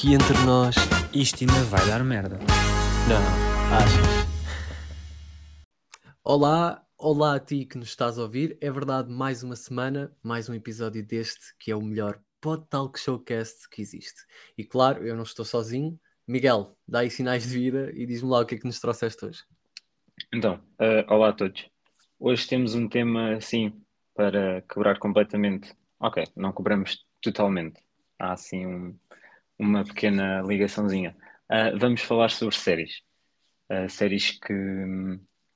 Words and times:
aqui 0.00 0.14
entre 0.14 0.38
nós. 0.46 0.74
Isto 1.12 1.42
ainda 1.42 1.62
vai 1.64 1.86
dar 1.86 2.02
merda. 2.02 2.38
Não, 3.06 3.76
achas? 3.76 4.26
Olá, 6.24 6.82
olá 6.96 7.34
a 7.34 7.38
ti 7.38 7.66
que 7.66 7.76
nos 7.76 7.88
estás 7.88 8.18
a 8.18 8.22
ouvir. 8.22 8.56
É 8.62 8.70
verdade, 8.70 9.12
mais 9.12 9.42
uma 9.42 9.54
semana, 9.54 10.10
mais 10.22 10.48
um 10.48 10.54
episódio 10.54 11.06
deste 11.06 11.54
que 11.58 11.70
é 11.70 11.76
o 11.76 11.82
melhor 11.82 12.18
Pod 12.40 12.64
Talk 12.70 12.98
Showcast 12.98 13.68
que 13.68 13.82
existe. 13.82 14.22
E 14.56 14.64
claro, 14.64 15.06
eu 15.06 15.14
não 15.14 15.22
estou 15.22 15.44
sozinho. 15.44 16.00
Miguel, 16.26 16.74
dá 16.88 17.00
aí 17.00 17.10
sinais 17.10 17.42
de 17.42 17.50
vida 17.50 17.92
e 17.92 18.06
diz-me 18.06 18.30
lá 18.30 18.40
o 18.40 18.46
que 18.46 18.54
é 18.54 18.58
que 18.58 18.66
nos 18.66 18.80
trouxeste 18.80 19.22
hoje. 19.22 19.44
Então, 20.32 20.54
uh, 20.80 21.12
olá 21.12 21.28
a 21.28 21.32
todos. 21.34 21.68
Hoje 22.18 22.48
temos 22.48 22.74
um 22.74 22.88
tema 22.88 23.34
assim 23.34 23.70
para 24.14 24.62
quebrar 24.62 24.98
completamente. 24.98 25.74
Ok, 25.98 26.24
não 26.34 26.52
quebramos 26.52 27.04
totalmente. 27.20 27.82
Há 28.18 28.32
assim 28.32 28.64
um, 28.64 28.98
uma 29.60 29.84
pequena 29.84 30.40
ligaçãozinha. 30.40 31.14
Uh, 31.50 31.78
vamos 31.78 32.00
falar 32.00 32.30
sobre 32.30 32.56
séries. 32.56 33.02
Uh, 33.70 33.88
séries 33.88 34.30
que, 34.30 34.54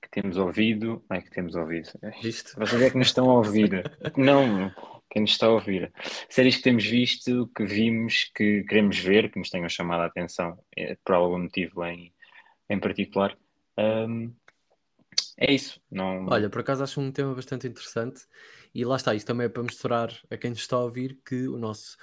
que, 0.02 0.10
temos 0.10 0.36
ouvido. 0.36 1.02
É 1.10 1.22
que 1.22 1.30
temos 1.30 1.56
ouvido. 1.56 1.88
Visto? 2.22 2.54
Vocês 2.60 2.82
é 2.82 2.90
que 2.90 2.98
nos 2.98 3.08
estão 3.08 3.30
a 3.30 3.34
ouvir. 3.34 3.82
não, 4.16 4.70
quem 5.10 5.22
nos 5.22 5.30
está 5.30 5.46
a 5.46 5.52
ouvir. 5.52 5.90
Séries 6.28 6.56
que 6.56 6.62
temos 6.62 6.84
visto, 6.84 7.50
que 7.56 7.64
vimos, 7.64 8.30
que 8.34 8.62
queremos 8.64 8.98
ver, 8.98 9.30
que 9.30 9.38
nos 9.38 9.48
tenham 9.48 9.68
chamado 9.70 10.02
a 10.02 10.06
atenção 10.06 10.58
é, 10.76 10.96
por 11.02 11.14
algum 11.14 11.38
motivo 11.38 11.82
em, 11.84 12.12
em 12.68 12.78
particular. 12.78 13.36
Um, 13.78 14.34
é 15.38 15.52
isso. 15.52 15.80
Não... 15.90 16.26
Olha, 16.26 16.50
por 16.50 16.60
acaso 16.60 16.84
acho 16.84 17.00
um 17.00 17.10
tema 17.10 17.34
bastante 17.34 17.66
interessante 17.66 18.22
e 18.74 18.84
lá 18.84 18.96
está, 18.96 19.14
isto 19.14 19.26
também 19.26 19.46
é 19.46 19.48
para 19.48 19.62
mostrar 19.62 20.12
a 20.30 20.36
quem 20.36 20.50
nos 20.50 20.60
está 20.60 20.76
a 20.76 20.80
ouvir 20.80 21.18
que 21.24 21.48
o 21.48 21.56
nosso 21.56 21.96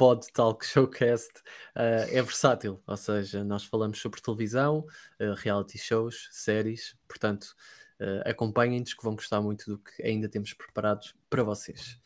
Pod 0.00 0.32
Talk 0.32 0.64
Showcast 0.64 1.28
uh, 1.76 2.08
é 2.10 2.22
versátil, 2.22 2.82
ou 2.86 2.96
seja, 2.96 3.44
nós 3.44 3.66
falamos 3.66 4.00
sobre 4.00 4.18
televisão, 4.22 4.86
uh, 5.20 5.34
reality 5.36 5.76
shows, 5.76 6.26
séries, 6.32 6.96
portanto, 7.06 7.54
uh, 8.00 8.26
acompanhem-nos 8.26 8.94
que 8.94 9.04
vão 9.04 9.14
gostar 9.14 9.42
muito 9.42 9.66
do 9.70 9.78
que 9.78 10.02
ainda 10.02 10.26
temos 10.26 10.54
preparados 10.54 11.14
para 11.28 11.42
vocês. 11.42 12.00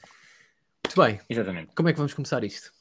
Muito 0.84 1.00
bem. 1.00 1.20
Exatamente. 1.30 1.72
Como 1.72 1.88
é 1.88 1.92
que 1.92 1.98
vamos 1.98 2.12
começar 2.12 2.42
isto? 2.42 2.72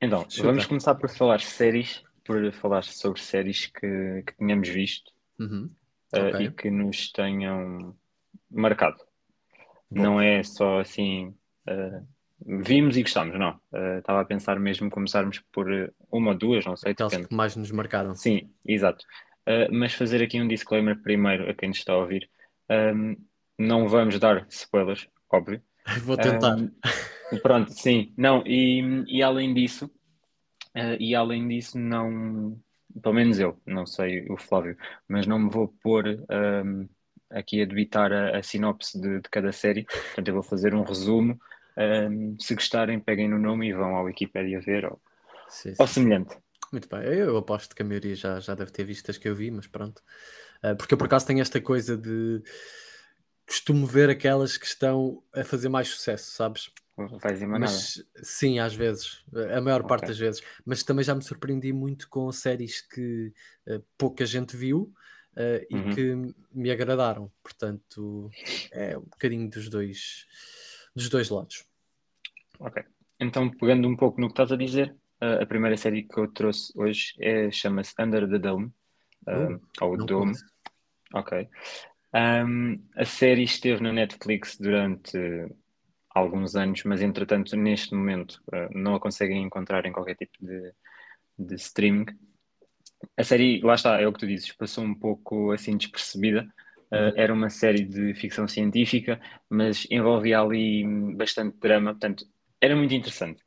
Então, 0.00 0.24
Chuta. 0.30 0.46
vamos 0.46 0.64
começar 0.64 0.94
por 0.94 1.10
falar 1.10 1.40
séries, 1.40 2.04
por 2.22 2.52
falar 2.52 2.84
sobre 2.84 3.20
séries 3.20 3.66
que, 3.66 4.22
que 4.24 4.36
tínhamos 4.38 4.68
visto 4.68 5.10
uhum. 5.40 5.68
okay. 6.12 6.46
e 6.46 6.52
que 6.52 6.70
nos 6.70 7.10
tenham 7.10 7.96
marcado. 8.48 8.98
Bom. 9.90 10.02
Não 10.02 10.20
é 10.20 10.44
só 10.44 10.78
assim 10.78 11.34
vimos 12.58 12.96
e 12.96 13.02
gostámos, 13.02 13.38
não. 13.38 13.52
Uh, 13.72 13.98
estava 13.98 14.20
a 14.20 14.24
pensar 14.24 14.58
mesmo 14.58 14.90
começarmos 14.90 15.38
por 15.52 15.66
uma 16.10 16.32
ou 16.32 16.38
duas, 16.38 16.64
não 16.64 16.76
sei. 16.76 16.92
Aquelas 16.92 17.16
que 17.16 17.34
mais 17.34 17.54
nos 17.54 17.70
marcaram. 17.70 18.14
Sim, 18.14 18.50
exato. 18.66 19.04
Uh, 19.46 19.72
mas 19.72 19.94
fazer 19.94 20.22
aqui 20.22 20.40
um 20.40 20.48
disclaimer 20.48 21.00
primeiro 21.00 21.48
a 21.48 21.54
quem 21.54 21.68
nos 21.68 21.78
está 21.78 21.92
a 21.92 21.98
ouvir. 21.98 22.28
Um, 22.68 23.16
não 23.58 23.88
vamos 23.88 24.18
dar 24.18 24.46
spoilers, 24.48 25.08
óbvio. 25.30 25.62
Vou 26.04 26.16
tentar. 26.16 26.56
Um, 26.56 27.38
pronto, 27.42 27.72
sim. 27.72 28.12
Não, 28.16 28.42
e, 28.46 29.04
e 29.06 29.22
além 29.22 29.54
disso, 29.54 29.86
uh, 30.76 30.96
e 30.98 31.14
além 31.14 31.46
disso, 31.46 31.78
não. 31.78 32.58
Pelo 33.00 33.14
menos 33.14 33.38
eu, 33.38 33.56
não 33.64 33.86
sei 33.86 34.26
o 34.28 34.36
Flávio, 34.36 34.76
mas 35.08 35.24
não 35.24 35.38
me 35.38 35.48
vou 35.48 35.68
pôr 35.80 36.08
um, 36.28 36.88
aqui 37.30 37.62
a 37.62 37.64
debitar 37.64 38.12
a, 38.12 38.38
a 38.38 38.42
sinopse 38.42 39.00
de, 39.00 39.20
de 39.20 39.28
cada 39.30 39.52
série. 39.52 39.84
Portanto, 39.84 40.26
eu 40.26 40.34
vou 40.34 40.42
fazer 40.42 40.74
um 40.74 40.82
resumo 40.82 41.38
um, 41.76 42.36
se 42.38 42.54
gostarem, 42.54 43.00
peguem 43.00 43.28
no 43.28 43.38
nome 43.38 43.68
e 43.68 43.72
vão 43.72 43.96
ao 43.96 44.04
Wikipedia 44.04 44.60
ver 44.60 44.84
ou, 44.84 45.00
sim, 45.48 45.70
sim. 45.70 45.76
ou 45.78 45.86
semelhante. 45.86 46.36
Muito 46.72 46.88
bem, 46.88 47.02
eu 47.02 47.36
aposto 47.36 47.74
que 47.74 47.82
a 47.82 47.84
maioria 47.84 48.14
já, 48.14 48.38
já 48.38 48.54
deve 48.54 48.70
ter 48.70 48.84
visto 48.84 49.10
as 49.10 49.18
que 49.18 49.28
eu 49.28 49.34
vi, 49.34 49.50
mas 49.50 49.66
pronto. 49.66 50.00
Uh, 50.62 50.76
porque 50.76 50.94
eu 50.94 50.98
por 50.98 51.06
acaso 51.06 51.26
tenho 51.26 51.40
esta 51.40 51.60
coisa 51.60 51.96
de 51.96 52.42
costumo 53.46 53.84
ver 53.84 54.08
aquelas 54.08 54.56
que 54.56 54.66
estão 54.66 55.22
a 55.34 55.42
fazer 55.42 55.68
mais 55.68 55.88
sucesso, 55.88 56.30
sabes? 56.30 56.70
Mas 57.58 58.04
sim, 58.22 58.58
às 58.58 58.74
vezes, 58.74 59.24
a 59.56 59.60
maior 59.60 59.80
okay. 59.80 59.88
parte 59.88 60.06
das 60.08 60.18
vezes, 60.18 60.42
mas 60.64 60.82
também 60.82 61.04
já 61.04 61.14
me 61.14 61.22
surpreendi 61.22 61.72
muito 61.72 62.08
com 62.08 62.30
séries 62.30 62.80
que 62.80 63.32
uh, 63.66 63.82
pouca 63.96 64.24
gente 64.26 64.56
viu 64.56 64.92
uh, 65.36 65.66
e 65.68 65.74
uhum. 65.74 65.94
que 65.94 66.34
me 66.52 66.70
agradaram. 66.70 67.32
Portanto, 67.42 68.30
é 68.70 68.96
um 68.96 69.02
bocadinho 69.02 69.48
dos 69.48 69.68
dois, 69.68 70.26
dos 70.94 71.08
dois 71.08 71.28
lados. 71.30 71.64
Ok. 72.60 72.84
Então, 73.18 73.50
pegando 73.50 73.88
um 73.88 73.96
pouco 73.96 74.20
no 74.20 74.28
que 74.28 74.34
estás 74.34 74.52
a 74.52 74.56
dizer, 74.56 74.94
uh, 75.22 75.42
a 75.42 75.46
primeira 75.46 75.76
série 75.76 76.02
que 76.02 76.18
eu 76.18 76.28
trouxe 76.28 76.72
hoje 76.76 77.14
é, 77.18 77.50
chama-se 77.50 77.94
Under 77.98 78.28
the 78.28 78.38
Dome, 78.38 78.70
uh, 79.26 79.54
uh, 79.54 79.60
ou 79.80 79.96
Dome. 79.96 80.32
Conheço. 80.32 80.44
Ok. 81.14 81.48
Um, 82.14 82.82
a 82.96 83.04
série 83.04 83.44
esteve 83.44 83.82
na 83.82 83.92
Netflix 83.92 84.58
durante 84.58 85.18
alguns 86.14 86.54
anos, 86.54 86.82
mas 86.84 87.00
entretanto, 87.00 87.56
neste 87.56 87.94
momento, 87.94 88.42
não 88.72 88.94
a 88.94 89.00
conseguem 89.00 89.42
encontrar 89.42 89.86
em 89.86 89.92
qualquer 89.92 90.16
tipo 90.16 90.36
de, 90.40 90.72
de 91.38 91.54
streaming. 91.54 92.06
A 93.16 93.24
série, 93.24 93.60
lá 93.60 93.74
está, 93.74 94.00
é 94.00 94.06
o 94.06 94.12
que 94.12 94.20
tu 94.20 94.26
dizes, 94.26 94.52
passou 94.52 94.84
um 94.84 94.94
pouco 94.94 95.52
assim 95.52 95.76
despercebida. 95.76 96.46
Uh, 96.92 97.14
era 97.14 97.32
uma 97.32 97.48
série 97.48 97.84
de 97.84 98.12
ficção 98.14 98.48
científica, 98.48 99.20
mas 99.48 99.86
envolvia 99.88 100.40
ali 100.40 100.84
bastante 101.14 101.56
drama, 101.58 101.92
portanto, 101.92 102.26
era 102.60 102.76
muito 102.76 102.94
interessante. 102.94 103.42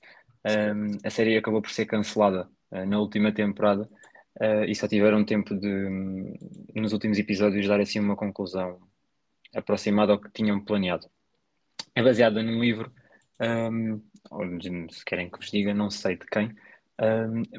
Um, 0.46 0.98
a 1.04 1.10
série 1.10 1.38
acabou 1.38 1.62
por 1.62 1.72
ser 1.72 1.86
cancelada 1.86 2.50
uh, 2.72 2.86
na 2.86 3.00
última 3.00 3.32
temporada 3.32 3.84
uh, 4.42 4.64
e 4.68 4.76
só 4.76 4.88
tiveram 4.88 5.24
tempo 5.24 5.56
de, 5.56 5.68
um, 5.68 6.34
nos 6.76 6.92
últimos 6.92 7.18
episódios, 7.18 7.68
dar 7.68 7.80
assim 7.80 8.00
uma 8.00 8.16
conclusão 8.16 8.80
aproximada 9.56 10.12
ao 10.12 10.20
que 10.20 10.32
tinham 10.32 10.60
planeado. 10.64 11.08
É 11.96 12.04
baseada 12.04 12.42
num 12.42 12.60
livro, 12.62 12.92
um, 13.40 14.02
ou 14.32 14.44
se 14.92 15.06
querem 15.06 15.30
que 15.30 15.38
vos 15.38 15.52
diga, 15.52 15.74
não 15.74 15.90
sei 15.90 16.18
de 16.18 16.26
quem, 16.26 16.56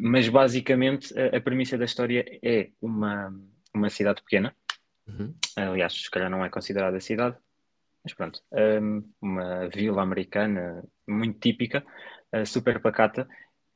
mas 0.01 0.29
basicamente 0.29 1.15
a, 1.19 1.37
a, 1.37 1.41
premissa 1.41 1.77
da 1.77 1.85
história 1.85 2.25
é 2.43 2.71
uma, 2.81 3.33
uma 3.73 3.91
cidade 3.91 4.23
pequena. 4.23 4.55
Uhum. 5.07 5.35
Aliás, 5.57 5.93
se 5.93 6.11
calhar 6.11 6.31
não 6.31 6.45
é 6.45 6.49
considerada 6.49 6.99
cidade, 7.01 7.37
mas 8.05 8.13
pronto, 8.13 8.41
uma 9.21 9.69
vila 9.69 10.03
americana 10.03 10.85
muito 11.09 11.41
típica, 11.41 11.85
uh, 12.35 12.45
super 12.45 12.81
pacata, 12.81 13.27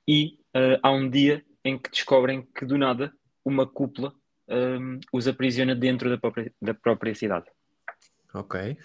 e 0.07 0.39
uh, 0.55 0.79
há 0.83 0.91
um 0.91 1.09
dia 1.09 1.43
em 1.65 1.79
que 1.79 1.91
descobrem 1.91 2.47
que 2.55 2.67
do 2.67 2.77
nada 2.77 3.13
uma 3.45 3.67
cúpula 3.67 4.13
um, 4.49 5.01
os 5.13 5.29
aprisiona 5.29 5.75
dentro 5.75 6.09
da 6.09 6.19
própria, 6.19 6.53
da 6.61 6.75
própria 6.75 7.15
cidade. 7.15 7.47
Ok. 8.35 8.77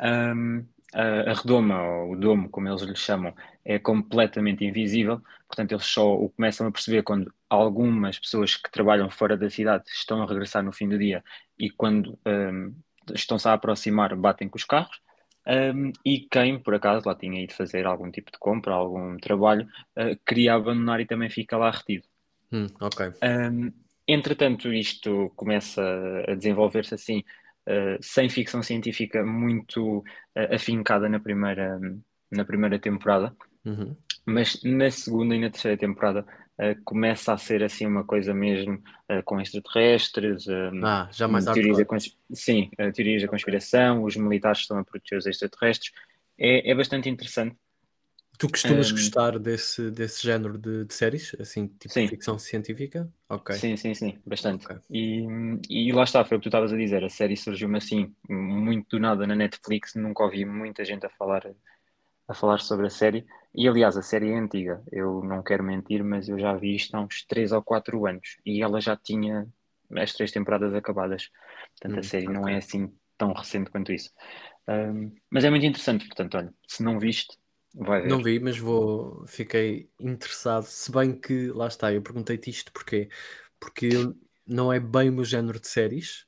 Um, 0.00 0.66
a, 0.94 1.30
a 1.30 1.34
redoma, 1.34 1.82
ou 1.82 2.12
o 2.12 2.16
domo, 2.16 2.48
como 2.48 2.68
eles 2.68 2.82
lhe 2.82 2.94
chamam, 2.94 3.34
é 3.64 3.78
completamente 3.78 4.64
invisível, 4.64 5.20
portanto, 5.48 5.72
eles 5.72 5.84
só 5.84 6.14
o 6.14 6.28
começam 6.30 6.66
a 6.66 6.72
perceber 6.72 7.02
quando 7.02 7.32
algumas 7.48 8.18
pessoas 8.18 8.56
que 8.56 8.70
trabalham 8.70 9.10
fora 9.10 9.36
da 9.36 9.50
cidade 9.50 9.84
estão 9.88 10.22
a 10.22 10.26
regressar 10.26 10.62
no 10.62 10.72
fim 10.72 10.88
do 10.88 10.98
dia 10.98 11.22
e 11.58 11.70
quando 11.70 12.18
um, 12.26 12.74
estão-se 13.12 13.48
a 13.48 13.52
aproximar, 13.52 14.14
batem 14.16 14.48
com 14.48 14.56
os 14.56 14.64
carros. 14.64 15.00
Um, 15.46 15.92
e 16.04 16.20
quem, 16.20 16.58
por 16.58 16.74
acaso, 16.74 17.06
lá 17.06 17.14
tinha 17.14 17.42
ido 17.42 17.52
fazer 17.52 17.86
algum 17.86 18.10
tipo 18.10 18.30
de 18.32 18.38
compra, 18.38 18.72
algum 18.72 19.16
trabalho, 19.18 19.68
uh, 19.98 20.16
queria 20.26 20.54
abandonar 20.54 21.00
e 21.00 21.06
também 21.06 21.28
fica 21.28 21.56
lá 21.56 21.70
retido. 21.70 22.04
Hum, 22.50 22.66
ok. 22.80 23.12
Um, 23.22 23.70
entretanto, 24.08 24.72
isto 24.72 25.30
começa 25.36 25.82
a 26.26 26.34
desenvolver-se 26.34 26.94
assim, 26.94 27.18
uh, 27.68 27.98
sem 28.00 28.28
ficção 28.28 28.62
científica 28.62 29.24
muito 29.24 29.98
uh, 29.98 30.54
afincada 30.54 31.08
na 31.08 31.20
primeira, 31.20 31.78
na 32.30 32.44
primeira 32.44 32.78
temporada, 32.78 33.36
uhum. 33.66 33.94
mas 34.24 34.62
na 34.62 34.90
segunda 34.90 35.34
e 35.34 35.40
na 35.40 35.50
terceira 35.50 35.76
temporada 35.76 36.24
uh, 36.58 36.82
começa 36.84 37.32
a 37.32 37.38
ser 37.38 37.62
assim 37.62 37.86
uma 37.86 38.04
coisa 38.04 38.34
mesmo 38.34 38.74
uh, 39.10 39.22
com 39.24 39.40
extraterrestres, 39.40 40.46
uh, 40.46 40.84
ah, 40.84 41.08
já 41.12 41.28
mais 41.28 41.44
teorias 41.44 41.78
da 41.78 41.84
sim, 42.32 42.70
teorias 42.94 43.22
da 43.22 43.28
conspiração, 43.28 44.04
os 44.04 44.16
militares 44.16 44.60
estão 44.60 44.78
a 44.78 44.84
proteger 44.84 45.18
os 45.18 45.26
extraterrestres. 45.26 45.92
É, 46.38 46.70
é 46.70 46.74
bastante 46.74 47.08
interessante. 47.08 47.56
Tu 48.36 48.48
costumas 48.48 48.90
um, 48.90 48.94
gostar 48.94 49.38
desse, 49.38 49.90
desse 49.92 50.22
género 50.24 50.58
de, 50.58 50.84
de 50.84 50.92
séries, 50.92 51.36
assim, 51.38 51.68
tipo 51.68 51.94
sim. 51.94 52.08
ficção 52.08 52.36
científica? 52.36 53.08
Ok. 53.28 53.54
Sim, 53.54 53.76
sim, 53.76 53.94
sim, 53.94 54.18
bastante. 54.26 54.64
Okay. 54.64 54.78
E, 54.90 55.24
e 55.70 55.92
lá 55.92 56.02
está, 56.02 56.24
foi 56.24 56.36
o 56.36 56.40
que 56.40 56.44
tu 56.44 56.48
estavas 56.48 56.72
a 56.72 56.76
dizer, 56.76 57.04
a 57.04 57.08
série 57.08 57.36
surgiu-me 57.36 57.78
assim, 57.78 58.12
muito 58.28 58.96
do 58.96 59.00
nada 59.00 59.24
na 59.24 59.36
Netflix, 59.36 59.94
nunca 59.94 60.24
ouvi 60.24 60.44
muita 60.44 60.84
gente 60.84 61.06
a 61.06 61.10
falar 61.10 61.46
a 62.26 62.34
falar 62.34 62.60
sobre 62.60 62.86
a 62.86 62.90
série. 62.90 63.26
E 63.54 63.68
aliás, 63.68 63.96
a 63.96 64.02
série 64.02 64.30
é 64.30 64.36
antiga, 64.36 64.82
eu 64.90 65.22
não 65.22 65.42
quero 65.42 65.62
mentir, 65.62 66.02
mas 66.02 66.28
eu 66.28 66.38
já 66.38 66.54
vi 66.54 66.74
isto 66.74 66.94
há 66.94 67.00
uns 67.00 67.24
3 67.24 67.52
ou 67.52 67.62
4 67.62 68.04
anos 68.06 68.36
e 68.44 68.62
ela 68.62 68.80
já 68.80 68.96
tinha 68.96 69.46
as 69.96 70.12
três 70.12 70.32
temporadas 70.32 70.74
acabadas. 70.74 71.30
Portanto, 71.72 71.96
hum, 71.96 72.00
a 72.00 72.02
série 72.02 72.26
okay. 72.26 72.36
não 72.36 72.48
é 72.48 72.56
assim 72.56 72.92
tão 73.16 73.32
recente 73.32 73.70
quanto 73.70 73.92
isso. 73.92 74.10
Um, 74.66 75.14
mas 75.30 75.44
é 75.44 75.50
muito 75.50 75.66
interessante, 75.66 76.06
portanto, 76.06 76.36
olha, 76.36 76.52
se 76.66 76.82
não 76.82 76.98
viste, 76.98 77.36
Vai 77.74 78.02
ver. 78.02 78.08
Não 78.08 78.22
vi, 78.22 78.38
mas 78.38 78.56
vou. 78.56 79.26
Fiquei 79.26 79.90
interessado. 79.98 80.64
Se 80.64 80.92
bem 80.92 81.12
que, 81.18 81.48
lá 81.48 81.66
está, 81.66 81.92
eu 81.92 82.00
perguntei-te 82.00 82.48
isto 82.48 82.72
porquê? 82.72 83.08
Porque 83.58 83.88
não 84.46 84.72
é 84.72 84.78
bem 84.78 85.10
o 85.10 85.12
meu 85.12 85.24
género 85.24 85.58
de 85.58 85.66
séries. 85.66 86.24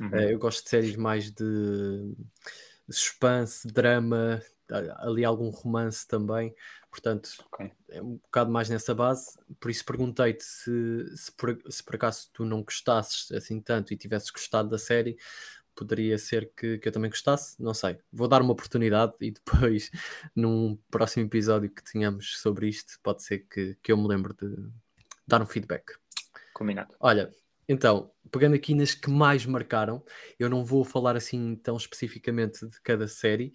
Uhum. 0.00 0.08
Uh, 0.08 0.30
eu 0.30 0.38
gosto 0.38 0.64
de 0.64 0.70
séries 0.70 0.96
mais 0.96 1.30
de 1.30 2.14
suspense, 2.90 3.68
drama, 3.68 4.42
ali 4.98 5.24
algum 5.24 5.50
romance 5.50 6.06
também. 6.06 6.54
Portanto, 6.90 7.30
Ok. 7.52 7.70
é 7.90 8.02
um 8.02 8.16
bocado 8.16 8.50
mais 8.50 8.68
nessa 8.68 8.94
base. 8.94 9.38
Por 9.60 9.70
isso 9.70 9.84
perguntei-te 9.84 10.44
se, 10.44 11.16
se, 11.16 11.32
por, 11.32 11.58
se 11.68 11.82
por 11.82 11.96
acaso 11.96 12.28
tu 12.32 12.44
não 12.44 12.62
gostasses 12.62 13.30
assim 13.32 13.60
tanto 13.60 13.92
e 13.92 13.96
tivesses 13.96 14.30
gostado 14.30 14.68
da 14.68 14.78
série, 14.78 15.18
poderia 15.74 16.18
ser 16.18 16.50
que, 16.56 16.78
que 16.78 16.88
eu 16.88 16.92
também 16.92 17.10
gostasse. 17.10 17.60
Não 17.62 17.72
sei. 17.72 17.98
Vou 18.12 18.26
dar 18.26 18.42
uma 18.42 18.52
oportunidade 18.52 19.14
e 19.20 19.30
depois, 19.32 19.90
num 20.34 20.76
próximo 20.90 21.26
episódio 21.26 21.70
que 21.70 21.84
tenhamos 21.84 22.40
sobre 22.40 22.68
isto, 22.68 22.98
pode 23.02 23.22
ser 23.22 23.46
que, 23.48 23.76
que 23.82 23.92
eu 23.92 23.96
me 23.96 24.08
lembre 24.08 24.34
de 24.34 24.68
dar 25.26 25.40
um 25.40 25.46
feedback. 25.46 25.92
Combinado. 26.52 26.94
Olha, 26.98 27.30
então, 27.68 28.10
pegando 28.30 28.54
aqui 28.54 28.74
nas 28.74 28.94
que 28.94 29.10
mais 29.10 29.44
marcaram, 29.46 30.02
eu 30.38 30.48
não 30.48 30.64
vou 30.64 30.84
falar 30.84 31.16
assim 31.16 31.54
tão 31.56 31.76
especificamente 31.76 32.66
de 32.66 32.80
cada 32.80 33.06
série, 33.06 33.52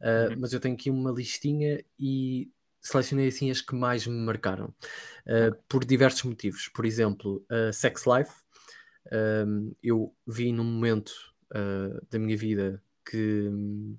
uh, 0.00 0.32
Uhum. 0.32 0.40
mas 0.40 0.52
eu 0.52 0.60
tenho 0.60 0.74
aqui 0.74 0.90
uma 0.90 1.10
listinha 1.10 1.82
e 1.98 2.50
selecionei 2.80 3.28
assim 3.28 3.50
as 3.50 3.60
que 3.62 3.74
mais 3.74 4.06
me 4.06 4.18
marcaram, 4.18 4.66
uh, 5.26 5.56
por 5.68 5.84
diversos 5.84 6.22
motivos. 6.24 6.68
Por 6.68 6.84
exemplo, 6.84 7.44
uh, 7.50 7.72
Sex 7.72 8.04
Life, 8.06 8.32
um, 9.46 9.74
eu 9.82 10.14
vi 10.26 10.52
num 10.52 10.64
momento 10.64 11.12
da 12.10 12.18
minha 12.18 12.36
vida 12.36 12.82
que 13.08 13.48
hum, 13.48 13.96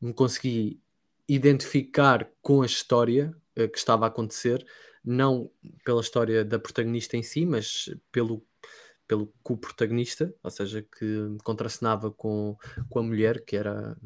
me 0.00 0.12
consegui 0.12 0.82
identificar 1.28 2.28
com 2.42 2.62
a 2.62 2.66
história 2.66 3.32
que 3.54 3.78
estava 3.78 4.06
a 4.06 4.08
acontecer, 4.08 4.66
não 5.04 5.52
pela 5.84 6.00
história 6.00 6.44
da 6.44 6.58
protagonista 6.58 7.16
em 7.16 7.22
si, 7.22 7.46
mas 7.46 7.94
pelo 8.10 8.44
pelo 9.10 9.26
co-protagonista, 9.42 10.32
ou 10.40 10.52
seja, 10.52 10.82
que 10.82 11.36
contracenava 11.42 12.12
com, 12.12 12.56
com 12.88 13.00
a 13.00 13.02
mulher, 13.02 13.44
que 13.44 13.56
era 13.56 13.96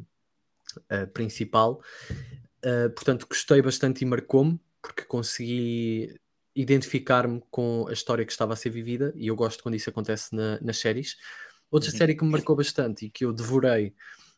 a 0.88 1.06
principal. 1.08 1.82
Uh, 2.64 2.88
portanto, 2.94 3.26
gostei 3.28 3.60
bastante 3.60 4.00
e 4.00 4.06
marcou-me, 4.06 4.58
porque 4.80 5.04
consegui 5.04 6.18
identificar-me 6.56 7.42
com 7.50 7.86
a 7.86 7.92
história 7.92 8.24
que 8.24 8.32
estava 8.32 8.54
a 8.54 8.56
ser 8.56 8.70
vivida, 8.70 9.12
e 9.14 9.26
eu 9.26 9.36
gosto 9.36 9.62
quando 9.62 9.74
isso 9.74 9.90
acontece 9.90 10.34
na, 10.34 10.58
nas 10.62 10.78
séries. 10.78 11.18
Outra 11.70 11.90
Uhum. 11.90 11.98
série 11.98 12.14
que 12.14 12.24
me 12.24 12.30
marcou 12.30 12.56
bastante 12.56 13.04
e 13.04 13.10
que 13.10 13.26
eu 13.26 13.32
devorei, 13.34 13.88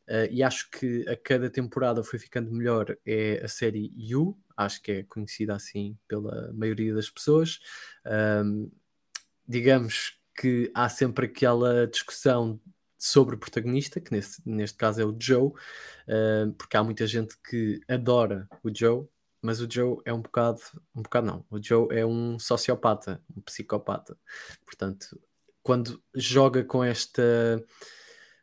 uh, 0.08 0.26
e 0.32 0.42
acho 0.42 0.68
que 0.68 1.08
a 1.08 1.16
cada 1.16 1.48
temporada 1.48 2.02
foi 2.02 2.18
ficando 2.18 2.50
melhor, 2.50 2.98
é 3.06 3.40
a 3.40 3.46
série 3.46 3.92
You, 3.96 4.36
acho 4.56 4.82
que 4.82 4.90
é 4.90 5.02
conhecida 5.04 5.54
assim 5.54 5.96
pela 6.08 6.52
maioria 6.52 6.92
das 6.92 7.08
pessoas. 7.08 7.60
Um, 8.04 8.68
digamos 9.46 10.18
que 10.36 10.70
há 10.74 10.88
sempre 10.88 11.26
aquela 11.26 11.86
discussão 11.86 12.60
sobre 12.98 13.34
o 13.34 13.38
protagonista, 13.38 14.00
que 14.00 14.12
nesse, 14.12 14.40
neste 14.44 14.76
caso 14.76 15.00
é 15.00 15.04
o 15.04 15.16
Joe, 15.18 15.48
uh, 15.48 16.52
porque 16.58 16.76
há 16.76 16.82
muita 16.82 17.06
gente 17.06 17.36
que 17.38 17.80
adora 17.88 18.48
o 18.62 18.70
Joe, 18.74 19.06
mas 19.40 19.60
o 19.60 19.68
Joe 19.70 19.98
é 20.04 20.12
um 20.12 20.20
bocado, 20.20 20.60
um 20.94 21.02
bocado 21.02 21.26
não, 21.26 21.44
o 21.50 21.62
Joe 21.62 21.88
é 21.90 22.04
um 22.04 22.38
sociopata, 22.38 23.22
um 23.36 23.40
psicopata. 23.42 24.18
Portanto, 24.64 25.20
quando 25.62 26.02
joga 26.14 26.64
com 26.64 26.82
esta 26.82 27.62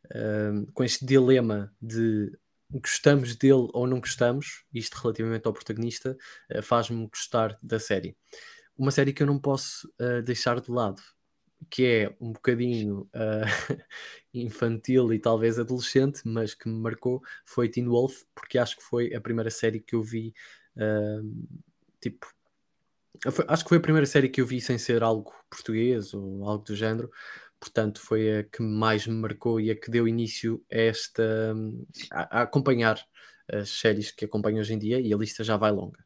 uh, 0.06 0.72
com 0.74 0.84
este 0.84 1.06
dilema 1.06 1.74
de 1.82 2.32
gostamos 2.70 3.36
dele 3.36 3.70
ou 3.74 3.86
não 3.86 4.00
gostamos, 4.00 4.64
isto 4.74 4.96
relativamente 4.96 5.46
ao 5.46 5.54
protagonista, 5.54 6.18
uh, 6.56 6.62
faz-me 6.62 7.08
gostar 7.08 7.58
da 7.62 7.80
série. 7.80 8.16
Uma 8.78 8.92
série 8.92 9.14
que 9.14 9.22
eu 9.22 9.28
não 9.28 9.38
posso 9.38 9.88
deixar 10.26 10.60
de 10.60 10.72
lado, 10.72 11.00
que 11.70 11.86
é 11.86 12.16
um 12.20 12.32
bocadinho 12.32 13.10
uh, 13.14 13.86
infantil 14.34 15.14
e 15.14 15.20
talvez 15.20 15.60
adolescente, 15.60 16.22
mas 16.26 16.54
que 16.54 16.68
me 16.68 16.80
marcou, 16.80 17.22
foi 17.46 17.70
Teen 17.70 17.88
Wolf, 17.88 18.24
porque 18.36 18.58
acho 18.58 18.78
que 18.78 18.84
foi 18.84 19.14
a 19.14 19.22
primeira 19.22 19.50
série 19.50 19.80
que 19.80 19.96
eu 19.96 20.04
vi, 20.04 20.34
uh, 20.78 21.48
tipo, 22.02 22.28
acho 23.48 23.64
que 23.64 23.70
foi 23.70 23.78
a 23.78 23.82
primeira 23.82 24.06
série 24.06 24.30
que 24.30 24.42
eu 24.42 24.46
vi 24.46 24.60
sem 24.60 24.78
ser 24.78 25.04
algo 25.04 25.34
português 25.50 26.14
ou 26.14 26.48
algo 26.48 26.64
do 26.64 26.76
género, 26.76 27.12
portanto 27.60 28.02
foi 28.02 28.40
a 28.40 28.44
que 28.44 28.62
mais 28.62 29.08
me 29.08 29.16
marcou 29.16 29.60
e 29.60 29.72
a 29.72 29.76
que 29.76 29.90
deu 29.90 30.08
início 30.08 30.64
a 30.72 30.78
esta, 30.78 31.56
a, 32.12 32.40
a 32.40 32.42
acompanhar 32.42 33.00
as 33.52 33.70
séries 33.70 34.12
que 34.12 34.26
acompanho 34.26 34.60
hoje 34.60 34.74
em 34.74 34.80
dia 34.80 35.00
e 35.00 35.14
a 35.14 35.18
lista 35.18 35.44
já 35.44 35.58
vai 35.58 35.72
longa. 35.72 36.04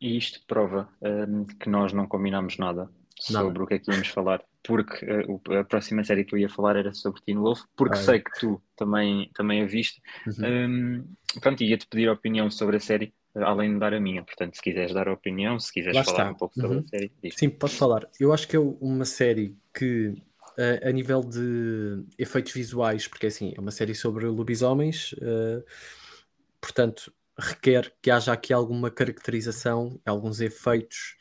E 0.00 0.16
isto 0.16 0.44
prova 0.46 0.88
um, 1.00 1.44
que 1.44 1.68
nós 1.68 1.92
não 1.92 2.08
combinamos 2.08 2.58
nada, 2.58 2.90
sobre 3.22 3.62
o 3.62 3.66
que 3.66 3.74
é 3.74 3.78
que 3.78 3.90
íamos 3.90 4.08
falar, 4.08 4.42
porque 4.62 5.04
uh, 5.04 5.58
a 5.58 5.64
próxima 5.64 6.02
série 6.02 6.24
que 6.24 6.34
eu 6.34 6.38
ia 6.38 6.48
falar 6.48 6.76
era 6.76 6.92
sobre 6.92 7.22
Teen 7.22 7.38
Wolf, 7.38 7.62
porque 7.76 7.96
Ai. 7.96 8.02
sei 8.02 8.20
que 8.20 8.30
tu 8.40 8.62
também, 8.76 9.30
também 9.34 9.62
a 9.62 9.66
viste. 9.66 10.00
Uhum. 10.26 11.04
Um, 11.04 11.40
pronto, 11.40 11.62
ia-te 11.62 11.86
pedir 11.86 12.08
a 12.08 12.12
opinião 12.12 12.50
sobre 12.50 12.76
a 12.76 12.80
série, 12.80 13.14
uh, 13.34 13.44
além 13.44 13.74
de 13.74 13.78
dar 13.78 13.94
a 13.94 14.00
minha. 14.00 14.22
Portanto, 14.22 14.56
se 14.56 14.62
quiseres 14.62 14.92
dar 14.92 15.08
a 15.08 15.12
opinião, 15.12 15.58
se 15.58 15.72
quiseres 15.72 15.96
Lá 15.96 16.04
falar 16.04 16.18
está. 16.18 16.30
um 16.30 16.34
pouco 16.34 16.54
sobre 16.54 16.76
uhum. 16.76 16.84
a 16.84 16.88
série. 16.88 17.12
Diz. 17.22 17.34
Sim, 17.36 17.50
posso 17.50 17.76
falar. 17.76 18.08
Eu 18.18 18.32
acho 18.32 18.48
que 18.48 18.56
é 18.56 18.60
uma 18.60 19.04
série 19.04 19.56
que, 19.74 20.08
uh, 20.08 20.88
a 20.88 20.90
nível 20.90 21.20
de 21.20 22.04
efeitos 22.18 22.52
visuais, 22.52 23.06
porque 23.06 23.26
assim, 23.26 23.52
é 23.56 23.60
uma 23.60 23.70
série 23.70 23.94
sobre 23.94 24.26
lobisomens, 24.26 25.14
portanto 26.60 27.12
requer 27.38 27.92
que 28.00 28.10
haja 28.10 28.32
aqui 28.32 28.52
alguma 28.52 28.90
caracterização, 28.90 30.00
alguns 30.04 30.40
efeitos 30.40 31.16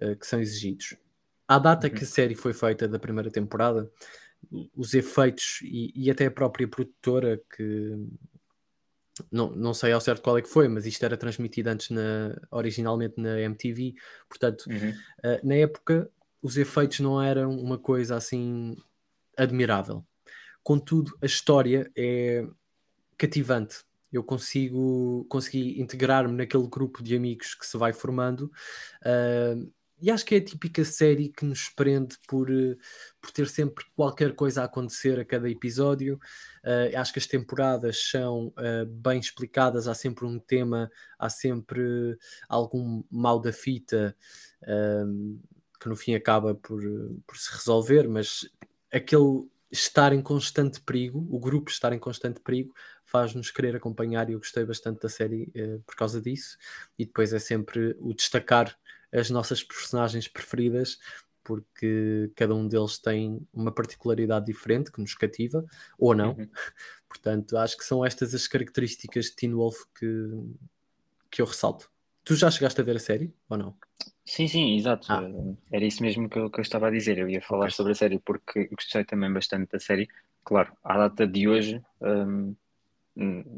uh, 0.00 0.16
que 0.16 0.26
são 0.26 0.40
exigidos. 0.40 0.96
À 1.46 1.58
data 1.58 1.86
uhum. 1.86 1.94
que 1.94 2.04
a 2.04 2.06
série 2.06 2.34
foi 2.34 2.52
feita 2.52 2.88
da 2.88 2.98
primeira 2.98 3.30
temporada, 3.30 3.90
os 4.76 4.94
efeitos 4.94 5.60
e, 5.62 5.92
e, 5.94 6.10
até 6.10 6.26
a 6.26 6.30
própria 6.30 6.68
produtora 6.68 7.40
que 7.56 7.96
não, 9.30 9.50
não 9.50 9.72
sei 9.72 9.92
ao 9.92 10.00
certo 10.00 10.22
qual 10.22 10.38
é 10.38 10.42
que 10.42 10.48
foi, 10.48 10.68
mas 10.68 10.86
isto 10.86 11.04
era 11.04 11.16
transmitido 11.16 11.70
antes 11.70 11.90
na, 11.90 12.36
originalmente 12.50 13.20
na 13.20 13.40
MTV, 13.40 13.94
portanto, 14.28 14.64
uhum. 14.68 14.90
uh, 14.90 15.46
na 15.46 15.54
época 15.54 16.10
os 16.42 16.56
efeitos 16.56 17.00
não 17.00 17.22
eram 17.22 17.56
uma 17.58 17.78
coisa 17.78 18.16
assim 18.16 18.76
admirável. 19.36 20.04
Contudo, 20.62 21.16
a 21.22 21.26
história 21.26 21.90
é 21.96 22.46
cativante 23.16 23.84
eu 24.14 24.22
consigo 24.22 25.26
consegui 25.28 25.80
integrar-me 25.80 26.32
naquele 26.32 26.68
grupo 26.68 27.02
de 27.02 27.16
amigos 27.16 27.54
que 27.54 27.66
se 27.66 27.76
vai 27.76 27.92
formando 27.92 28.50
uh, 29.02 29.72
e 30.04 30.10
acho 30.10 30.24
que 30.24 30.34
é 30.34 30.38
a 30.38 30.44
típica 30.44 30.84
série 30.84 31.28
que 31.28 31.44
nos 31.44 31.68
prende 31.68 32.16
por, 32.28 32.50
uh, 32.50 32.76
por 33.20 33.30
ter 33.30 33.48
sempre 33.48 33.84
qualquer 33.96 34.34
coisa 34.34 34.62
a 34.62 34.64
acontecer 34.64 35.18
a 35.18 35.24
cada 35.24 35.48
episódio 35.48 36.20
uh, 36.64 36.98
acho 36.98 37.12
que 37.12 37.18
as 37.18 37.26
temporadas 37.26 38.10
são 38.10 38.52
bem 38.88 39.18
explicadas, 39.18 39.88
há 39.88 39.94
sempre 39.94 40.26
um 40.26 40.38
tema 40.38 40.90
há 41.18 41.28
sempre 41.28 42.18
algum 42.48 43.02
mal 43.10 43.40
da 43.40 43.52
fita 43.52 44.16
que 45.80 45.88
no 45.88 45.96
fim 45.96 46.14
acaba 46.14 46.54
por, 46.54 46.82
por 47.26 47.36
se 47.36 47.52
resolver, 47.52 48.08
mas 48.08 48.48
aquele 48.90 49.46
estar 49.70 50.12
em 50.12 50.22
constante 50.22 50.80
perigo, 50.80 51.26
o 51.30 51.38
grupo 51.38 51.70
estar 51.70 51.92
em 51.92 51.98
constante 51.98 52.40
perigo, 52.40 52.72
faz-nos 53.04 53.50
querer 53.50 53.76
acompanhar 53.76 54.30
e 54.30 54.32
eu 54.32 54.38
gostei 54.38 54.64
bastante 54.64 55.00
da 55.00 55.08
série 55.08 55.52
uh, 55.56 55.80
por 55.86 55.94
causa 55.96 56.20
disso. 56.20 56.56
E 56.98 57.04
depois 57.04 57.32
é 57.32 57.38
sempre 57.38 57.96
o 58.00 58.14
destacar 58.14 58.76
as 59.14 59.30
nossas 59.30 59.62
personagens 59.62 60.28
preferidas, 60.28 60.98
porque 61.42 62.32
cada 62.34 62.54
um 62.54 62.66
deles 62.66 62.98
tem 62.98 63.46
uma 63.52 63.70
particularidade 63.70 64.46
diferente 64.46 64.90
que 64.90 65.00
nos 65.00 65.14
cativa, 65.14 65.64
ou 65.98 66.14
não. 66.14 66.32
Uhum. 66.32 66.48
Portanto, 67.08 67.56
acho 67.56 67.76
que 67.76 67.84
são 67.84 68.04
estas 68.04 68.34
as 68.34 68.48
características 68.48 69.26
de 69.26 69.36
Teen 69.36 69.54
Wolf 69.54 69.76
que, 69.98 70.30
que 71.30 71.40
eu 71.40 71.46
ressalto. 71.46 71.88
Tu 72.24 72.34
já 72.34 72.50
chegaste 72.50 72.80
a 72.80 72.84
ver 72.84 72.96
a 72.96 73.00
série 73.00 73.32
ou 73.48 73.58
não? 73.58 73.76
Sim, 74.24 74.48
sim, 74.48 74.76
exato. 74.76 75.06
Ah. 75.12 75.22
Era 75.70 75.84
isso 75.84 76.02
mesmo 76.02 76.28
que 76.28 76.38
eu, 76.38 76.50
que 76.50 76.58
eu, 76.58 76.62
estava 76.62 76.88
a 76.88 76.90
dizer. 76.90 77.18
Eu 77.18 77.28
ia 77.28 77.42
falar 77.42 77.66
okay. 77.66 77.76
sobre 77.76 77.92
a 77.92 77.94
série 77.94 78.18
porque 78.18 78.66
gostei 78.68 79.04
também 79.04 79.30
bastante 79.30 79.70
da 79.70 79.78
série. 79.78 80.08
Claro, 80.42 80.72
à 80.82 80.96
data 80.96 81.26
de 81.26 81.46
hoje, 81.46 81.82
hum, 82.00 82.54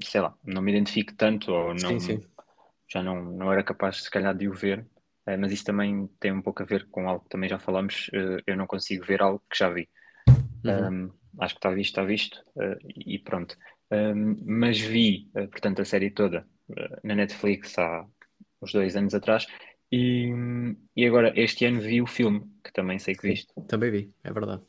sei 0.05 0.21
lá, 0.21 0.35
não 0.45 0.61
me 0.61 0.73
identifico 0.73 1.15
tanto 1.15 1.53
ou 1.53 1.69
não, 1.69 1.99
sim, 1.99 2.01
sim. 2.01 2.23
já 2.89 3.03
não, 3.03 3.25
não 3.25 3.53
era 3.53 3.63
capaz, 3.63 4.03
se 4.03 4.11
calhar, 4.11 4.37
de 4.37 4.49
o 4.49 4.53
ver. 4.53 4.87
Uh, 5.27 5.39
mas 5.39 5.53
isso 5.53 5.65
também 5.65 6.09
tem 6.21 6.33
um 6.33 6.43
pouco 6.43 6.63
a 6.63 6.67
ver 6.67 6.87
com 6.91 7.09
algo 7.09 7.25
que 7.25 7.31
também 7.31 7.49
já 7.49 7.59
falamos. 7.59 8.09
Uh, 8.09 8.43
eu 8.47 8.57
não 8.57 8.67
consigo 8.67 9.05
ver 9.05 9.23
algo 9.23 9.43
que 9.51 9.59
já 9.59 9.71
vi. 9.71 9.89
Uhum. 10.65 11.05
Um, 11.05 11.13
acho 11.41 11.55
que 11.55 11.59
está 11.59 11.71
visto, 11.71 11.91
está 11.91 12.05
visto 12.05 12.45
uh, 12.57 12.77
e 12.95 13.19
pronto. 13.19 13.57
Um, 13.91 14.37
mas 14.45 14.81
vi, 14.81 15.31
portanto, 15.33 15.81
a 15.81 15.85
série 15.85 16.11
toda 16.11 16.45
na 17.05 17.15
Netflix 17.15 17.79
há 17.79 18.05
uns 18.61 18.73
dois 18.73 18.97
anos 18.97 19.15
atrás 19.15 19.47
e, 19.93 20.33
e 20.97 21.07
agora 21.07 21.33
este 21.37 21.65
ano 21.65 21.81
vi 21.81 22.03
o 22.03 22.07
filme, 22.07 22.43
que 22.65 22.73
também 22.73 22.99
sei 22.99 23.15
que 23.15 23.29
viste. 23.29 23.53
Também 23.69 23.91
vi, 23.91 24.15
é 24.25 24.33
verdade. 24.33 24.63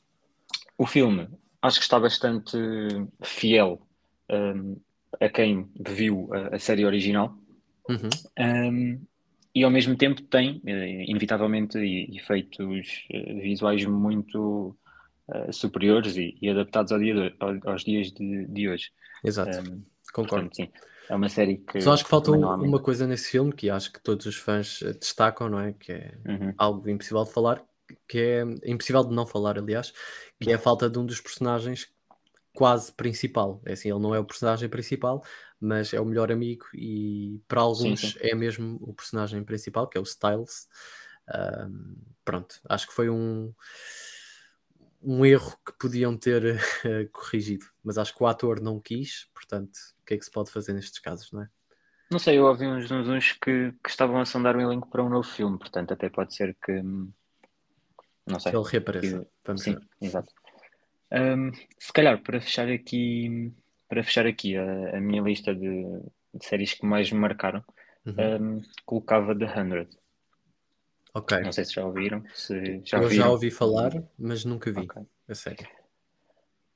O 0.78 0.86
filme 0.86 1.28
acho 1.62 1.80
que 1.80 1.84
está 1.84 2.00
bastante 2.00 2.58
fiel 3.24 3.82
um, 4.30 4.78
a 5.20 5.30
quem 5.30 5.70
viu 5.80 6.30
a, 6.34 6.56
a, 6.56 6.60
série 6.60 6.86
original. 6.86 7.36
Uhum. 7.90 8.10
Um, 8.40 9.02
e 9.58 9.64
ao 9.64 9.72
mesmo 9.72 9.98
tempo 9.98 10.22
tem, 10.22 10.62
eh, 10.68 11.06
inevitavelmente, 11.06 11.80
efeitos 12.16 13.08
eh, 13.10 13.34
visuais 13.42 13.84
muito 13.86 14.78
uh, 15.28 15.52
superiores 15.52 16.16
e, 16.16 16.38
e, 16.40 16.48
adaptados 16.48 16.92
ao 16.92 17.00
dia 17.00 17.16
de, 17.16 17.36
aos 17.66 17.84
dias 17.84 18.12
de, 18.12 18.46
de 18.46 18.70
hoje. 18.70 18.92
Exato, 19.24 19.58
um, 19.58 19.84
concordo. 20.14 20.50
Portanto, 20.50 20.56
sim, 20.58 20.70
é 21.10 21.16
uma 21.16 21.28
série 21.28 21.58
que. 21.58 21.82
Só 21.82 21.94
acho 21.94 22.04
que 22.04 22.10
falta 22.10 22.30
uma 22.30 22.80
coisa 22.80 23.08
nesse 23.08 23.32
filme 23.32 23.52
que 23.52 23.68
acho 23.68 23.92
que 23.92 24.00
todos 24.00 24.28
os 24.28 24.36
fãs 24.36 24.80
destacam, 25.02 25.50
não 25.50 25.60
é? 25.60 25.74
Que 25.74 25.92
é 25.92 26.14
uhum. 26.28 26.54
algo 26.56 26.88
impossível 26.88 27.24
de 27.24 27.34
falar, 27.34 27.64
que 28.08 28.20
é 28.20 28.42
impossível 28.64 29.04
de 29.04 29.16
não 29.16 29.26
falar, 29.26 29.58
aliás, 29.58 29.92
que 30.40 30.52
é 30.52 30.54
a 30.54 30.60
falta 30.60 30.88
de 30.88 31.00
um 31.00 31.06
dos 31.06 31.20
personagens 31.20 31.88
quase 32.54 32.92
principal. 32.92 33.60
É 33.66 33.74
assim, 33.74 33.90
ele 33.90 34.00
não 34.00 34.14
é 34.14 34.20
o 34.20 34.24
personagem 34.26 34.70
principal, 34.70 35.24
mas 35.60 35.94
é 35.94 36.00
o 36.00 36.06
melhor 36.06 36.32
amigo 36.32 36.66
e 36.74 37.42
para 37.48 37.62
alguns 37.62 38.00
sim, 38.00 38.12
sim. 38.12 38.20
é 38.22 38.36
mesmo 38.36 38.78
o 38.82 38.94
personagem 38.94 39.44
principal, 39.44 39.88
que 39.88 39.98
é 39.98 40.02
o 40.02 40.04
Styles. 40.04 40.68
Um, 41.28 41.96
pronto, 42.24 42.60
acho 42.70 42.88
que 42.88 42.94
foi 42.94 43.10
um, 43.10 43.54
um 45.02 45.26
erro 45.26 45.58
que 45.66 45.74
podiam 45.80 46.16
ter 46.16 46.60
corrigido, 47.12 47.66
mas 47.84 47.98
acho 47.98 48.16
que 48.16 48.24
o 48.24 48.28
ator 48.28 48.62
não 48.62 48.80
quis, 48.80 49.30
portanto, 49.34 49.76
o 50.02 50.06
que 50.06 50.14
é 50.14 50.18
que 50.18 50.26
se 50.26 50.32
pode 50.32 50.52
fazer 50.52 50.74
nestes 50.74 51.00
casos, 51.00 51.32
não 51.32 51.42
é? 51.42 51.50
Não 52.10 52.20
sei, 52.20 52.38
eu 52.38 52.46
ouvi 52.46 52.66
uns, 52.66 52.90
uns 52.90 53.34
que, 53.34 53.74
que 53.84 53.90
estavam 53.90 54.22
a 54.22 54.26
sondar 54.26 54.56
um 54.56 54.62
elenco 54.62 54.90
para 54.90 55.04
um 55.04 55.10
novo 55.10 55.28
filme, 55.28 55.58
portanto, 55.58 55.92
até 55.94 56.10
pode 56.10 56.34
ser 56.34 56.56
que. 56.64 56.82
Não 58.26 58.40
sei. 58.40 58.52
Que 58.52 58.58
ele 58.58 58.68
reapareça. 58.70 59.28
Vamos 59.46 59.62
Sim, 59.62 59.74
ver. 59.74 59.88
exato. 60.02 60.34
Um, 61.12 61.52
se 61.78 61.92
calhar, 61.92 62.22
para 62.22 62.40
fechar 62.40 62.70
aqui 62.70 63.54
para 63.88 64.04
fechar 64.04 64.26
aqui 64.26 64.58
a, 64.58 64.98
a 64.98 65.00
minha 65.00 65.22
lista 65.22 65.54
de, 65.54 65.84
de, 66.34 66.46
séries 66.46 66.74
que 66.74 66.86
mais 66.86 67.12
me 67.12 67.20
marcaram, 67.20 67.64
uhum. 68.06 68.58
um, 68.58 68.62
colocava 68.86 69.38
The 69.38 69.46
Hundred. 69.46 69.90
Ok. 71.14 71.40
Não 71.40 71.52
sei 71.52 71.66
se 71.66 71.74
já 71.74 71.86
ouviram. 71.86 72.24
Se 72.34 72.82
já 72.86 72.98
Eu 72.98 73.04
ouviram. 73.04 73.26
já 73.26 73.32
ouvi 73.32 73.50
falar, 73.52 73.92
mas 74.18 74.46
nunca 74.46 74.72
vi. 74.72 74.82
Okay. 74.82 75.04
A 75.28 75.36
série. 75.36 75.68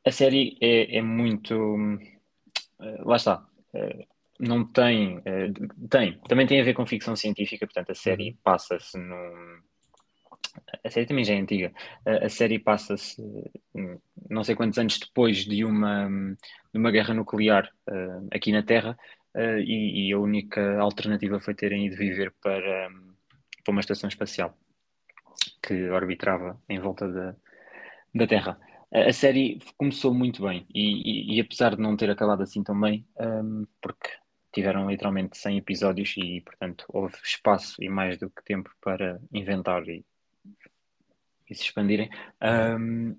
A 0.05 0.11
série 0.11 0.57
é, 0.59 0.97
é 0.97 1.01
muito. 1.01 1.55
Uh, 1.55 3.07
lá 3.07 3.17
está. 3.17 3.45
Uh, 3.73 4.05
não 4.39 4.65
tem. 4.65 5.19
Uh, 5.19 5.87
tem. 5.89 6.19
Também 6.27 6.47
tem 6.47 6.59
a 6.59 6.63
ver 6.63 6.73
com 6.73 6.85
ficção 6.85 7.15
científica, 7.15 7.67
portanto, 7.67 7.91
a 7.91 7.95
série 7.95 8.31
uhum. 8.31 8.37
passa-se 8.43 8.97
num 8.97 9.61
a 10.83 10.89
série 10.89 11.05
também 11.05 11.23
já 11.23 11.33
é 11.33 11.37
antiga. 11.37 11.73
A, 12.05 12.25
a 12.25 12.29
série 12.29 12.59
passa-se 12.59 13.21
hum, 13.75 13.99
não 14.29 14.43
sei 14.43 14.55
quantos 14.55 14.77
anos 14.77 14.99
depois 14.99 15.45
de 15.45 15.63
uma, 15.63 16.09
de 16.73 16.79
uma 16.79 16.91
guerra 16.91 17.13
nuclear 17.13 17.69
uh, 17.89 18.27
aqui 18.31 18.51
na 18.51 18.63
Terra 18.63 18.97
uh, 19.35 19.59
e, 19.59 20.09
e, 20.09 20.13
a 20.13 20.19
única 20.19 20.79
alternativa 20.79 21.39
foi 21.39 21.53
terem 21.53 21.87
ido 21.87 21.95
viver 21.95 22.33
para, 22.41 22.89
um, 22.89 23.13
para 23.63 23.71
uma 23.71 23.81
estação 23.81 24.07
espacial 24.07 24.57
que 25.61 25.89
orbitava 25.89 26.59
em 26.69 26.79
volta 26.79 27.07
da, 27.07 27.35
da 28.13 28.27
Terra. 28.27 28.59
A, 28.93 29.09
a 29.09 29.13
série 29.13 29.59
começou 29.77 30.13
muito 30.13 30.43
bem 30.43 30.65
e, 30.73 31.33
e, 31.33 31.37
e, 31.37 31.41
apesar 31.41 31.75
de 31.75 31.81
não 31.81 31.95
ter 31.95 32.09
acabado 32.09 32.41
assim 32.43 32.63
tão 32.63 32.79
bem, 32.79 33.05
um, 33.19 33.65
porque 33.81 34.09
tiveram 34.53 34.89
literalmente 34.89 35.37
100 35.37 35.57
episódios 35.57 36.13
e, 36.17 36.41
portanto, 36.41 36.85
houve 36.89 37.15
espaço 37.23 37.81
e 37.81 37.87
mais 37.87 38.17
do 38.17 38.29
que 38.29 38.43
tempo 38.43 38.69
para 38.81 39.19
inventar 39.31 39.87
e 39.87 40.05
e 41.51 41.55
se 41.55 41.63
expandirem. 41.63 42.09
Um, 42.41 43.15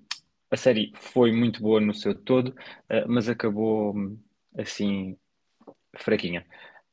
a 0.50 0.56
série 0.56 0.92
foi 0.96 1.30
muito 1.32 1.62
boa 1.62 1.80
no 1.80 1.94
seu 1.94 2.14
todo, 2.14 2.48
uh, 2.48 3.06
mas 3.06 3.28
acabou 3.28 3.94
assim 4.58 5.16
fraquinha. 5.98 6.44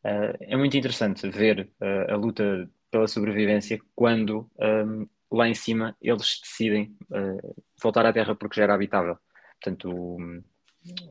Uh, 0.04 0.36
é 0.42 0.56
muito 0.58 0.78
interessante 0.78 1.28
ver 1.30 1.70
uh, 1.82 2.14
a 2.14 2.16
luta 2.16 2.70
pela 2.92 3.08
sobrevivência 3.08 3.80
quando 3.96 4.50
um, 4.60 5.08
lá 5.32 5.48
em 5.48 5.54
cima 5.54 5.96
eles 6.02 6.40
decidem 6.42 6.98
voltar 7.82 8.06
à 8.06 8.12
Terra 8.12 8.36
porque 8.36 8.56
já 8.56 8.64
era 8.64 8.74
habitável. 8.74 9.18
Portanto, 9.62 9.92
o, 9.92 10.18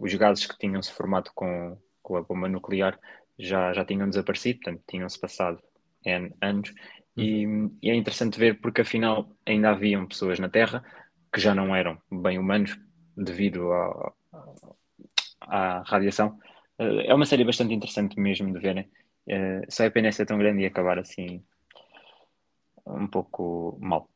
os 0.00 0.12
gases 0.14 0.44
que 0.44 0.58
tinham-se 0.58 0.92
formado 0.92 1.30
com, 1.35 1.78
com 2.02 2.16
a 2.16 2.23
bomba 2.23 2.49
nuclear 2.49 2.99
já, 3.38 3.73
já 3.73 3.85
tinham 3.85 4.08
desaparecido, 4.08 4.58
portanto, 4.58 4.82
tinham-se 4.88 5.20
passado 5.20 5.62
N 6.04 6.35
anos 6.42 6.73
e, 7.18 7.68
e, 7.82 7.90
é 7.90 7.94
interessante 7.94 8.38
ver 8.38 8.60
porque 8.60 8.82
afinal 8.82 9.30
ainda 9.46 9.70
haviam 9.70 10.06
pessoas 10.06 10.38
na 10.38 10.48
Terra 10.48 10.84
que 11.32 11.40
já 11.40 11.54
não 11.54 11.75
eram 11.75 11.98
bem 12.10 12.38
humanos 12.38 12.78
devido 13.16 13.72
à, 13.72 14.12
à 15.40 15.82
radiação. 15.82 16.38
Eh, 16.78 17.06
é 17.08 17.14
uma 17.14 17.26
série 17.26 17.44
bastante 17.44 17.75
interessante 17.75 18.18
mesmo 18.18 18.52
de 18.52 18.60
verem. 18.60 18.90
Uh, 19.28 19.60
só 19.68 19.84
é 19.84 19.90
pena 19.90 20.10
ser 20.10 20.25
tão 20.25 20.38
grande 20.38 20.62
e 20.62 20.66
acabar 20.66 20.98
assim 20.98 21.44
um 22.87 23.06
pouco 23.06 23.76
mal. 23.80 24.08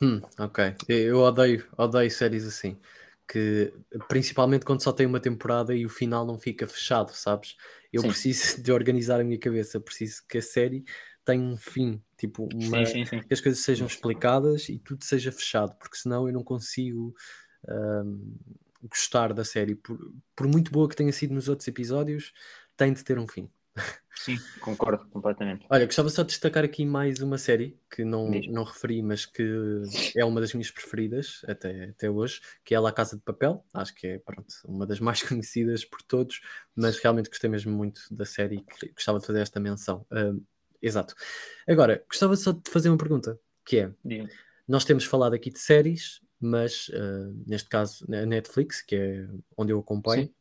Hum, 0.00 0.20
ok. 0.38 0.74
Eu 0.88 1.18
odeio, 1.18 1.66
odeio 1.76 2.10
séries 2.10 2.46
assim. 2.46 2.78
Que 3.26 3.72
principalmente 4.08 4.64
quando 4.64 4.82
só 4.82 4.92
tem 4.92 5.06
uma 5.06 5.20
temporada 5.20 5.74
e 5.74 5.84
o 5.84 5.88
final 5.88 6.24
não 6.26 6.38
fica 6.38 6.66
fechado, 6.66 7.10
sabes? 7.12 7.56
Eu 7.92 8.02
Sim. 8.02 8.08
preciso 8.08 8.62
de 8.62 8.72
organizar 8.72 9.20
a 9.20 9.24
minha 9.24 9.38
cabeça, 9.38 9.80
preciso 9.80 10.22
que 10.28 10.38
a 10.38 10.42
série 10.42 10.84
tenha 11.24 11.42
um 11.42 11.56
fim, 11.56 12.02
tipo, 12.16 12.48
uma, 12.52 12.84
sim, 12.84 13.04
sim, 13.04 13.04
sim. 13.04 13.20
que 13.20 13.34
as 13.34 13.40
coisas 13.40 13.62
sejam 13.62 13.86
explicadas 13.86 14.68
e 14.68 14.78
tudo 14.78 15.04
seja 15.04 15.30
fechado, 15.30 15.74
porque 15.76 15.96
senão 15.96 16.26
eu 16.26 16.32
não 16.32 16.42
consigo 16.42 17.14
um, 17.68 18.36
gostar 18.82 19.32
da 19.32 19.44
série. 19.44 19.74
Por, 19.74 19.98
por 20.34 20.46
muito 20.46 20.70
boa 20.70 20.88
que 20.88 20.96
tenha 20.96 21.12
sido 21.12 21.34
nos 21.34 21.48
outros 21.48 21.68
episódios, 21.68 22.32
tem 22.76 22.92
de 22.92 23.04
ter 23.04 23.18
um 23.18 23.26
fim. 23.26 23.48
Sim, 24.14 24.36
concordo 24.60 25.08
completamente. 25.08 25.64
Olha, 25.70 25.86
gostava 25.86 26.10
só 26.10 26.22
de 26.22 26.28
destacar 26.28 26.64
aqui 26.64 26.84
mais 26.84 27.20
uma 27.20 27.38
série 27.38 27.78
que 27.90 28.04
não, 28.04 28.30
não 28.48 28.64
referi, 28.64 29.00
mas 29.02 29.24
que 29.24 29.82
é 30.14 30.24
uma 30.24 30.40
das 30.40 30.52
minhas 30.52 30.70
preferidas 30.70 31.40
até, 31.46 31.84
até 31.84 32.10
hoje, 32.10 32.40
que 32.62 32.74
é 32.74 32.80
La 32.80 32.92
Casa 32.92 33.16
de 33.16 33.22
Papel. 33.22 33.64
Acho 33.72 33.94
que 33.94 34.06
é 34.06 34.18
pronto, 34.18 34.54
uma 34.66 34.86
das 34.86 35.00
mais 35.00 35.22
conhecidas 35.22 35.84
por 35.84 36.02
todos, 36.02 36.40
mas 36.74 36.98
realmente 36.98 37.30
gostei 37.30 37.48
mesmo 37.48 37.72
muito 37.72 38.02
da 38.10 38.26
série 38.26 38.64
e 38.82 38.88
gostava 38.92 39.18
de 39.18 39.26
fazer 39.26 39.40
esta 39.40 39.58
menção. 39.58 40.04
Um, 40.10 40.42
Exato. 40.82 41.14
Agora, 41.68 42.02
gostava 42.08 42.36
só 42.36 42.52
de 42.52 42.70
fazer 42.70 42.88
uma 42.88 42.98
pergunta, 42.98 43.38
que 43.64 43.78
é, 43.78 43.92
nós 44.66 44.84
temos 44.84 45.04
falado 45.04 45.34
aqui 45.34 45.50
de 45.50 45.58
séries, 45.58 46.20
mas 46.40 46.88
uh, 46.88 47.34
neste 47.46 47.68
caso 47.68 48.06
a 48.10 48.24
Netflix, 48.24 48.80
que 48.80 48.96
é 48.96 49.28
onde 49.56 49.72
eu 49.72 49.78
acompanho, 49.78 50.32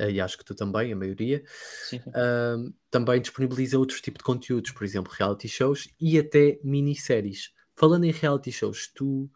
uh, 0.00 0.08
e 0.08 0.20
acho 0.20 0.38
que 0.38 0.44
tu 0.44 0.54
também, 0.54 0.92
a 0.92 0.96
maioria, 0.96 1.44
uh, 1.92 2.72
também 2.90 3.20
disponibiliza 3.20 3.78
outros 3.78 4.00
tipos 4.00 4.18
de 4.18 4.24
conteúdos, 4.24 4.70
por 4.70 4.84
exemplo, 4.84 5.12
reality 5.12 5.48
shows 5.48 5.88
e 6.00 6.18
até 6.18 6.58
minisséries. 6.64 7.52
Falando 7.74 8.04
em 8.04 8.10
reality 8.10 8.50
shows, 8.50 8.90
tu 8.94 9.30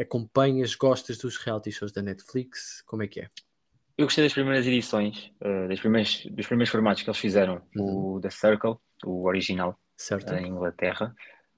acompanhas, 0.00 0.74
gostas 0.74 1.18
dos 1.18 1.36
reality 1.38 1.72
shows 1.72 1.92
da 1.92 2.00
Netflix? 2.00 2.82
Como 2.86 3.02
é 3.02 3.06
que 3.06 3.20
é? 3.20 3.28
Eu 3.98 4.04
gostei 4.04 4.24
das 4.24 4.34
primeiras 4.34 4.66
edições, 4.66 5.32
das 5.68 5.80
primeiras, 5.80 6.26
dos 6.26 6.46
primeiros 6.46 6.70
formatos 6.70 7.02
que 7.02 7.08
eles 7.08 7.18
fizeram, 7.18 7.62
uhum. 7.74 8.16
o 8.16 8.20
The 8.20 8.28
Circle, 8.28 8.76
o 9.04 9.24
original, 9.26 9.78
certo. 9.96 10.34
em 10.34 10.48
Inglaterra. 10.48 11.14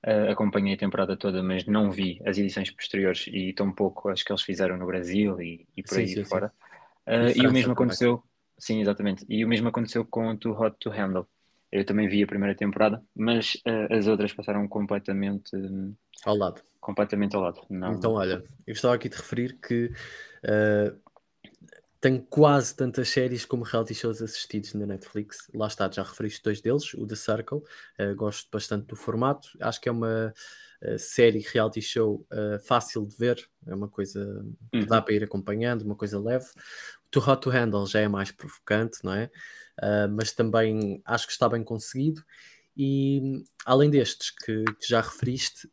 Uh, 0.07 0.31
acompanhei 0.31 0.75
a 0.75 0.79
temporada 0.79 1.17
toda, 1.17 1.43
mas 1.43 1.67
não 1.67 1.91
vi 1.91 2.21
as 2.25 2.39
edições 2.39 2.71
posteriores 2.71 3.27
e 3.27 3.53
tão 3.53 3.73
pouco 3.73 4.09
as 4.09 4.23
que 4.23 4.31
eles 4.31 4.43
fizeram 4.43 4.77
no 4.77 4.87
Brasil 4.87 5.41
e, 5.41 5.67
e 5.77 5.83
por 5.83 5.95
sim, 5.95 6.01
aí 6.03 6.09
sim, 6.09 6.25
fora. 6.25 6.53
Sim. 7.09 7.43
Uh, 7.43 7.45
e, 7.45 7.47
o 7.49 7.53
mesmo 7.53 7.73
aconteceu, 7.73 8.23
sim, 8.57 8.81
exatamente. 8.81 9.27
E 9.29 9.45
o 9.45 9.49
mesmo 9.49 9.69
aconteceu 9.69 10.05
com 10.05 10.37
Too 10.37 10.53
Hot 10.53 10.77
to 10.79 10.91
Handle. 10.91 11.27
Eu 11.73 11.85
também 11.85 12.09
vi 12.09 12.23
a 12.23 12.27
primeira 12.27 12.55
temporada, 12.55 13.03
mas 13.15 13.55
uh, 13.67 13.93
as 13.93 14.07
outras 14.07 14.33
passaram 14.33 14.69
completamente 14.69 15.51
ao 16.25 16.37
lado. 16.37 16.63
Completamente 16.81 17.35
ao 17.35 17.43
lado. 17.43 17.61
Não... 17.69 17.93
Então, 17.93 18.13
olha, 18.13 18.45
eu 18.67 18.73
estava 18.73 18.95
aqui 18.95 19.09
de 19.09 19.17
referir 19.17 19.59
que 19.61 19.91
tenho 22.01 22.23
quase 22.23 22.75
tantas 22.77 23.09
séries 23.09 23.45
como 23.45 23.65
reality 23.65 23.95
shows 23.95 24.23
assistidos 24.23 24.73
na 24.75 24.87
Netflix. 24.87 25.51
Lá 25.53 25.67
está, 25.67 25.91
já 25.91 26.03
referiste 26.03 26.43
dois 26.43 26.61
deles, 26.61 26.95
o 26.95 27.07
The 27.07 27.17
Circle. 27.17 27.59
Uh, 27.99 28.15
gosto 28.15 28.49
bastante 28.53 28.87
do 28.87 28.97
formato. 28.97 29.49
Acho 29.61 29.81
que 29.81 29.89
é 29.89 29.93
uma 29.93 30.33
uh, 30.83 30.99
série 30.99 31.41
reality 31.41 31.83
show 31.83 32.25
uh, 32.33 32.59
fácil 32.61 33.05
de 33.05 33.17
ver. 33.17 33.49
É 33.67 33.75
uma 33.75 33.89
coisa 33.89 34.45
que 34.73 34.87
dá 34.87 34.99
uhum. 34.99 35.03
para 35.03 35.15
ir 35.15 35.25
acompanhando, 35.25 35.83
uma 35.83 35.97
coisa 35.97 36.21
leve. 36.21 36.47
Too 37.11 37.23
Hot 37.29 37.43
to 37.43 37.51
Handle 37.51 37.87
já 37.87 38.01
é 38.01 38.09
mais 38.09 38.31
provocante, 38.31 38.99
não 39.03 39.15
é? 39.15 39.31
mas 40.11 40.33
também 40.33 41.01
acho 41.05 41.25
que 41.25 41.33
está 41.33 41.49
bem 41.49 41.63
conseguido. 41.63 42.25
E 42.77 43.45
além 43.65 43.89
destes 43.89 44.31
que, 44.31 44.65
que 44.65 44.89
já 44.89 45.01
referiste, 45.01 45.71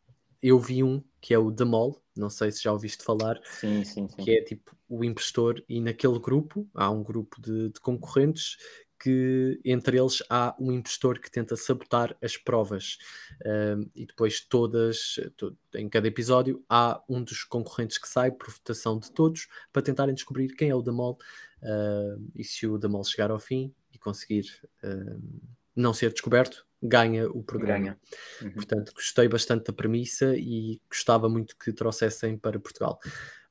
eu 0.48 0.60
vi 0.60 0.84
um 0.84 1.04
que 1.20 1.34
é 1.34 1.40
o 1.40 1.52
The 1.52 1.66
Mall, 1.66 2.00
não 2.16 2.30
sei 2.30 2.52
se 2.52 2.62
já 2.62 2.72
ouviste 2.72 3.04
falar, 3.04 3.42
sim, 3.44 3.84
sim, 3.84 4.08
sim. 4.08 4.24
que 4.24 4.30
é 4.38 4.44
tipo 4.44 4.78
o 4.88 5.04
impostor, 5.04 5.64
e 5.68 5.82
naquele 5.82 6.20
grupo 6.20 6.70
há 6.76 6.92
um 6.92 7.04
grupo 7.04 7.42
de, 7.42 7.70
de, 7.70 7.80
concorrentes 7.80 8.56
que 9.00 9.60
entre 9.66 9.98
eles 9.98 10.22
há 10.30 10.56
um 10.60 10.72
impostor 10.72 11.20
que 11.20 11.32
tenta 11.32 11.56
sabotar 11.56 12.16
as 12.22 12.38
provas 12.38 13.00
um, 13.44 13.90
e 13.96 14.06
depois 14.06 14.40
todas, 14.40 15.20
to, 15.36 15.58
em 15.74 15.90
cada 15.90 16.08
episódio 16.08 16.64
há 16.70 17.04
um 17.10 17.24
dos 17.24 17.44
concorrentes 17.44 17.98
que 17.98 18.08
sai 18.08 18.32
por 18.32 18.52
votação 18.52 19.00
de 19.00 19.12
todos 19.12 19.48
para 19.74 19.82
tentarem 19.82 20.14
descobrir 20.14 20.56
quem 20.56 20.70
é 20.70 20.76
o 20.76 20.82
Damol 20.84 21.18
uh, 21.64 22.24
e 22.36 22.44
se 22.44 22.68
o 22.68 22.78
Damol 22.78 23.04
chegar 23.04 23.32
ao 23.32 23.40
fim 23.40 23.74
e 23.92 23.98
conseguir 23.98 24.46
uh, 24.84 25.20
não 25.76 25.94
ser 25.94 26.12
descoberto, 26.12 26.66
ganha 26.88 27.30
o 27.30 27.44
programa. 27.44 27.80
Ganha. 27.80 28.00
Uhum. 28.42 28.52
Portanto, 28.52 28.94
gostei 28.94 29.28
bastante 29.28 29.66
da 29.66 29.74
premissa 29.74 30.36
e 30.36 30.82
gostava 30.90 31.30
muito 31.30 31.56
que 31.58 31.72
trouxessem 31.72 32.38
para 32.38 32.60
Portugal. 32.60 33.00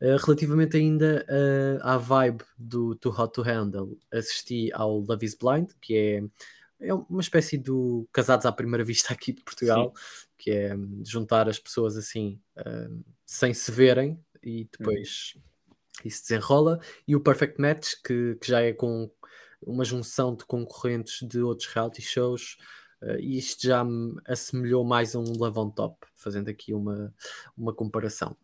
Uh, 0.01 0.17
relativamente 0.25 0.77
ainda 0.77 1.25
uh, 1.29 1.87
à 1.87 1.97
vibe 1.97 2.45
do 2.59 2.95
Too 2.95 3.15
Hot 3.19 3.33
to 3.33 3.43
Handle, 3.43 3.99
assisti 4.13 4.71
ao 4.73 4.99
Love 4.99 5.25
is 5.25 5.35
Blind, 5.35 5.71
que 5.81 5.97
é, 5.97 6.89
é 6.89 6.95
uma 6.95 7.21
espécie 7.21 7.57
do 7.57 8.09
Casados 8.13 8.47
à 8.47 8.53
Primeira 8.53 8.85
Vista 8.85 9.13
aqui 9.13 9.33
de 9.33 9.43
Portugal, 9.43 9.93
Sim. 9.97 10.27
que 10.39 10.51
é 10.51 10.75
hum, 10.75 11.03
juntar 11.05 11.49
as 11.49 11.59
pessoas 11.59 11.97
assim 11.97 12.41
uh, 12.59 13.05
sem 13.25 13.55
se 13.55 13.71
verem 13.71 14.19
e 14.43 14.69
depois. 14.71 15.35
Uhum 15.37 15.43
isso 16.05 16.23
desenrola, 16.23 16.81
e 17.07 17.15
o 17.15 17.21
Perfect 17.21 17.61
Match, 17.61 17.95
que, 18.05 18.37
que 18.41 18.49
já 18.49 18.61
é 18.61 18.73
com 18.73 19.11
uma 19.67 19.85
junção 19.85 20.35
de 20.35 20.45
concorrentes 20.45 21.27
de 21.27 21.41
outros 21.41 21.69
reality 21.69 22.03
shows, 22.03 22.57
uh, 23.03 23.19
e 23.19 23.39
isto 23.39 23.67
já 23.67 23.85
me 23.85 24.21
assemelhou 24.27 24.85
mais 24.85 25.15
a 25.15 25.19
um 25.19 25.33
Love 25.37 25.59
on 25.59 25.71
Top, 25.71 26.07
fazendo 26.15 26.49
aqui 26.49 26.75
uma, 26.75 27.15
uma 27.57 27.73
comparação. 27.75 28.37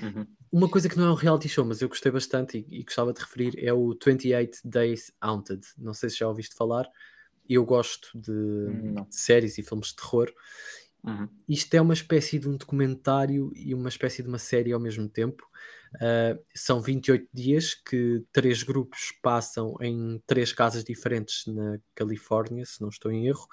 Uhum. 0.00 0.26
Uma 0.50 0.68
coisa 0.68 0.88
que 0.88 0.96
não 0.96 1.06
é 1.06 1.10
um 1.10 1.14
reality 1.14 1.48
show, 1.48 1.64
mas 1.64 1.82
eu 1.82 1.88
gostei 1.88 2.10
bastante 2.10 2.58
e, 2.58 2.80
e 2.80 2.82
gostava 2.84 3.12
de 3.12 3.20
referir, 3.20 3.58
é 3.58 3.72
o 3.72 3.96
28 4.04 4.60
Days 4.64 5.12
Haunted. 5.20 5.66
Não 5.76 5.92
sei 5.92 6.10
se 6.10 6.18
já 6.18 6.28
ouviste 6.28 6.54
falar. 6.54 6.88
Eu 7.48 7.64
gosto 7.64 8.10
de, 8.14 8.94
de 8.94 9.16
séries 9.16 9.56
e 9.58 9.62
filmes 9.62 9.88
de 9.88 9.96
terror. 9.96 10.32
Uhum. 11.04 11.28
Isto 11.48 11.74
é 11.74 11.80
uma 11.80 11.94
espécie 11.94 12.38
de 12.38 12.48
um 12.48 12.56
documentário 12.56 13.52
e 13.54 13.74
uma 13.74 13.88
espécie 13.88 14.22
de 14.22 14.28
uma 14.28 14.38
série 14.38 14.72
ao 14.72 14.80
mesmo 14.80 15.08
tempo. 15.08 15.48
Uh, 15.94 16.38
são 16.54 16.82
28 16.82 17.28
dias 17.32 17.74
que 17.74 18.22
três 18.32 18.62
grupos 18.62 19.12
passam 19.22 19.74
em 19.80 20.22
três 20.26 20.52
casas 20.52 20.84
diferentes 20.84 21.46
na 21.46 21.78
Califórnia, 21.94 22.64
se 22.66 22.80
não 22.80 22.90
estou 22.90 23.10
em 23.10 23.26
erro. 23.26 23.46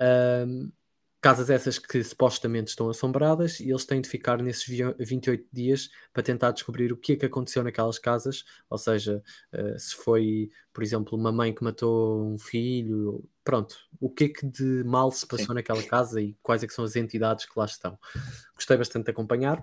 Uh, 0.00 0.72
casas 1.20 1.50
essas 1.50 1.78
que 1.78 2.02
supostamente 2.02 2.68
estão 2.68 2.88
assombradas 2.88 3.60
e 3.60 3.68
eles 3.68 3.84
têm 3.84 4.00
de 4.00 4.08
ficar 4.08 4.42
nesses 4.42 4.64
28 4.98 5.46
dias 5.52 5.90
para 6.12 6.22
tentar 6.22 6.50
descobrir 6.52 6.92
o 6.92 6.96
que 6.96 7.12
é 7.12 7.16
que 7.16 7.26
aconteceu 7.26 7.62
naquelas 7.62 7.98
casas, 7.98 8.44
ou 8.70 8.78
seja, 8.78 9.22
uh, 9.52 9.78
se 9.78 9.94
foi, 9.96 10.50
por 10.72 10.82
exemplo, 10.82 11.18
uma 11.18 11.30
mãe 11.30 11.54
que 11.54 11.62
matou 11.62 12.32
um 12.32 12.38
filho, 12.38 13.22
pronto, 13.44 13.76
o 14.00 14.08
que 14.08 14.24
é 14.24 14.28
que 14.28 14.46
de 14.46 14.82
mal 14.84 15.12
se 15.12 15.26
passou 15.26 15.48
Sim. 15.48 15.54
naquela 15.54 15.82
casa 15.82 16.20
e 16.22 16.34
quais 16.42 16.62
é 16.62 16.66
que 16.66 16.72
são 16.72 16.84
as 16.84 16.96
entidades 16.96 17.44
que 17.44 17.58
lá 17.58 17.66
estão. 17.66 17.98
Gostei 18.54 18.78
bastante 18.78 19.04
de 19.04 19.10
acompanhar 19.10 19.62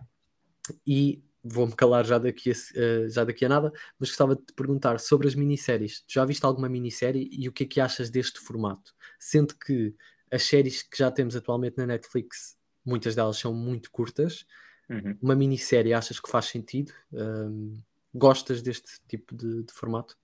e 0.85 1.23
vou-me 1.43 1.73
calar 1.73 2.05
já 2.05 2.19
daqui, 2.19 2.51
a, 2.51 2.53
uh, 2.53 3.09
já 3.09 3.23
daqui 3.23 3.45
a 3.45 3.49
nada, 3.49 3.71
mas 3.97 4.09
gostava 4.09 4.35
de 4.35 4.43
te 4.43 4.53
perguntar 4.53 4.99
sobre 4.99 5.27
as 5.27 5.33
minisséries. 5.33 6.01
Tu 6.01 6.13
já 6.13 6.25
viste 6.25 6.45
alguma 6.45 6.69
minissérie 6.69 7.27
e 7.31 7.49
o 7.49 7.51
que 7.51 7.63
é 7.63 7.67
que 7.67 7.81
achas 7.81 8.11
deste 8.11 8.39
formato? 8.39 8.93
Sendo 9.17 9.55
que 9.55 9.95
as 10.31 10.43
séries 10.43 10.83
que 10.83 10.97
já 10.97 11.11
temos 11.11 11.35
atualmente 11.35 11.77
na 11.77 11.85
Netflix, 11.85 12.57
muitas 12.85 13.15
delas 13.15 13.37
são 13.37 13.53
muito 13.53 13.91
curtas. 13.91 14.45
Uhum. 14.89 15.17
Uma 15.21 15.35
minissérie 15.35 15.93
achas 15.93 16.19
que 16.19 16.29
faz 16.29 16.45
sentido? 16.45 16.93
Um, 17.11 17.81
gostas 18.13 18.61
deste 18.61 18.99
tipo 19.07 19.35
de, 19.35 19.63
de, 19.63 19.73
formato? 19.73 20.17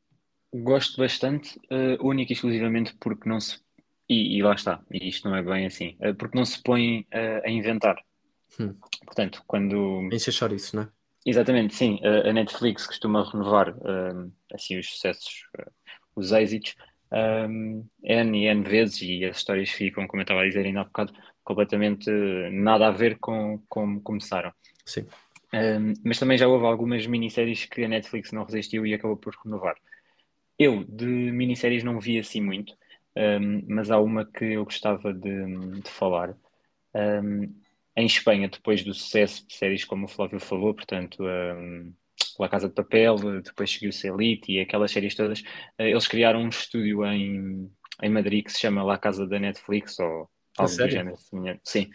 Gosto 0.54 0.98
bastante, 0.98 1.60
uh, 1.72 2.06
única 2.06 2.32
e 2.32 2.36
exclusivamente 2.36 2.96
porque 3.00 3.28
não 3.28 3.40
se. 3.40 3.62
E, 4.08 4.38
e, 4.38 4.44
lá 4.44 4.54
está, 4.54 4.84
e 4.92 5.08
isto 5.08 5.28
não 5.28 5.36
é 5.36 5.42
bem 5.42 5.66
assim, 5.66 5.98
uh, 6.00 6.14
porque 6.16 6.38
não 6.38 6.46
se 6.46 6.62
põe 6.62 7.02
uh, 7.02 7.46
a 7.46 7.50
inventar. 7.50 8.02
Hum. 8.60 8.76
Portanto, 9.06 9.44
quando. 9.48 10.10
Enche 10.12 10.30
isso, 10.30 10.76
não 10.76 10.84
é? 10.84 10.90
Exatamente, 11.26 11.74
sim. 11.74 12.02
a 12.04 12.34
Netflix 12.34 12.86
costuma 12.86 13.24
renovar 13.24 13.74
assim 14.54 14.78
os 14.78 14.90
sucessos, 14.90 15.48
os 16.14 16.34
êxitos, 16.34 16.76
um, 17.14 17.86
N 18.04 18.44
e 18.44 18.48
N 18.48 18.64
vezes 18.64 19.02
e 19.02 19.24
as 19.26 19.38
histórias 19.38 19.70
ficam, 19.70 20.08
como 20.08 20.22
eu 20.22 20.24
estava 20.24 20.42
a 20.42 20.46
dizer 20.46 20.66
ainda 20.66 20.82
há 20.82 20.84
bocado, 20.84 21.14
completamente 21.44 22.10
nada 22.52 22.88
a 22.88 22.92
ver 22.92 23.18
com 23.20 23.62
como 23.70 24.02
começaram. 24.02 24.52
Sim. 24.86 25.06
Um, 25.54 25.94
mas 26.04 26.18
também 26.18 26.38
já 26.38 26.48
houve 26.48 26.66
algumas 26.66 27.06
minisséries 27.06 27.66
que 27.66 27.84
a 27.84 27.88
Netflix 27.88 28.32
não 28.32 28.44
resistiu 28.44 28.86
e 28.86 28.94
acabou 28.94 29.16
por 29.16 29.36
renovar. 29.44 29.76
Eu 30.58 30.84
de 30.84 31.06
minisséries 31.06 31.84
não 31.84 32.00
vi 32.00 32.18
assim 32.18 32.42
muito, 32.42 32.76
um, 33.16 33.64
mas 33.68 33.92
há 33.92 34.00
uma 34.00 34.26
que 34.26 34.46
eu 34.46 34.64
gostava 34.64 35.14
de, 35.14 35.82
de 35.82 35.90
falar. 35.90 36.36
em 37.96 38.06
Espanha, 38.06 38.48
depois 38.50 38.84
do 38.84 38.94
sucesso 38.94 39.46
de 39.48 39.54
séries 39.54 39.86
como 39.86 40.06
o 40.06 40.08
Flávio 40.08 40.40
falou, 40.40 40.74
portanto, 40.74 41.24
La 42.40 42.50
Casa 42.50 42.68
de 42.68 42.74
Papel, 42.74 43.42
depois 43.42 43.72
seguiu-se 43.72 44.08
Elite 44.08 44.52
e 44.52 44.60
aquelas 44.60 44.92
séries 44.92 45.16
todas, 45.16 45.44
eh, 45.78 45.90
eles 45.90 46.08
criaram 46.08 46.42
um 46.42 46.50
estúdio 46.50 47.06
em, 47.06 47.70
em 48.02 48.10
Madrid 48.10 48.44
que 48.44 48.52
se 48.52 48.60
chama 48.60 48.84
La 48.84 48.98
Casa 48.98 49.28
da 49.28 49.40
Netflix 49.40 50.00
ou 50.00 50.30
algo 50.58 50.76
do 50.76 50.90
género 50.90 51.18
Sim. 51.64 51.90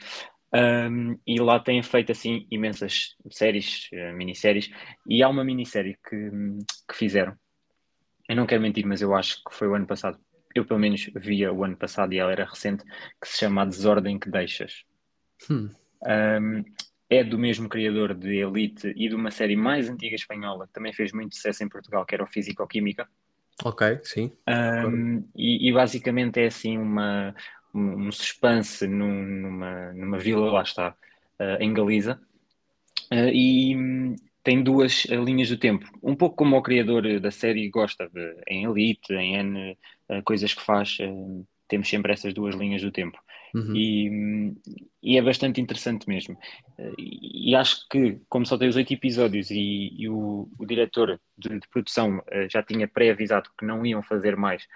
Um, 0.55 1.19
e 1.27 1.39
lá 1.39 1.61
têm 1.61 1.83
feito 1.83 2.13
assim 2.13 2.47
imensas 2.51 3.17
séries, 3.31 3.89
uh, 3.93 4.17
minisséries, 4.17 4.71
e 5.07 5.23
há 5.23 5.29
uma 5.29 5.45
minissérie 5.45 5.99
que, 6.09 6.31
que 6.89 6.95
fizeram. 6.95 7.37
Eu 8.29 8.37
não 8.37 8.47
quero 8.47 8.63
mentir, 8.63 8.87
mas 8.87 9.03
eu 9.03 9.15
acho 9.15 9.43
que 9.45 9.55
foi 9.55 9.69
o 9.69 9.75
ano 9.75 9.87
passado. 9.87 10.19
Eu, 10.55 10.65
pelo 10.65 10.81
menos, 10.81 11.11
via 11.15 11.53
o 11.53 11.65
ano 11.65 11.77
passado 11.77 12.13
e 12.13 12.19
ela 12.19 12.33
era 12.33 12.45
recente, 12.45 12.85
que 13.21 13.29
se 13.29 13.39
chama 13.39 13.63
A 13.63 13.65
Desordem 13.65 14.19
que 14.19 14.31
Deixas. 14.31 14.85
Hum. 15.51 15.71
Um, 16.03 16.65
é 17.11 17.25
do 17.25 17.39
mesmo 17.39 17.69
criador 17.69 18.15
de 18.15 18.37
Elite 18.37 18.93
e 18.95 19.09
de 19.09 19.15
uma 19.15 19.31
série 19.31 19.57
mais 19.57 19.89
antiga 19.89 20.15
espanhola 20.15 20.67
que 20.67 20.73
também 20.73 20.93
fez 20.93 21.13
muito 21.13 21.35
sucesso 21.35 21.65
em 21.65 21.69
Portugal, 21.69 22.05
que 22.05 22.15
era 22.15 22.23
o 22.23 22.27
Físico-Química. 22.27 23.09
Ok, 23.65 24.01
sim. 24.05 24.33
Um, 24.49 25.25
e, 25.35 25.69
e, 25.69 25.73
basicamente 25.73 26.39
é 26.39 26.47
assim 26.47 26.79
uma, 26.79 27.35
um, 27.75 28.13
suspense 28.13 28.87
num, 28.87 29.25
numa, 29.25 29.93
numa 29.95 30.19
vila, 30.19 30.53
lá 30.53 30.63
está, 30.63 30.95
uh, 31.41 31.61
em 31.61 31.73
Galiza. 31.73 32.21
Uh, 33.11 33.33
e 33.33 34.17
tem 34.45 34.63
duas 34.63 35.07
uh, 35.07 35.25
linhas 35.25 35.49
do 35.49 35.57
tempo. 35.57 35.91
Um 36.03 36.15
pouco 36.15 36.37
como 36.37 36.57
o 36.57 36.63
criador 36.63 37.19
da 37.21 37.31
série 37.31 37.69
gosta 37.69 38.09
de, 38.09 38.37
em 38.47 38.65
Elite, 38.65 39.13
em 39.15 39.37
N 39.37 39.79
coisas 40.25 40.55
que 40.55 40.63
faz, 40.63 40.97
temos 41.69 41.89
sempre 41.89 42.13
essas 42.13 42.33
duas 42.33 42.55
linhas 42.55 42.81
do 42.81 42.91
tempo. 42.91 43.19
Uhum. 43.59 43.77
E, 43.77 44.55
e, 45.03 45.19
é 45.19 45.23
bastante 45.23 45.61
interessante 45.61 46.09
mesmo. 46.09 46.39
E, 46.99 47.51
e, 47.51 47.55
acho 47.55 47.89
que, 47.89 48.21
como 48.29 48.47
só 48.47 48.57
tem 48.57 48.69
os 48.69 48.77
oito 48.77 48.93
episódios 48.93 49.51
e, 49.51 49.95
e 49.99 50.09
o, 50.09 50.49
o, 50.59 50.67
diretor 50.67 51.21
de, 51.37 51.49
de 51.59 51.69
produção 51.69 52.19
uh, 52.19 52.49
já 52.51 52.63
tinha 52.63 52.87
pré-avisado 52.87 53.51
que 53.59 53.65
não 53.65 53.85
iam 53.85 54.03
fazer 54.03 54.37
mais, 54.37 54.67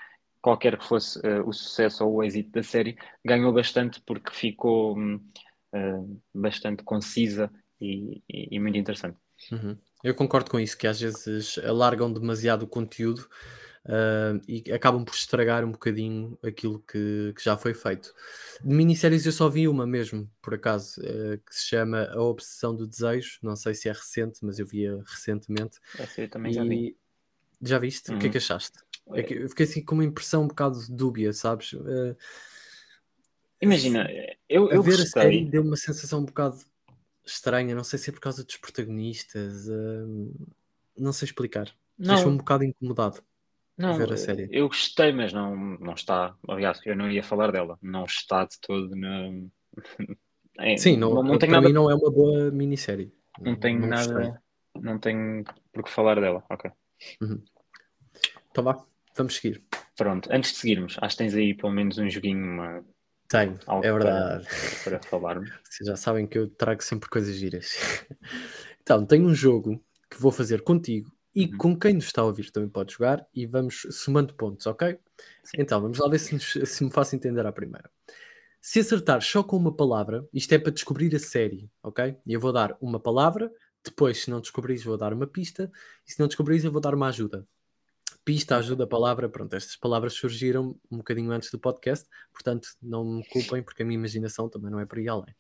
qualquer 0.41 0.77
que 0.77 0.85
fosse 0.85 1.19
uh, 1.21 1.49
o 1.49 1.53
sucesso 1.53 2.05
ou 2.05 2.15
o 2.15 2.25
êxito 2.25 2.51
da 2.51 2.63
série, 2.63 2.97
ganhou 3.25 3.53
bastante 3.53 4.03
porque 4.05 4.33
ficou 4.33 4.99
uh, 4.99 6.21
bastante 6.35 6.83
concisa 6.83 7.51
e, 7.81 8.23
e, 8.29 8.59
muito 8.61 8.79
interessante. 8.79 9.17
Uhum. 9.51 9.77
Eu 10.05 10.15
concordo 10.15 10.51
com 10.51 10.61
isso, 10.61 10.79
que 10.79 10.87
às 10.87 11.01
vezes 11.01 11.59
alargam 11.59 12.13
demasiado 12.13 12.63
o 12.63 12.69
conteúdo 12.69 13.29
uh, 13.87 14.41
e 14.47 14.73
acabam 14.73 15.05
por 15.05 15.15
estragar 15.15 15.65
um 15.65 15.73
bocadinho 15.73 16.39
aquilo 16.43 16.81
que, 16.81 17.33
que, 17.37 17.45
já 17.45 17.57
foi 17.57 17.75
feito. 17.75 18.15
De 18.63 18.75
minisséries 18.75 19.27
eu 19.27 19.33
só 19.33 19.49
vi 19.49 19.69
uma 19.69 19.87
mesmo, 19.87 20.31
por 20.41 20.55
acaso, 20.55 21.01
uh, 21.01 21.39
que 21.39 21.55
se 21.55 21.67
chama 21.67 22.05
A 22.13 22.21
Obsessão 22.21 22.75
do 22.75 22.87
Desejo. 22.87 23.39
Não 23.43 23.57
sei 23.57 23.75
se 23.75 23.89
é 23.89 23.93
recente, 23.93 24.41
mas 24.43 24.59
eu 24.59 24.67
via 24.67 25.03
recentemente. 25.07 25.79
Essa 25.99 26.23
eu 26.23 26.29
também 26.29 26.53
e... 26.53 26.55
já 26.55 26.65
vi. 26.65 26.97
Já 27.65 27.79
viste? 27.79 28.11
Uhum. 28.11 28.17
O 28.17 28.21
que 28.21 28.27
é 28.27 28.31
que 28.31 28.37
uhum. 28.39 28.43
achaste? 28.43 28.79
É 29.15 29.23
que 29.23 29.35
eu 29.35 29.49
fiquei 29.49 29.67
assim 29.67 29.85
com 29.85 29.95
uma 29.95 30.05
impressão 30.05 30.45
um 30.45 30.49
bocado 30.49 30.79
dúbia, 30.89 31.33
sabes? 31.33 31.73
Uh, 31.73 32.17
Imagina, 33.61 34.09
eu, 34.49 34.71
eu 34.71 34.83
ver 34.83 34.97
gostei. 34.97 35.23
a 35.23 35.25
série 35.25 35.45
deu 35.45 35.63
uma 35.63 35.77
sensação 35.77 36.21
um 36.21 36.25
bocado 36.25 36.59
estranha, 37.25 37.75
não 37.75 37.85
sei 37.85 37.99
se 37.99 38.11
é 38.11 38.13
por 38.13 38.21
causa 38.21 38.45
dos 38.45 38.57
protagonistas, 38.57 39.69
uh, 39.69 40.49
não 40.99 41.13
sei 41.13 41.27
explicar. 41.27 41.73
Deixou-me 41.97 42.35
um 42.35 42.39
bocado 42.39 42.65
incomodado. 42.65 43.23
Não, 43.83 43.97
ver 43.97 44.13
a 44.13 44.17
série. 44.17 44.49
eu 44.53 44.69
gostei, 44.69 45.13
mas 45.13 45.33
não, 45.33 45.57
não 45.57 45.95
está. 45.95 46.37
Aliás, 46.49 46.81
eu 46.87 46.95
não 46.95 47.11
ia 47.11 47.23
falar 47.23 47.51
dela. 47.51 47.77
Não 47.83 48.05
está 48.05 48.45
de 48.45 48.59
todo 48.61 48.95
na. 48.95 49.31
É, 50.59 50.77
Sim, 50.77 50.99
não, 50.99 51.15
não, 51.15 51.23
não 51.23 51.39
tem 51.39 51.49
nada. 51.49 51.67
Mim 51.67 51.73
não 51.73 51.91
é 51.91 51.95
uma 51.95 52.11
boa 52.11 52.51
minissérie. 52.51 53.11
Não 53.41 53.57
tenho 53.57 53.81
não 53.81 53.89
nada. 53.89 54.13
Gostei. 54.13 54.33
Não 54.83 54.99
tenho 54.99 55.45
por 55.73 55.83
que 55.83 55.91
falar 55.91 56.21
dela. 56.21 56.45
Ok. 56.51 56.71
Uhum. 57.23 57.43
Então 58.51 58.63
vá, 58.63 58.85
vamos 59.17 59.37
seguir. 59.37 59.63
Pronto, 59.97 60.29
antes 60.31 60.53
de 60.53 60.59
seguirmos, 60.59 60.99
acho 61.01 61.17
que 61.17 61.23
tens 61.23 61.35
aí 61.35 61.55
pelo 61.55 61.73
menos 61.73 61.97
um 61.97 62.09
joguinho. 62.09 62.45
Uma... 62.45 62.85
Tenho, 63.29 63.59
é 63.83 63.93
verdade. 63.93 64.47
Para, 64.85 64.99
para 64.99 65.09
falarmos. 65.09 65.51
Vocês 65.65 65.89
já 65.89 65.97
sabem 65.97 66.27
que 66.27 66.39
eu 66.39 66.51
trago 66.51 66.83
sempre 66.83 67.09
coisas 67.09 67.35
giras. 67.35 68.07
então, 68.83 69.07
tenho 69.07 69.25
um 69.25 69.35
jogo 69.35 69.83
que 70.11 70.21
vou 70.21 70.31
fazer 70.31 70.61
contigo 70.61 71.11
e 71.35 71.47
uhum. 71.47 71.57
com 71.57 71.79
quem 71.79 71.95
nos 71.95 72.07
está 72.07 72.23
a 72.23 72.27
ouvir 72.27 72.51
também 72.51 72.69
pode 72.69 72.93
jogar 72.93 73.27
e 73.35 73.47
vamos 73.47 73.87
somando 73.91 74.35
pontos, 74.35 74.67
ok? 74.67 74.99
Sim. 75.45 75.57
Então, 75.59 75.81
vamos 75.81 75.99
lá 75.99 76.09
ver 76.09 76.19
se, 76.19 76.35
nos, 76.35 76.53
se 76.65 76.85
me 76.85 76.91
faço 76.91 77.17
entender 77.17 77.47
à 77.47 77.53
primeira. 77.53 77.91
Se 78.61 78.81
acertar 78.81 79.21
só 79.23 79.43
com 79.43 79.57
uma 79.57 79.75
palavra, 79.75 80.29
isto 80.33 80.53
é 80.53 80.59
para 80.59 80.73
descobrir 80.73 81.15
a 81.17 81.19
série, 81.19 81.71
ok? 81.83 82.17
E 82.27 82.33
eu 82.33 82.41
vou 82.41 82.53
dar 82.53 82.77
uma 82.81 83.01
palavra, 83.01 83.51
depois, 83.85 84.23
se 84.23 84.31
não 84.31 84.41
descobrires, 84.41 84.85
vou 84.85 84.97
dar 84.97 85.13
uma 85.13 85.27
pista, 85.27 85.71
e 86.07 86.13
se 86.13 86.21
não 86.21 86.29
descobrires, 86.29 86.65
eu 86.65 86.71
vou 86.71 86.81
dar 86.81 86.95
uma 86.95 87.09
ajuda. 87.09 87.47
pista, 88.25 88.57
ajuda, 88.57 88.87
palavra, 88.87 89.29
pronto, 89.29 89.55
estas 89.55 89.77
palavras 89.77 90.13
surgiram 90.15 90.79
um 90.91 90.99
bocadinho 90.99 91.33
antes 91.33 91.51
do 91.51 91.59
podcast, 91.59 92.09
portanto 92.33 92.69
não 92.81 93.05
me 93.05 93.29
culpem 93.29 93.63
porque 93.63 93.83
a 93.83 93.87
minha 93.87 93.99
imaginação 93.99 94.49
também 94.49 94.71
não 94.71 94.79
é 94.79 94.87
para 94.87 95.01
ir 95.01 95.09
além. 95.09 95.35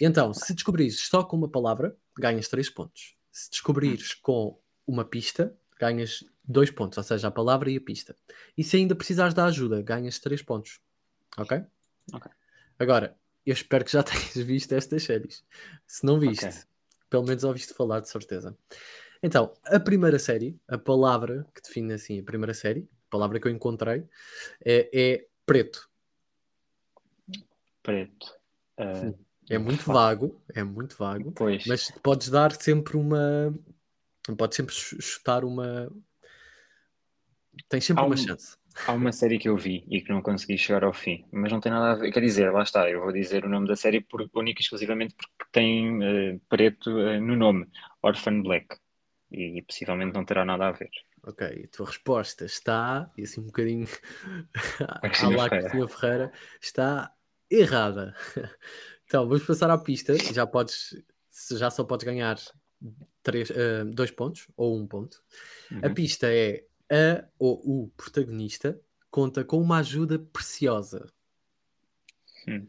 Então, 0.00 0.34
se 0.34 0.52
descobrires 0.54 1.00
só 1.00 1.22
com 1.22 1.36
uma 1.36 1.48
palavra, 1.48 1.96
ganhas 2.18 2.48
3 2.48 2.68
pontos. 2.70 3.16
Se 3.30 3.50
descobrires 3.50 4.14
com 4.14 4.58
uma 4.86 5.04
pista, 5.04 5.54
ganhas 5.78 6.24
2 6.44 6.70
pontos, 6.70 6.98
ou 6.98 7.04
seja, 7.04 7.28
a 7.28 7.30
palavra 7.30 7.70
e 7.70 7.76
a 7.76 7.80
pista. 7.80 8.16
E 8.56 8.62
se 8.64 8.76
ainda 8.76 8.94
precisares 8.94 9.34
da 9.34 9.46
ajuda, 9.46 9.80
ganhas 9.82 10.18
3 10.18 10.42
pontos. 10.42 10.80
Ok? 11.38 11.62
Ok. 12.12 12.30
Agora, 12.78 13.16
eu 13.46 13.52
espero 13.52 13.84
que 13.84 13.92
já 13.92 14.02
tenhas 14.04 14.34
visto 14.36 14.72
estas 14.72 15.02
séries. 15.02 15.44
Se 15.86 16.04
não 16.04 16.18
viste, 16.18 16.44
Ok. 16.46 16.58
pelo 17.10 17.24
menos 17.24 17.44
ouviste 17.44 17.72
falar 17.74 18.00
de 18.00 18.08
certeza. 18.08 18.56
Então, 19.22 19.54
a 19.64 19.80
primeira 19.80 20.18
série, 20.18 20.58
a 20.68 20.76
palavra 20.76 21.46
que 21.54 21.62
define 21.62 21.94
assim 21.94 22.20
a 22.20 22.22
primeira 22.22 22.52
série, 22.52 22.86
a 23.06 23.10
palavra 23.10 23.40
que 23.40 23.48
eu 23.48 23.52
encontrei, 23.52 24.04
é, 24.64 24.90
é 24.92 25.26
preto. 25.46 25.88
Preto. 27.82 28.34
Ah, 28.76 29.12
É 29.48 29.58
muito 29.58 29.84
vago, 29.84 30.40
é 30.54 30.62
muito 30.62 30.96
vago, 30.96 31.32
Pois. 31.32 31.66
mas 31.66 31.90
podes 31.90 32.28
dar 32.30 32.52
sempre 32.54 32.96
uma. 32.96 33.54
Podes 34.38 34.56
sempre 34.56 34.74
ch- 34.74 34.96
chutar 35.00 35.44
uma. 35.44 35.90
Tens 37.68 37.84
sempre 37.84 38.02
Há 38.02 38.06
uma 38.06 38.14
um- 38.14 38.18
chance. 38.18 38.56
Há 38.88 38.92
uma 38.92 39.12
série 39.12 39.38
que 39.38 39.48
eu 39.48 39.56
vi 39.56 39.84
e 39.88 40.00
que 40.00 40.10
não 40.12 40.20
consegui 40.20 40.58
chegar 40.58 40.82
ao 40.82 40.92
fim, 40.92 41.24
mas 41.30 41.52
não 41.52 41.60
tem 41.60 41.70
nada 41.70 41.92
a 41.92 41.94
ver. 41.94 42.10
Quer 42.10 42.20
dizer, 42.20 42.50
lá 42.52 42.64
está, 42.64 42.90
eu 42.90 43.00
vou 43.02 43.12
dizer 43.12 43.44
o 43.44 43.48
nome 43.48 43.68
da 43.68 43.76
série 43.76 44.00
por, 44.00 44.28
única 44.34 44.60
e 44.60 44.62
exclusivamente 44.62 45.14
porque 45.14 45.44
tem 45.52 46.02
eh, 46.02 46.40
preto 46.48 46.90
eh, 46.98 47.20
no 47.20 47.36
nome, 47.36 47.68
Orphan 48.02 48.42
Black. 48.42 48.76
E, 49.30 49.62
possivelmente 49.62 50.12
não 50.14 50.24
terá 50.24 50.44
nada 50.44 50.66
a 50.68 50.72
ver. 50.72 50.90
Ok, 51.22 51.46
a 51.64 51.76
tua 51.76 51.86
resposta 51.86 52.44
está, 52.44 53.10
e 53.16 53.22
assim 53.22 53.40
um 53.40 53.46
bocadinho 53.46 53.86
à 54.80 55.28
lá. 55.28 55.48
Cristina 55.48 55.88
Ferreira, 55.88 56.32
está 56.60 57.12
errada. 57.50 58.14
Então, 59.06 59.28
vamos 59.28 59.44
passar 59.44 59.68
à 59.70 59.76
pista. 59.76 60.14
Já 60.32 60.46
podes, 60.46 60.96
já 61.52 61.70
só 61.70 61.84
podes 61.84 62.04
ganhar 62.06 62.36
três, 63.24 63.50
eh, 63.50 63.84
dois 63.86 64.12
pontos 64.12 64.48
ou 64.56 64.78
um 64.78 64.86
ponto. 64.86 65.24
A 65.82 65.88
Uhum. 65.88 65.94
pista 65.94 66.28
é 66.32 66.66
a 66.92 67.28
ou 67.38 67.84
o 67.84 67.88
protagonista 67.96 68.80
conta 69.10 69.44
com 69.44 69.60
uma 69.60 69.78
ajuda 69.78 70.18
preciosa. 70.20 71.12
Hum. 72.46 72.68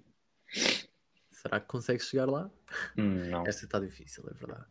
Será 1.31 1.59
que 1.59 1.67
consegues 1.67 2.07
chegar 2.07 2.25
lá? 2.27 2.49
Não, 2.97 3.45
Esta 3.45 3.65
está 3.65 3.79
difícil, 3.79 4.23
é 4.29 4.33
verdade. 4.33 4.65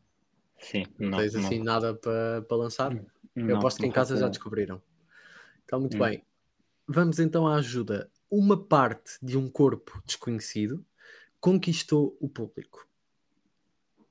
sim, 0.58 0.84
Não, 0.98 1.10
não. 1.10 1.18
tens 1.18 1.34
não, 1.34 1.46
assim 1.46 1.58
nada 1.62 1.94
para 1.94 2.42
para 2.42 2.56
lançar? 2.56 2.92
Hum, 2.92 3.06
Eu 3.46 3.54
não, 3.54 3.58
aposto 3.58 3.80
que 3.80 3.86
em 3.86 3.92
casa 3.92 4.16
já 4.16 4.28
descobriram. 4.28 4.82
Então, 5.64 5.80
muito 5.80 5.96
Hum. 5.96 5.98
bem. 5.98 6.24
Vamos 6.88 7.18
então 7.20 7.46
à 7.46 7.56
ajuda. 7.56 8.10
Uma 8.30 8.62
parte 8.62 9.18
de 9.22 9.38
um 9.38 9.50
corpo 9.50 10.02
desconhecido 10.06 10.84
conquistou 11.40 12.16
o 12.20 12.28
público. 12.28 12.88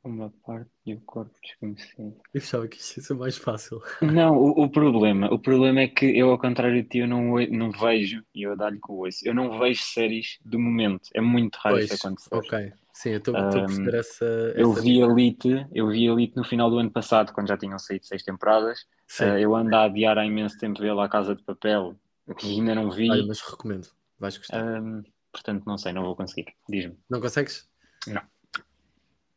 Uma 0.03 0.29
parte 0.45 0.69
do 0.85 0.99
corpo 1.01 1.33
desconhecido. 1.41 2.15
Eu 2.33 2.41
achava 2.41 2.67
que 2.67 2.77
isto 2.77 2.97
ia 2.97 3.03
ser 3.03 3.13
mais 3.13 3.37
fácil. 3.37 3.81
Não, 4.01 4.35
o, 4.37 4.63
o 4.63 4.69
problema, 4.69 5.33
o 5.33 5.39
problema 5.39 5.79
é 5.81 5.87
que 5.87 6.05
eu, 6.05 6.29
ao 6.29 6.37
contrário 6.37 6.81
de 6.83 6.89
ti, 6.89 6.97
eu 6.99 7.07
não, 7.07 7.35
não 7.49 7.71
vejo, 7.71 8.21
e 8.35 8.43
eu 8.43 8.55
dá-lhe 8.57 8.77
com 8.79 8.93
o 8.93 9.07
osso, 9.07 9.19
eu 9.25 9.33
não 9.33 9.57
vejo 9.57 9.81
séries 9.81 10.37
do 10.43 10.59
momento. 10.59 11.09
É 11.13 11.21
muito 11.21 11.55
raro 11.55 11.75
Pois, 11.75 11.85
isso 11.85 12.05
acontecer. 12.05 12.35
ok. 12.35 12.73
Sim, 12.93 13.09
eu 13.11 13.17
estou 13.17 13.33
estou 13.33 13.61
a 13.61 13.65
perceber 13.65 13.97
essa. 13.97 14.25
Eu 14.55 14.71
essa 14.71 14.81
vi 14.81 14.99
dica. 14.99 15.05
Elite, 15.05 15.67
eu 15.73 15.87
vi 15.87 16.05
Elite 16.05 16.35
no 16.35 16.43
final 16.43 16.69
do 16.69 16.77
ano 16.79 16.91
passado, 16.91 17.31
quando 17.33 17.47
já 17.47 17.57
tinham 17.57 17.79
saído 17.79 18.05
seis 18.05 18.23
temporadas. 18.23 18.85
Sim, 19.07 19.25
Eh, 19.25 19.41
eu 19.41 19.55
ando 19.55 19.73
a 19.75 19.85
adiar 19.85 20.17
há 20.17 20.25
imenso 20.25 20.57
tempo 20.57 20.79
ver 20.81 20.93
lá 20.93 21.05
a 21.05 21.09
Casa 21.09 21.33
de 21.35 21.43
Papel, 21.43 21.95
que 22.37 22.45
ainda 22.45 22.75
não 22.75 22.91
vi. 22.91 23.09
olha, 23.09 23.25
mas 23.25 23.41
recomendo. 23.41 23.87
Vais 24.19 24.37
gostar. 24.37 24.59
Ahm, 24.59 25.01
portanto, 25.31 25.63
não 25.65 25.77
sei, 25.77 25.93
não 25.93 26.03
vou 26.03 26.15
conseguir. 26.15 26.53
Diz-me. 26.69 26.97
Não 27.09 27.21
consegues? 27.21 27.67
Não. 28.07 28.32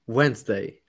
Wednesday. 0.08 0.80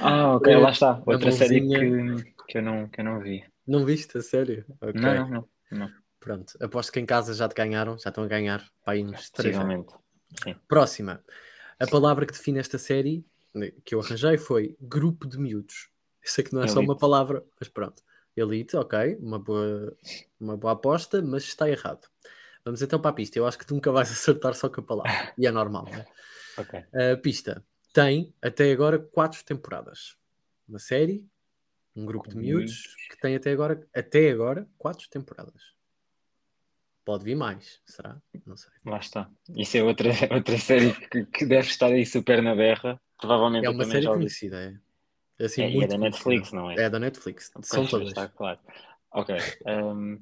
Ah, 0.00 0.34
ok, 0.34 0.52
É, 0.52 0.56
lá 0.56 0.70
está. 0.70 1.02
Outra 1.06 1.30
série 1.32 1.60
que, 1.60 2.34
que, 2.48 2.58
eu 2.58 2.62
não, 2.62 2.88
que 2.88 3.00
eu 3.00 3.04
não 3.04 3.20
vi. 3.20 3.44
Não 3.66 3.84
viste 3.84 4.18
a 4.18 4.22
sério? 4.22 4.64
Ok. 4.80 5.00
Não, 5.00 5.28
não, 5.28 5.48
não. 5.70 5.90
Pronto. 6.20 6.54
Aposto 6.60 6.92
que 6.92 7.00
em 7.00 7.06
casa 7.06 7.34
já 7.34 7.48
te 7.48 7.54
ganharam, 7.54 7.98
já 7.98 8.08
estão 8.10 8.24
a 8.24 8.26
ganhar 8.28 8.64
para 8.84 8.94
aí 8.94 9.04
uns 9.04 9.30
três 9.30 9.56
anos. 9.56 9.92
Possivelmente. 10.34 10.58
Próxima. 10.66 11.22
A 11.78 11.86
palavra 11.86 12.26
que 12.26 12.32
define 12.32 12.58
esta 12.58 12.78
série 12.78 13.24
né, 13.54 13.72
que 13.84 13.94
eu 13.94 14.00
arranjei 14.00 14.38
foi 14.38 14.76
grupo 14.80 15.28
de 15.28 15.38
miúdos. 15.38 15.88
Eu 16.22 16.30
sei 16.30 16.44
que 16.44 16.54
não 16.54 16.62
é 16.62 16.66
só 16.66 16.78
Elite. 16.78 16.90
uma 16.90 16.98
palavra, 16.98 17.44
mas 17.60 17.68
pronto. 17.68 18.02
Elite, 18.36 18.76
ok, 18.76 19.16
uma 19.20 19.38
boa, 19.38 19.96
uma 20.40 20.56
boa 20.56 20.72
aposta, 20.72 21.22
mas 21.22 21.44
está 21.44 21.68
errado. 21.70 22.08
Vamos 22.64 22.82
então 22.82 22.98
para 22.98 23.10
a 23.10 23.14
pista. 23.14 23.38
Eu 23.38 23.46
acho 23.46 23.58
que 23.58 23.66
tu 23.66 23.74
nunca 23.74 23.92
vais 23.92 24.10
acertar 24.10 24.54
só 24.54 24.68
com 24.68 24.80
a 24.80 24.84
palavra. 24.84 25.32
E 25.38 25.46
é 25.46 25.50
normal, 25.50 25.84
né? 25.90 26.04
Ok. 26.56 26.80
A 27.12 27.16
pista 27.18 27.62
tem 27.94 28.34
até 28.42 28.72
agora 28.72 28.98
quatro 28.98 29.42
temporadas. 29.44 30.16
Uma 30.68 30.80
série, 30.80 31.24
um 31.94 32.04
grupo 32.04 32.28
de 32.28 32.34
Com 32.34 32.40
miúdos 32.40 32.96
que 33.08 33.16
tem 33.20 33.36
até 33.36 33.52
agora, 33.52 33.86
até 33.94 34.30
agora 34.30 34.68
quatro 34.76 35.08
temporadas. 35.08 35.72
Pode 37.04 37.22
vir 37.22 37.36
mais, 37.36 37.80
será? 37.86 38.20
Não 38.44 38.56
sei. 38.56 38.72
Lá 38.84 38.98
está. 38.98 39.30
Isso 39.54 39.76
é 39.76 39.82
outra, 39.84 40.08
outra 40.34 40.58
série 40.58 40.92
que, 41.08 41.24
que 41.26 41.46
deve 41.46 41.68
estar 41.68 41.86
aí 41.86 42.04
super 42.04 42.42
na 42.42 42.54
berra. 42.56 43.00
Provavelmente 43.18 43.64
É 43.66 43.70
uma 43.70 43.84
série 43.84 44.06
conhecida, 44.06 44.60
é. 44.60 44.78
É, 45.38 45.44
assim, 45.46 45.62
É, 45.62 45.66
é 45.66 45.70
muito 45.70 45.90
da 45.90 45.98
conhecida. 45.98 46.30
Netflix, 46.30 46.52
não 46.52 46.70
é? 46.70 46.74
É 46.76 46.90
da 46.90 46.98
Netflix. 46.98 47.52
São 47.62 47.80
Pois, 47.82 47.90
todas. 47.90 48.08
Está 48.08 48.28
claro. 48.28 48.58
Ok. 49.12 49.36
ahm, 49.66 50.18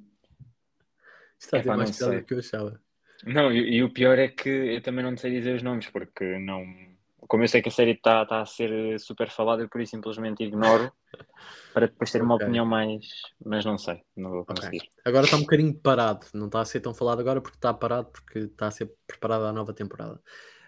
Está 1.38 1.58
a 1.58 1.62
ter 1.62 1.74
mais 1.76 1.96
piada 1.96 2.20
do 2.20 2.26
que 2.26 2.34
eu 2.34 2.38
achava. 2.38 2.80
não, 3.24 3.50
e, 3.50 3.76
e 3.76 3.82
o 3.82 3.90
pior 3.90 4.18
é 4.18 4.28
que 4.28 4.48
eu 4.50 4.82
também 4.82 5.04
não 5.04 5.16
sei 5.16 5.30
dizer 5.30 5.54
os 5.56 5.62
nomes, 5.62 5.88
porque 5.88 6.38
não. 6.38 6.91
Como 7.32 7.44
eu 7.44 7.48
sei 7.48 7.62
que 7.62 7.70
a 7.70 7.72
série 7.72 7.92
está 7.92 8.26
tá 8.26 8.42
a 8.42 8.44
ser 8.44 9.00
super 9.00 9.30
falada, 9.30 9.62
eu 9.62 9.68
por 9.70 9.80
isso 9.80 9.92
simplesmente 9.92 10.44
ignoro 10.44 10.92
para 11.72 11.86
depois 11.86 12.12
ter 12.12 12.20
uma 12.20 12.34
opinião 12.34 12.66
mais. 12.66 13.06
Mas 13.42 13.64
não 13.64 13.78
sei, 13.78 14.02
não 14.14 14.28
vou 14.32 14.44
conseguir. 14.44 14.82
Agora 15.02 15.24
está 15.24 15.38
um 15.38 15.40
bocadinho 15.40 15.74
parado. 15.74 16.26
Não 16.34 16.44
está 16.44 16.60
a 16.60 16.64
ser 16.66 16.80
tão 16.80 16.92
falado 16.92 17.20
agora 17.20 17.40
porque 17.40 17.56
está 17.56 17.72
parado 17.72 18.10
porque 18.12 18.40
está 18.40 18.66
a 18.66 18.70
ser 18.70 18.92
preparada 19.06 19.46
a 19.46 19.52
nova 19.52 19.72
temporada. 19.72 20.20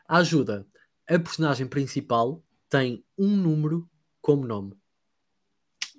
A 0.09 0.17
ajuda. 0.17 0.67
A 1.07 1.19
personagem 1.19 1.67
principal 1.67 2.43
tem 2.71 3.05
um 3.19 3.37
número 3.37 3.87
como 4.23 4.47
nome. 4.47 4.73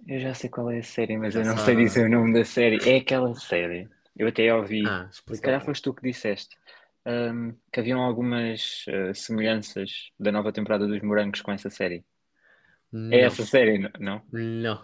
Eu 0.07 0.19
já 0.19 0.33
sei 0.33 0.49
qual 0.49 0.71
é 0.71 0.79
a 0.79 0.83
série, 0.83 1.15
mas 1.15 1.35
Já 1.35 1.41
eu 1.41 1.45
não 1.45 1.57
sabe. 1.57 1.65
sei 1.65 1.75
dizer 1.75 2.05
o 2.07 2.09
nome 2.09 2.33
da 2.33 2.43
série. 2.43 2.79
É 2.89 2.97
aquela 2.97 3.35
série. 3.35 3.87
Eu 4.17 4.29
até 4.29 4.51
ouvi. 4.51 4.83
Ah, 4.87 5.07
Se 5.11 5.39
calhar 5.39 5.63
foste 5.63 5.83
tu 5.83 5.93
que 5.93 6.01
disseste 6.01 6.57
ahm, 7.05 7.51
que 7.71 7.79
haviam 7.79 8.01
algumas 8.01 8.85
ah, 8.89 9.13
semelhanças 9.13 10.11
da 10.19 10.31
nova 10.31 10.51
temporada 10.51 10.87
dos 10.87 11.01
Morangos 11.01 11.41
com 11.41 11.51
essa 11.51 11.69
série. 11.69 12.03
Não, 12.91 13.15
É 13.15 13.21
essa 13.21 13.45
série, 13.45 13.89
não? 13.99 14.21
não. 14.31 14.83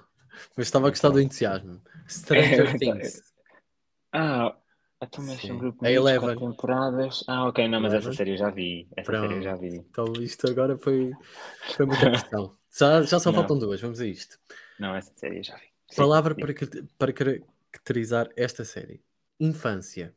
Mas 0.56 0.68
estava 0.68 0.88
a 0.88 0.90
gostar 0.90 1.10
do 1.10 1.20
entusiasmo. 1.20 1.82
Stranger 2.08 2.74
É, 2.74 2.78
Things. 2.78 3.22
Ah, 4.14 4.56
então 5.02 5.24
mas 5.26 5.44
um 5.46 5.58
grupo 5.58 5.86
A 5.86 5.90
de 5.90 5.96
Eleven. 5.96 6.38
temporadas. 6.38 7.24
Ah, 7.28 7.48
ok, 7.48 7.68
não, 7.68 7.82
mas 7.82 7.94
essa 7.94 8.06
Eleven. 8.06 8.18
série 8.18 8.32
eu 8.32 8.38
já 8.38 8.50
vi. 8.50 8.88
Essa 8.96 9.12
série 9.12 9.34
eu 9.34 9.42
já 9.42 9.56
vi. 9.56 9.68
Então 9.78 10.14
isto 10.22 10.50
agora 10.50 10.78
foi, 10.78 11.12
foi 11.76 11.86
muita 11.86 12.10
questão. 12.12 12.56
Já, 12.78 13.02
já 13.02 13.20
só 13.20 13.32
Não. 13.32 13.40
faltam 13.40 13.60
duas, 13.60 13.82
vamos 13.82 14.00
a 14.00 14.06
isto. 14.06 14.40
Não, 14.80 14.96
essa 14.96 15.12
série 15.16 15.40
eu 15.40 15.44
já 15.44 15.56
vi. 15.56 15.72
Sim, 15.90 15.98
Palavra 15.98 16.34
sim. 16.36 16.42
para, 16.42 16.54
para 16.98 17.14
caracterizar 17.14 18.30
esta 18.36 18.64
série: 18.64 19.02
infância. 19.40 20.16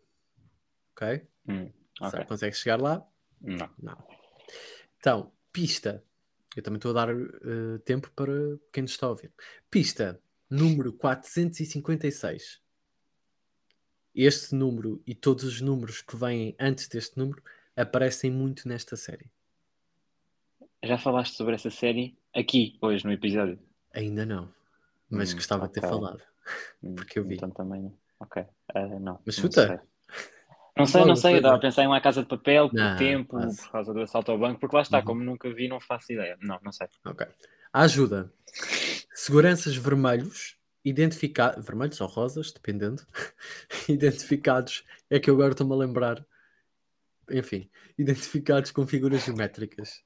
Ok? 0.93 1.27
Hum, 1.49 1.71
Será 1.97 2.09
ok. 2.09 2.21
que 2.21 2.27
consegues 2.27 2.59
chegar 2.59 2.81
lá? 2.81 3.07
Não. 3.41 3.71
Não. 3.81 3.97
Então, 4.99 5.33
pista. 5.53 6.03
Eu 6.57 6.63
também 6.63 6.77
estou 6.79 6.93
a 6.93 6.95
dar 7.07 7.11
eh, 7.11 7.79
tempo 7.85 8.11
para 8.15 8.33
quem 8.73 8.83
nos 8.83 8.93
está 8.93 9.07
a 9.07 9.11
ouvir. 9.11 9.33
Pista 9.71 10.21
número 10.49 10.93
456. 10.93 12.61
Este 14.15 14.55
número 14.55 15.03
e 15.07 15.15
todos 15.15 15.43
os 15.45 15.61
números 15.61 16.01
que 16.01 16.17
vêm 16.17 16.55
antes 16.61 16.87
deste 16.89 17.19
número 17.19 17.43
aparecem 17.77 18.31
muito 18.31 18.69
nesta 18.69 18.97
série. 18.97 19.29
Já 20.83 20.97
falaste 20.99 21.35
sobre 21.35 21.55
essa 21.55 21.71
série 21.71 22.17
aqui, 22.33 22.79
hoje, 22.81 23.05
no 23.05 23.13
episódio? 23.13 23.59
Ainda 23.93 24.25
não. 24.25 24.53
Mas 25.11 25.33
Hum, 25.33 25.37
gostava 25.37 25.67
de 25.67 25.75
ter 25.75 25.81
falado. 25.81 26.23
Hum, 26.83 26.95
Porque 26.95 27.19
eu 27.19 27.25
vi. 27.25 27.35
Então 27.35 27.51
também 27.51 27.83
não. 27.83 27.99
Ok. 28.21 28.45
Ah, 28.75 28.87
não. 29.01 29.21
Mas 29.25 29.35
chuta. 29.35 29.83
Não 30.77 30.87
sei, 30.87 31.05
não 31.05 31.15
sei. 31.17 31.37
Estava 31.37 31.57
a 31.57 31.61
pensar 31.61 31.85
em 31.85 31.87
uma 31.87 32.01
casa 32.01 32.23
de 32.23 32.29
papel, 32.29 32.69
por 32.69 32.77
Não, 32.77 32.97
tempo, 32.97 33.37
quase. 33.39 33.63
por 33.63 33.71
causa 33.71 33.95
do 33.95 34.01
assalto 34.01 34.33
ao 34.33 34.39
banco, 34.39 34.59
porque 34.61 34.75
lá 34.75 34.83
está, 34.83 34.99
Uhum. 34.99 35.05
como 35.05 35.23
nunca 35.25 35.53
vi, 35.53 35.69
não 35.69 35.81
faço 35.81 36.13
ideia. 36.13 36.37
Não, 36.41 36.59
não 36.65 36.73
sei. 36.73 36.89
Ok. 37.05 37.27
Ajuda. 37.73 38.33
Seguranças 39.15 39.77
vermelhos, 39.77 40.57
identificados, 40.85 41.65
vermelhos 41.65 42.01
ou 42.01 42.09
rosas, 42.09 42.53
dependendo, 42.53 43.03
identificados, 43.89 44.85
é 45.11 45.19
que 45.21 45.31
eu 45.31 45.35
agora 45.35 45.53
estou-me 45.53 45.73
a 45.73 45.77
lembrar, 45.77 46.25
enfim, 47.31 47.71
identificados 47.99 48.71
com 48.71 48.87
figuras 48.87 49.25
geométricas. 49.25 50.03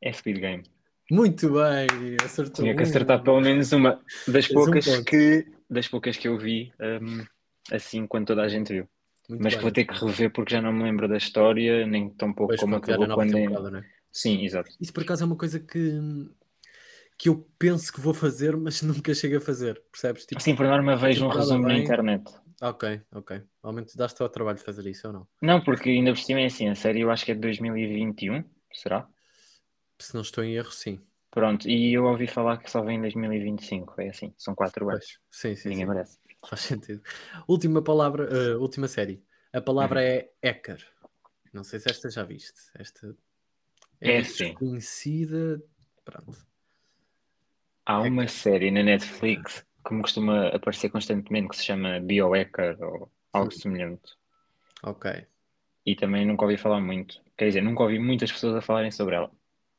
É 0.00 0.12
Speed 0.12 0.38
Game. 0.38 0.62
Muito 1.10 1.50
bem, 1.52 2.16
acertou. 2.24 2.64
Tinha 2.64 2.74
que 2.74 2.80
um. 2.82 2.84
acertar 2.84 3.22
pelo 3.22 3.40
menos 3.40 3.72
uma 3.72 4.00
das 4.26 4.50
um 4.50 4.54
poucas 4.54 4.84
ponto. 4.86 5.04
que 5.04 5.46
das 5.68 5.88
poucas 5.88 6.16
que 6.16 6.28
eu 6.28 6.38
vi 6.38 6.72
um, 6.80 7.24
assim 7.72 8.06
quando 8.06 8.26
toda 8.28 8.42
a 8.42 8.48
gente 8.48 8.72
viu. 8.72 8.88
Muito 9.28 9.42
Mas 9.42 9.54
bem, 9.54 9.62
vou 9.62 9.70
ter 9.70 9.84
que 9.84 9.94
rever 9.94 10.32
porque 10.32 10.54
já 10.54 10.62
não 10.62 10.72
me 10.72 10.82
lembro 10.84 11.06
da 11.08 11.16
história, 11.16 11.86
nem 11.86 12.08
tão 12.10 12.32
pouco 12.32 12.52
Depois, 12.52 12.60
como 12.60 12.76
acabou 12.76 13.06
quando. 13.08 13.32
temporada, 13.32 13.70
não 13.70 13.78
é? 13.80 13.84
Sim, 14.10 14.44
exato. 14.44 14.70
Isso 14.80 14.92
por 14.92 15.02
acaso 15.02 15.22
é 15.22 15.26
uma 15.26 15.36
coisa 15.36 15.60
que, 15.60 15.92
que 17.18 17.28
eu 17.28 17.46
penso 17.58 17.92
que 17.92 18.00
vou 18.00 18.14
fazer, 18.14 18.56
mas 18.56 18.80
nunca 18.82 19.14
chego 19.14 19.36
a 19.36 19.40
fazer, 19.40 19.82
percebes? 19.90 20.24
Tipo, 20.24 20.40
Sim, 20.40 20.54
por 20.54 20.66
norma 20.66 20.96
vejo 20.96 21.26
um 21.26 21.28
resumo 21.28 21.66
na 21.66 21.74
bem. 21.74 21.82
internet. 21.82 22.24
ok, 22.62 23.02
ok. 23.12 23.42
Ao 23.62 23.72
menos 23.72 23.94
daste 23.94 24.22
ao 24.22 24.28
trabalho 24.28 24.58
de 24.58 24.64
fazer 24.64 24.86
isso 24.86 25.06
ou 25.08 25.12
não? 25.12 25.28
Não, 25.42 25.62
porque 25.62 25.90
ainda 25.90 26.12
por 26.12 26.18
cima 26.18 26.40
é 26.40 26.46
assim, 26.46 26.68
a 26.68 26.74
série 26.74 27.00
eu 27.00 27.10
acho 27.10 27.24
que 27.24 27.32
é 27.32 27.34
de 27.34 27.40
2021, 27.40 28.44
será? 28.72 29.06
Se 30.00 30.14
não 30.14 30.22
estou 30.22 30.44
em 30.44 30.54
erro, 30.54 30.70
sim. 30.70 31.00
Pronto, 31.30 31.68
e 31.68 31.92
eu 31.92 32.04
ouvi 32.04 32.26
falar 32.26 32.56
que 32.58 32.70
só 32.70 32.82
vem 32.82 32.96
em 32.96 33.00
2025, 33.02 34.00
é 34.00 34.08
assim, 34.08 34.32
são 34.38 34.54
quatro 34.54 34.88
anos. 34.88 35.04
Pois, 35.30 35.54
sim, 35.56 35.56
sim, 35.56 35.68
Ninguém 35.68 35.84
sim. 35.84 35.88
merece. 35.92 36.18
Faz 36.46 36.60
sentido. 36.60 37.02
Última 37.46 37.82
palavra, 37.82 38.24
eh, 38.24 38.54
última 38.56 38.88
série. 38.88 39.22
A 39.52 39.60
palavra 39.60 40.02
é 40.02 40.30
hacker. 40.44 40.86
Não 41.52 41.64
sei 41.64 41.80
se 41.80 41.90
esta 41.90 42.10
já 42.10 42.22
viste. 42.22 42.60
Esta 42.74 43.16
É 44.00 44.14
muito 44.14 44.32
sim. 44.32 44.54
conhecida. 44.54 45.62
Pronto. 46.04 46.46
Há 47.84 48.00
uma 48.02 48.28
série 48.28 48.70
na 48.70 48.82
Netflix 48.82 49.64
que 49.86 49.94
me 49.94 50.02
costuma 50.02 50.48
aparecer 50.48 50.90
constantemente 50.90 51.48
que 51.48 51.56
se 51.56 51.64
chama 51.64 51.98
Biohacker 52.00 52.76
ou 52.82 53.10
algo 53.32 53.50
Sim. 53.50 53.60
semelhante. 53.60 54.12
Ok. 54.82 55.26
E 55.86 55.96
também 55.96 56.26
nunca 56.26 56.44
ouvi 56.44 56.58
falar 56.58 56.80
muito. 56.80 57.22
Quer 57.36 57.46
dizer, 57.46 57.62
nunca 57.62 57.82
ouvi 57.82 57.98
muitas 57.98 58.30
pessoas 58.30 58.56
a 58.56 58.60
falarem 58.60 58.90
sobre 58.90 59.16
ela. 59.16 59.30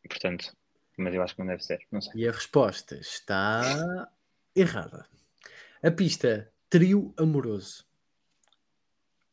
Portanto, 0.08 0.52
mas 0.98 1.14
eu 1.14 1.22
acho 1.22 1.36
que 1.36 1.42
não 1.42 1.48
deve 1.48 1.64
ser, 1.64 1.80
não 1.92 2.02
sei. 2.02 2.14
E 2.16 2.28
a 2.28 2.32
resposta 2.32 2.96
está 2.96 4.10
errada. 4.56 5.06
A 5.82 5.90
pista 5.90 6.52
trio 6.70 7.14
amoroso. 7.18 7.86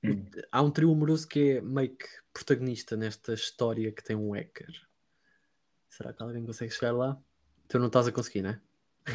Hum. 0.05 0.25
Há 0.53 0.63
um 0.63 0.71
trio 0.71 0.93
amoroso 0.93 1.27
que 1.27 1.57
é 1.57 1.61
meio 1.61 1.91
que 1.97 2.07
protagonista 2.33 2.97
nesta 2.97 3.35
história 3.35 3.91
que 3.91 4.03
tem 4.03 4.15
um 4.15 4.33
hacker. 4.33 4.87
Será 5.89 6.13
que 6.13 6.23
alguém 6.23 6.45
consegue 6.45 6.73
chegar 6.73 6.93
lá? 6.93 7.19
Tu 7.67 7.79
não 7.79 7.89
estás 7.89 8.07
a 8.07 8.13
conseguir, 8.13 8.43
não 8.43 8.51
é? 8.51 8.61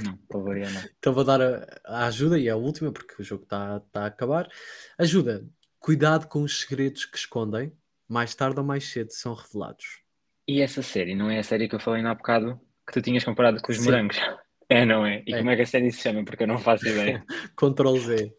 Não, 0.03 0.17
para 0.17 0.39
variar 0.39 0.73
não. 0.73 0.81
Então 0.99 1.13
vou 1.13 1.23
dar 1.23 1.41
a, 1.41 1.81
a 1.85 2.07
ajuda 2.07 2.37
e 2.37 2.47
é 2.47 2.51
a 2.51 2.57
última, 2.57 2.91
porque 2.91 3.21
o 3.21 3.23
jogo 3.23 3.43
está 3.43 3.79
tá 3.91 4.03
a 4.03 4.07
acabar. 4.07 4.49
Ajuda. 4.97 5.47
Cuidado 5.79 6.27
com 6.27 6.43
os 6.43 6.61
segredos 6.61 7.05
que 7.05 7.17
escondem. 7.17 7.71
Mais 8.07 8.35
tarde 8.35 8.59
ou 8.59 8.65
mais 8.65 8.89
cedo 8.89 9.11
são 9.11 9.33
revelados. 9.33 10.01
E 10.45 10.59
essa 10.59 10.81
série, 10.81 11.15
não 11.15 11.29
é 11.29 11.39
a 11.39 11.43
série 11.43 11.69
que 11.69 11.75
eu 11.75 11.79
falei 11.79 12.05
há 12.05 12.13
bocado 12.13 12.59
que 12.85 12.93
tu 12.93 13.01
tinhas 13.01 13.23
comparado 13.23 13.61
com 13.61 13.71
os 13.71 13.77
Sim. 13.77 13.85
morangos? 13.85 14.17
É, 14.71 14.85
não 14.85 15.05
é? 15.05 15.21
E 15.27 15.33
É. 15.33 15.37
como 15.39 15.49
é 15.49 15.55
que 15.57 15.61
a 15.63 15.65
série 15.65 15.91
se 15.91 16.01
chama? 16.01 16.23
Porque 16.23 16.43
eu 16.43 16.47
não 16.47 16.57
faço 16.57 16.87
ideia. 16.87 17.23
Ctrl 17.57 17.97
Z. 17.97 18.33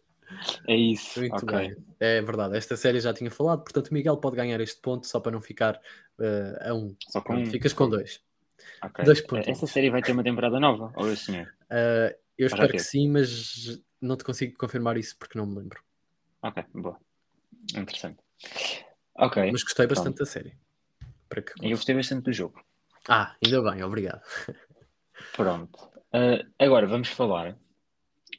É 0.67 0.75
isso. 0.75 1.19
Muito 1.19 1.45
bem. 1.45 1.75
É 1.99 2.21
verdade. 2.21 2.57
Esta 2.57 2.75
série 2.75 2.99
já 2.99 3.13
tinha 3.13 3.29
falado, 3.29 3.63
portanto 3.63 3.89
o 3.89 3.93
Miguel 3.93 4.17
pode 4.17 4.35
ganhar 4.35 4.59
este 4.59 4.81
ponto 4.81 5.05
só 5.07 5.19
para 5.19 5.31
não 5.31 5.39
ficar 5.41 5.79
eh, 6.19 6.69
a 6.69 6.73
um. 6.73 6.95
Só 7.07 7.21
com 7.21 7.33
Pronto, 7.33 7.47
um. 7.47 7.51
ficas 7.51 7.71
com 7.71 7.87
dois. 7.87 8.19
Ok. 8.81 9.05
dois 9.05 9.21
pontos. 9.21 9.47
Essa 9.47 9.67
série 9.67 9.89
vai 9.91 10.01
ter 10.01 10.11
uma 10.11 10.23
temporada 10.23 10.59
nova, 10.59 10.91
ou 10.95 11.11
é 11.11 11.15
senhor? 11.15 11.47
Eh, 11.69 12.17
eu 12.37 12.47
espero 12.47 12.69
que 12.69 12.79
sim, 12.79 13.09
mas 13.09 13.79
não 14.01 14.17
te 14.17 14.23
consigo 14.23 14.57
confirmar 14.57 14.97
isso 14.97 15.15
porque 15.19 15.37
não 15.37 15.45
me 15.45 15.55
lembro. 15.59 15.79
Ok, 16.41 16.63
boa. 16.73 16.97
Interessante. 17.75 18.17
Ok. 19.15 19.51
Mas 19.51 19.63
gostei 19.63 19.85
bastante 19.85 20.17
da 20.17 20.25
série. 20.25 20.57
Para 21.29 21.41
que 21.43 21.53
E 21.61 21.65
eu 21.71 21.77
gostei 21.77 21.93
bastante 21.95 22.23
do 22.23 22.33
jogo. 22.33 22.59
Ah, 23.07 23.35
ainda 23.45 23.61
bem, 23.71 23.83
obrigado. 23.83 24.21
Pronto. 25.35 25.92
Ah, 26.13 26.45
agora 26.59 26.85
vamos 26.85 27.09
falar 27.09 27.57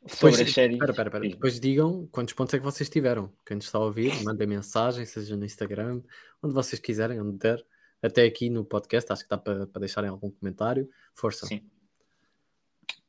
Depois, 0.06 0.36
sobre 0.36 0.42
as 0.42 0.52
séries. 0.52 0.74
espera, 0.74 0.92
espera, 0.92 1.08
espera. 1.08 1.28
Depois 1.28 1.58
digam 1.58 2.06
quantos 2.12 2.32
pontos 2.32 2.54
é 2.54 2.58
que 2.58 2.64
vocês 2.64 2.88
tiveram. 2.88 3.32
Quem 3.44 3.56
nos 3.56 3.66
está 3.66 3.78
a 3.78 3.82
ouvir, 3.82 4.22
mandem 4.22 4.46
mensagem, 4.46 5.04
seja 5.04 5.36
no 5.36 5.44
Instagram, 5.44 6.00
onde 6.40 6.54
vocês 6.54 6.80
quiserem, 6.80 7.20
onde 7.20 7.38
der. 7.38 7.64
Até 8.00 8.24
aqui 8.24 8.48
no 8.48 8.64
podcast, 8.64 9.12
acho 9.12 9.24
que 9.24 9.30
dá 9.30 9.38
para, 9.38 9.66
para 9.66 9.80
deixarem 9.80 10.10
algum 10.10 10.30
comentário. 10.30 10.88
Força. 11.14 11.46
Sim. 11.46 11.68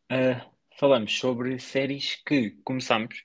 Ah, 0.10 0.46
falamos 0.80 1.16
sobre 1.18 1.60
séries 1.60 2.16
que 2.26 2.52
começamos. 2.64 3.24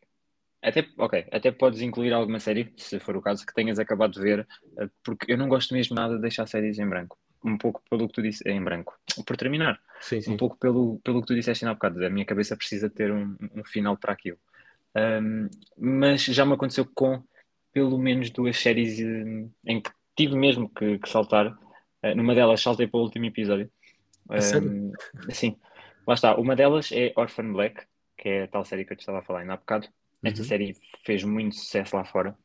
Até, 0.63 0.87
ok, 0.99 1.27
até 1.33 1.51
podes 1.51 1.81
incluir 1.81 2.13
alguma 2.13 2.39
série, 2.39 2.75
se 2.77 2.99
for 3.01 3.17
o 3.17 3.23
caso, 3.23 3.47
que 3.47 3.55
tenhas 3.55 3.79
acabado 3.79 4.13
de 4.13 4.21
ver, 4.21 4.47
ah, 4.79 4.91
porque 5.03 5.33
eu 5.33 5.39
não 5.39 5.49
gosto 5.49 5.73
mesmo 5.73 5.95
nada 5.95 6.17
de 6.17 6.21
deixar 6.21 6.47
séries 6.47 6.79
em 6.79 6.87
branco. 6.87 7.19
Um 7.45 7.57
pouco 7.57 7.83
pelo 7.89 8.07
que 8.07 8.15
tu 8.15 8.23
disse, 8.23 8.43
em 8.49 8.63
branco. 8.63 8.99
Por 9.27 9.37
terminar, 9.37 9.81
Sim, 10.01 10.21
sim. 10.21 10.33
um 10.35 10.37
pouco 10.37 10.57
pelo, 10.59 11.01
pelo 11.03 11.21
que 11.23 11.27
tu 11.29 11.35
disseste 11.35 11.65
ainda 11.65 11.73
há 11.73 11.75
bocado. 11.75 12.05
A 12.05 12.11
minha 12.11 12.27
cabeça 12.27 12.57
precisa 12.57 12.91
ter 12.91 13.11
um, 13.11 13.37
um 13.55 13.65
final 13.65 13.97
para 13.97 14.13
aquilo. 14.13 14.39
Ahm, 14.95 15.49
mas 15.79 16.25
já 16.25 16.45
me 16.45 16.53
aconteceu 16.55 16.85
com 16.95 17.23
pelo 17.73 17.97
menos 17.99 18.31
duas 18.31 18.59
séries 18.59 18.99
eh, 19.01 19.49
em 19.65 19.81
que 19.81 19.91
tive 20.17 20.37
mesmo 20.37 20.69
que, 20.69 20.99
que 20.99 21.09
saltar. 21.09 21.57
Eh, 22.03 22.15
numa 22.15 22.35
delas 22.35 22.61
saltei 22.61 22.87
para 22.87 22.99
o 22.99 23.03
último 23.05 23.25
episódio. 23.27 23.71
Ahm, 24.29 24.93
sim, 25.31 25.57
lá 26.07 26.15
está. 26.15 26.35
Uma 26.37 26.55
delas 26.57 26.91
é 26.93 27.13
Orphan 27.17 27.53
Black, 27.53 27.85
que 28.19 28.29
é 28.29 28.43
a 28.45 28.49
tal 28.49 28.65
série 28.65 28.85
que 28.85 28.93
eu 28.93 28.97
te 28.97 29.01
estava 29.01 29.21
a 29.21 29.23
falar 29.23 29.41
ainda 29.41 29.55
há 29.55 29.57
bocado. 29.57 29.89
Esta 30.23 30.41
Uhum. 30.41 30.49
série 30.49 30.77
fez 31.07 31.25
muito 31.25 31.57
sucesso 31.57 31.97
lá 31.97 32.05
fora. 32.05 32.37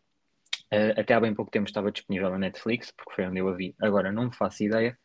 Eh, 0.71 0.99
até 0.99 1.13
há 1.13 1.19
bem 1.19 1.33
pouco 1.33 1.51
tempo 1.51 1.67
estava 1.67 1.91
disponível 1.91 2.29
na 2.31 2.39
Netflix, 2.39 2.91
porque 2.91 3.13
foi 3.15 3.25
onde 3.27 3.39
eu 3.39 3.47
a 3.49 3.55
vi. 3.55 3.75
Agora 3.81 4.11
não 4.11 4.31
faço 4.31 4.63
ideia. 4.63 4.97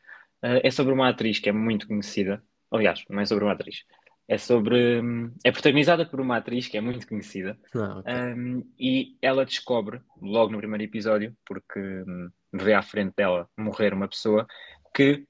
Eh, 0.43 0.69
é 0.69 0.71
sobre 0.71 0.93
uma 0.93 1.09
atriz 1.09 1.39
que 1.39 1.49
é 1.49 1.53
muito 1.53 1.87
conhecida. 1.87 2.43
Aliás, 2.71 3.05
não 3.09 3.21
é 3.21 3.27
sobre 3.27 3.45
uma 3.45 3.53
atriz. 3.53 3.85
É 4.29 4.39
sobre. 4.39 5.01
hum, 5.01 5.33
É 5.45 5.51
protagonizada 5.53 6.07
por 6.07 6.21
uma 6.21 6.37
atriz 6.37 6.69
que 6.69 6.77
é 6.77 6.81
muito 6.81 7.07
conhecida. 7.07 7.59
Não, 7.75 7.99
ok. 7.99 8.13
Um, 8.13 8.73
e 8.79 9.17
ela 9.21 9.45
descobre, 9.45 10.01
logo 10.21 10.53
no 10.53 10.59
primeiro 10.59 10.85
episódio, 10.85 11.37
porque 11.45 11.81
hum, 11.81 12.31
vê 12.53 12.75
à 12.75 12.83
frente 12.83 13.15
dela 13.17 13.49
morrer 13.59 13.93
uma 13.93 14.09
pessoa, 14.09 14.47
que, 14.95 15.27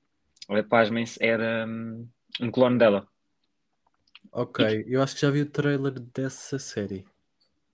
eh, 0.51 0.63
pasmem-se, 0.63 1.19
era 1.25 1.67
hum, 1.67 2.09
um 2.41 2.51
clone 2.51 2.79
dela. 2.79 3.07
Ok, 4.33 4.85
eu 4.87 5.03
acho 5.03 5.15
que 5.15 5.23
já 5.23 5.31
vi 5.31 5.43
o 5.43 5.51
trailer 5.51 5.99
dessa 5.99 6.59
série. 6.59 7.05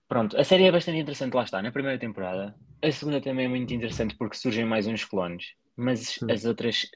Pronto, 0.07 0.39
a 0.39 0.43
série 0.43 0.63
é 0.63 0.71
bastante 0.71 0.99
interessante, 0.99 1.33
lá 1.33 1.43
está, 1.43 1.61
na 1.61 1.71
primeira 1.71 1.99
temporada. 1.99 2.55
A 2.81 2.91
segunda 2.91 3.19
também 3.19 3.45
é 3.45 3.49
muito 3.49 3.73
interessante 3.73 4.15
porque 4.15 4.37
surgem 4.37 4.65
mais 4.65 4.87
uns 4.87 5.03
clones, 5.03 5.53
mas 5.75 6.17
Hum. 6.21 6.27
as 6.31 6.45
outras 6.45 6.89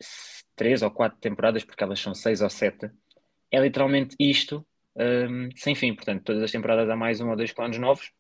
três 0.56 0.82
ou 0.82 0.92
quatro 0.92 1.20
temporadas, 1.20 1.64
porque 1.64 1.84
elas 1.84 2.00
são 2.00 2.14
seis 2.14 2.42
ou 2.42 2.50
sete, 2.50 2.90
é 3.52 3.60
literalmente 3.60 4.16
isto 4.20 4.66
hum, 4.96 5.50
sem 5.56 5.76
fim. 5.76 5.94
Portanto, 5.94 6.24
todas 6.24 6.44
as 6.44 6.52
temporadas 6.52 6.90
há 6.90 6.96
mais 6.96 7.20
um 7.20 7.30
ou 7.30 7.36
dois 7.36 7.52
clones 7.52 7.78
novos 7.78 8.12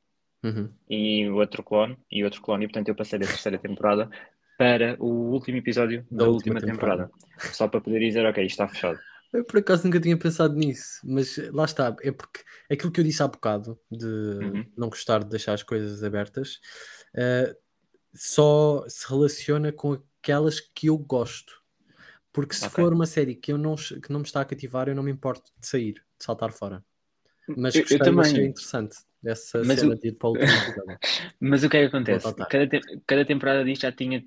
Uhum. 0.43 0.73
e 0.89 1.30
outro 1.30 1.62
clone 1.63 1.95
e 2.12 2.23
outro 2.23 2.41
clone, 2.41 2.65
e 2.65 2.67
portanto 2.67 2.88
eu 2.89 2.95
passei 2.95 3.19
da 3.19 3.27
terceira 3.27 3.60
temporada 3.60 4.10
para 4.58 4.97
o 4.99 5.32
último 5.32 5.60
episódio 5.60 6.04
da, 6.10 6.23
Da 6.25 6.30
última, 6.30 6.56
última 6.56 6.73
temporada. 6.73 7.12
Só 7.38 7.67
para 7.67 7.80
poder 7.80 7.99
dizer, 7.99 8.25
ok, 8.25 8.43
isto 8.43 8.62
está 8.62 8.67
fechado. 8.67 8.99
Eu 9.34 9.46
por 9.46 9.60
acaso 9.60 9.86
nunca 9.86 10.00
tinha 10.00 10.17
pensado 10.17 10.54
nisso, 10.56 11.00
mas 11.04 11.38
lá 11.54 11.63
está, 11.65 11.96
é 12.02 12.12
porque 12.12 12.41
aquilo 12.70 12.91
que 12.91 13.00
eu 13.00 13.04
disse 13.04 13.24
há 13.24 13.28
bocado 13.28 13.80
de 13.89 14.06
Uhum. 14.06 14.65
não 14.78 14.89
gostar 14.89 15.24
de 15.24 15.30
deixar 15.30 15.54
as 15.54 15.63
coisas 15.63 16.04
abertas 16.04 16.60
eh, 17.15 17.56
só 18.13 18.84
se 18.89 19.08
relaciona 19.10 19.72
com 19.72 19.94
aquelas 20.22 20.60
que 20.60 20.88
eu 20.88 20.98
gosto. 20.98 21.62
Porque 22.34 22.56
se 22.56 22.65
Ok. 22.65 22.76
for 22.76 22.94
uma 22.94 23.06
série 23.06 23.36
que, 23.36 23.52
eu 23.52 23.58
não, 23.58 23.76
que 23.76 24.12
não 24.12 24.20
me 24.20 24.26
está 24.26 24.41
a 24.41 24.46
cativar, 24.46 24.88
eu 24.88 24.96
não 24.96 25.04
me 25.04 25.12
importo 25.12 25.52
de 25.60 25.67
sair, 25.67 25.94
de 25.94 26.02
saltar 26.26 26.52
fora. 26.52 26.84
Mas 27.48 27.76
Eu- 27.76 27.86
eu 27.89 28.00
também. 28.00 28.26
achei 28.26 28.46
interessante 28.46 28.96
essa 29.26 29.63
Mas 29.63 29.80
cena 29.80 29.96
o- 29.96 30.00
de 30.00 30.08
ir 30.10 30.13
para 30.13 30.30
o. 30.30 30.34
Mas 31.39 31.63
o 31.63 31.70
que 31.70 31.78
é 31.78 31.82
que 31.82 31.86
acontece? 31.88 32.34
Cada, 32.36 32.67
te- 32.67 33.02
cada 33.06 33.26
temporada 33.26 33.63
disto 33.65 33.82
já 33.82 33.91
tinha, 33.91 34.26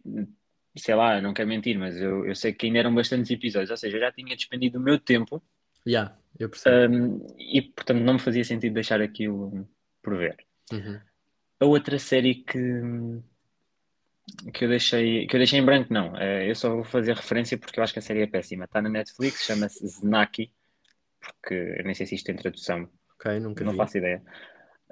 sei 0.77 0.95
lá, 0.95 1.21
não 1.21 1.35
quero 1.35 1.49
mentir, 1.49 1.79
mas 1.79 1.97
eu, 1.97 2.27
eu 2.27 2.35
sei 2.35 2.53
que 2.53 2.67
ainda 2.67 2.79
eram 2.81 2.95
bastantes 2.95 3.31
episódios, 3.31 3.71
ou 3.71 3.77
seja, 3.77 3.97
eu 3.97 4.01
já 4.01 4.13
tinha 4.13 4.37
despendido 4.37 4.79
o 4.79 4.83
meu 4.83 4.99
tempo 4.99 5.43
Já, 5.87 6.17
eu 6.39 6.49
percebo. 6.51 6.85
hum, 6.89 7.27
e 7.39 7.63
portanto 7.63 8.01
não 8.01 8.15
me 8.15 8.19
fazia 8.21 8.45
sentido 8.45 8.75
deixar 8.75 9.01
aquilo 9.01 9.69
por 10.03 10.17
ver. 10.19 10.37
Uhum. 10.73 11.01
A 11.61 11.65
outra 11.67 11.99
série 11.99 12.35
que, 12.45 12.59
que, 14.53 14.65
eu 14.65 14.69
deixei, 14.69 15.27
que 15.27 15.37
eu 15.37 15.41
deixei 15.41 15.59
em 15.59 15.65
branco, 15.65 15.93
não. 15.93 16.17
Eh, 16.17 16.51
eu 16.51 16.55
só 16.55 16.71
vou 16.75 16.85
fazer 16.85 17.15
referência 17.15 17.59
porque 17.59 17.79
eu 17.79 17.85
acho 17.85 17.93
que 17.93 17.99
a 17.99 18.03
série 18.03 18.23
é 18.23 18.27
péssima. 18.27 18.65
Está 18.65 18.81
na 18.81 18.89
Netflix, 18.89 19.45
chama-se 19.45 19.87
Znaki, 19.87 20.53
porque 21.21 21.55
eu 21.79 21.85
nem 21.85 21.95
sei 21.95 22.07
se 22.07 22.15
isto 22.15 22.27
tem 22.27 22.37
tradução, 22.37 22.89
Ok, 23.15 23.41
nunca 23.41 23.65
não 23.65 23.73
vi. 23.73 23.79
faço 23.79 23.99
ideia. 23.99 24.23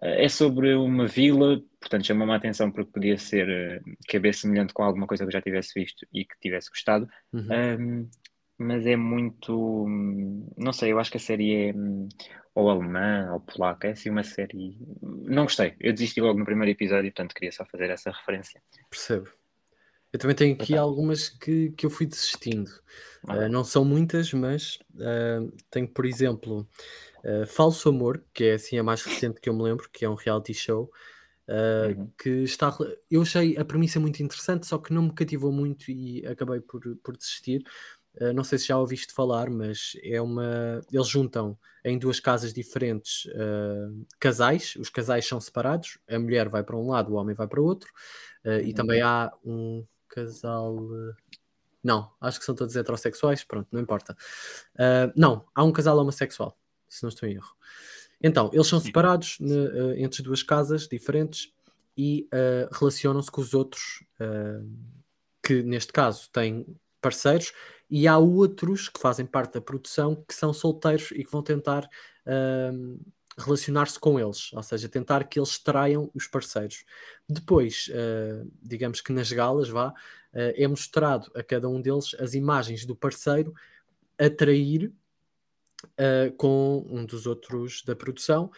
É 0.04 0.28
sobre 0.28 0.74
uma 0.74 1.06
vila, 1.06 1.62
portanto 1.80 2.04
chamou-me 2.06 2.32
a 2.32 2.36
atenção 2.36 2.70
porque 2.72 2.90
podia 2.90 3.16
ser 3.16 3.48
eh, 3.48 3.80
caber 4.08 4.34
semelhante 4.34 4.74
com 4.74 4.82
alguma 4.82 5.06
coisa 5.06 5.24
que 5.24 5.28
eu 5.28 5.32
já 5.32 5.40
tivesse 5.40 5.72
visto 5.78 6.04
e 6.12 6.24
que 6.24 6.34
tivesse 6.40 6.68
gostado. 6.70 7.08
Uhum. 7.32 7.48
Um, 7.80 8.10
mas 8.58 8.84
é 8.86 8.96
muito. 8.96 9.86
hum, 9.86 10.48
Não 10.56 10.72
sei, 10.72 10.92
eu 10.92 10.98
acho 10.98 11.10
que 11.10 11.16
a 11.18 11.20
série 11.20 11.68
é 11.68 11.72
hum, 11.72 12.08
ou 12.54 12.68
alemã 12.68 13.30
ou 13.32 13.40
polaca. 13.40 13.88
É 13.88 13.92
assim 13.92 14.10
uma 14.10 14.24
série. 14.24 14.76
Não 15.00 15.44
gostei. 15.44 15.74
Eu 15.80 15.92
desisti 15.92 16.20
logo 16.20 16.38
no 16.38 16.44
primeiro 16.44 16.70
episódio, 16.70 17.10
portanto 17.12 17.34
queria 17.34 17.52
só 17.52 17.64
fazer 17.64 17.88
essa 17.90 18.10
referência. 18.10 18.60
Percebo. 18.90 19.28
Eu 20.12 20.18
também 20.18 20.36
tenho 20.36 20.54
aqui 20.54 20.74
Então. 20.74 20.84
algumas 20.84 21.30
que, 21.30 21.70
que 21.70 21.86
eu 21.86 21.90
fui 21.90 22.04
desistindo. 22.06 22.70
Ok. 23.26 23.46
Uh, 23.46 23.48
não 23.48 23.64
são 23.64 23.82
muitas, 23.84 24.30
mas 24.34 24.78
uh, 24.96 25.50
tenho, 25.70 25.88
por 25.88 26.04
exemplo, 26.04 26.68
uh, 27.24 27.46
Falso 27.46 27.88
Amor, 27.88 28.22
que 28.32 28.44
é 28.44 28.54
assim 28.54 28.78
a 28.78 28.82
mais 28.82 29.02
recente 29.02 29.40
que 29.40 29.48
eu 29.48 29.54
me 29.54 29.62
lembro, 29.62 29.88
que 29.92 30.04
é 30.04 30.08
um 30.08 30.14
reality 30.14 30.54
show. 30.54 30.90
Uh, 31.48 31.98
Uhum. 31.98 32.10
que 32.16 32.30
está. 32.44 32.74
Eu 33.10 33.22
achei 33.22 33.58
a 33.58 33.64
premissa 33.64 33.98
muito 33.98 34.22
interessante, 34.22 34.64
só 34.64 34.78
que 34.78 34.92
não 34.92 35.02
me 35.02 35.12
cativou 35.12 35.50
muito 35.50 35.90
e 35.90 36.24
acabei 36.24 36.60
por, 36.60 36.80
por 37.02 37.16
desistir. 37.16 37.64
Uh, 38.20 38.32
não 38.32 38.44
sei 38.44 38.58
se 38.58 38.68
já 38.68 38.78
ouviste 38.78 39.12
falar, 39.12 39.50
mas 39.50 39.92
é 40.04 40.22
uma. 40.22 40.80
Eles 40.90 41.08
juntam 41.08 41.58
em 41.84 41.98
duas 41.98 42.20
casas 42.20 42.52
diferentes 42.54 43.26
casais, 44.20 44.76
os 44.76 44.88
casais 44.88 45.26
são 45.26 45.40
separados, 45.40 45.98
a 46.08 46.16
mulher 46.16 46.48
vai 46.48 46.62
para 46.62 46.76
um 46.76 46.88
lado, 46.88 47.12
o 47.12 47.16
homem 47.16 47.34
vai 47.34 47.48
para 47.48 47.60
o 47.60 47.64
outro, 47.64 47.90
uh, 48.46 48.60
e 48.60 48.68
Uhum. 48.68 48.72
também 48.74 49.02
há 49.02 49.32
um 49.44 49.84
casal. 50.08 50.78
Não, 51.82 52.08
acho 52.20 52.38
que 52.38 52.44
são 52.44 52.54
todos 52.54 52.76
heterossexuais, 52.76 53.42
pronto, 53.42 53.66
não 53.72 53.80
importa. 53.80 54.16
Não, 55.16 55.44
há 55.52 55.64
um 55.64 55.72
casal 55.72 55.98
homossexual, 55.98 56.56
se 56.92 57.02
não 57.02 57.08
estou 57.08 57.28
em 57.28 57.34
erro. 57.34 57.56
Então, 58.22 58.50
eles 58.52 58.66
são 58.66 58.78
separados 58.78 59.38
ne- 59.40 59.52
uh, 59.52 59.98
entre 59.98 60.22
duas 60.22 60.42
casas 60.42 60.86
diferentes 60.86 61.52
e 61.96 62.28
uh, 62.32 62.72
relacionam-se 62.72 63.30
com 63.30 63.40
os 63.40 63.54
outros, 63.54 64.04
uh, 64.20 64.70
que 65.42 65.62
neste 65.62 65.92
caso 65.92 66.28
têm 66.30 66.66
parceiros, 67.00 67.52
e 67.90 68.06
há 68.06 68.16
outros 68.16 68.88
que 68.88 69.00
fazem 69.00 69.26
parte 69.26 69.54
da 69.54 69.60
produção 69.60 70.24
que 70.26 70.34
são 70.34 70.52
solteiros 70.52 71.10
e 71.10 71.24
que 71.24 71.30
vão 71.30 71.42
tentar 71.42 71.86
um, 72.72 72.98
relacionar-se 73.36 73.98
com 73.98 74.18
eles, 74.18 74.52
ou 74.52 74.62
seja, 74.62 74.88
tentar 74.88 75.24
que 75.24 75.38
eles 75.38 75.58
traiam 75.58 76.10
os 76.14 76.26
parceiros. 76.26 76.84
Depois, 77.28 77.90
uh, 77.90 78.50
digamos 78.62 79.00
que 79.00 79.12
nas 79.12 79.30
galas, 79.32 79.68
vá, 79.68 79.88
uh, 79.88 79.94
é 80.32 80.66
mostrado 80.66 81.30
a 81.34 81.42
cada 81.42 81.68
um 81.68 81.82
deles 81.82 82.14
as 82.18 82.34
imagens 82.34 82.86
do 82.86 82.96
parceiro 82.96 83.52
a 84.18 84.30
trair 84.30 84.92
uh, 85.84 86.34
com 86.36 86.86
um 86.88 87.04
dos 87.04 87.26
outros 87.26 87.82
da 87.84 87.94
produção, 87.94 88.50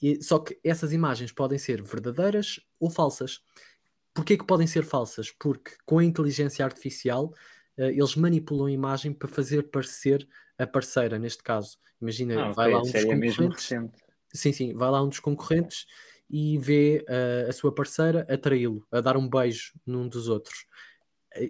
e, 0.00 0.22
só 0.22 0.38
que 0.38 0.58
essas 0.62 0.92
imagens 0.92 1.32
podem 1.32 1.58
ser 1.58 1.82
verdadeiras 1.82 2.60
ou 2.78 2.90
falsas. 2.90 3.40
Porquê 4.12 4.36
que 4.36 4.46
podem 4.46 4.66
ser 4.66 4.84
falsas? 4.84 5.30
Porque 5.30 5.72
com 5.84 5.98
a 5.98 6.04
inteligência 6.04 6.64
artificial 6.64 7.32
uh, 7.78 7.84
eles 7.84 8.14
manipulam 8.16 8.66
a 8.66 8.72
imagem 8.72 9.12
para 9.12 9.28
fazer 9.28 9.64
parecer 9.70 10.26
a 10.58 10.66
parceira, 10.66 11.18
neste 11.18 11.42
caso. 11.42 11.78
Imagina, 12.00 12.46
Ah, 12.46 12.52
vai 12.52 12.70
lá 12.70 12.78
um 12.78 12.82
dos 12.82 13.04
concorrentes. 13.04 13.70
Sim, 14.32 14.52
sim, 14.52 14.74
vai 14.74 14.90
lá 14.90 15.02
um 15.02 15.08
dos 15.08 15.20
concorrentes 15.20 15.86
e 16.28 16.58
vê 16.58 17.04
uh, 17.08 17.48
a 17.48 17.52
sua 17.52 17.74
parceira 17.74 18.26
a 18.28 18.36
traí-lo, 18.36 18.86
a 18.90 19.00
dar 19.00 19.16
um 19.16 19.28
beijo 19.28 19.72
num 19.86 20.08
dos 20.08 20.28
outros. 20.28 20.66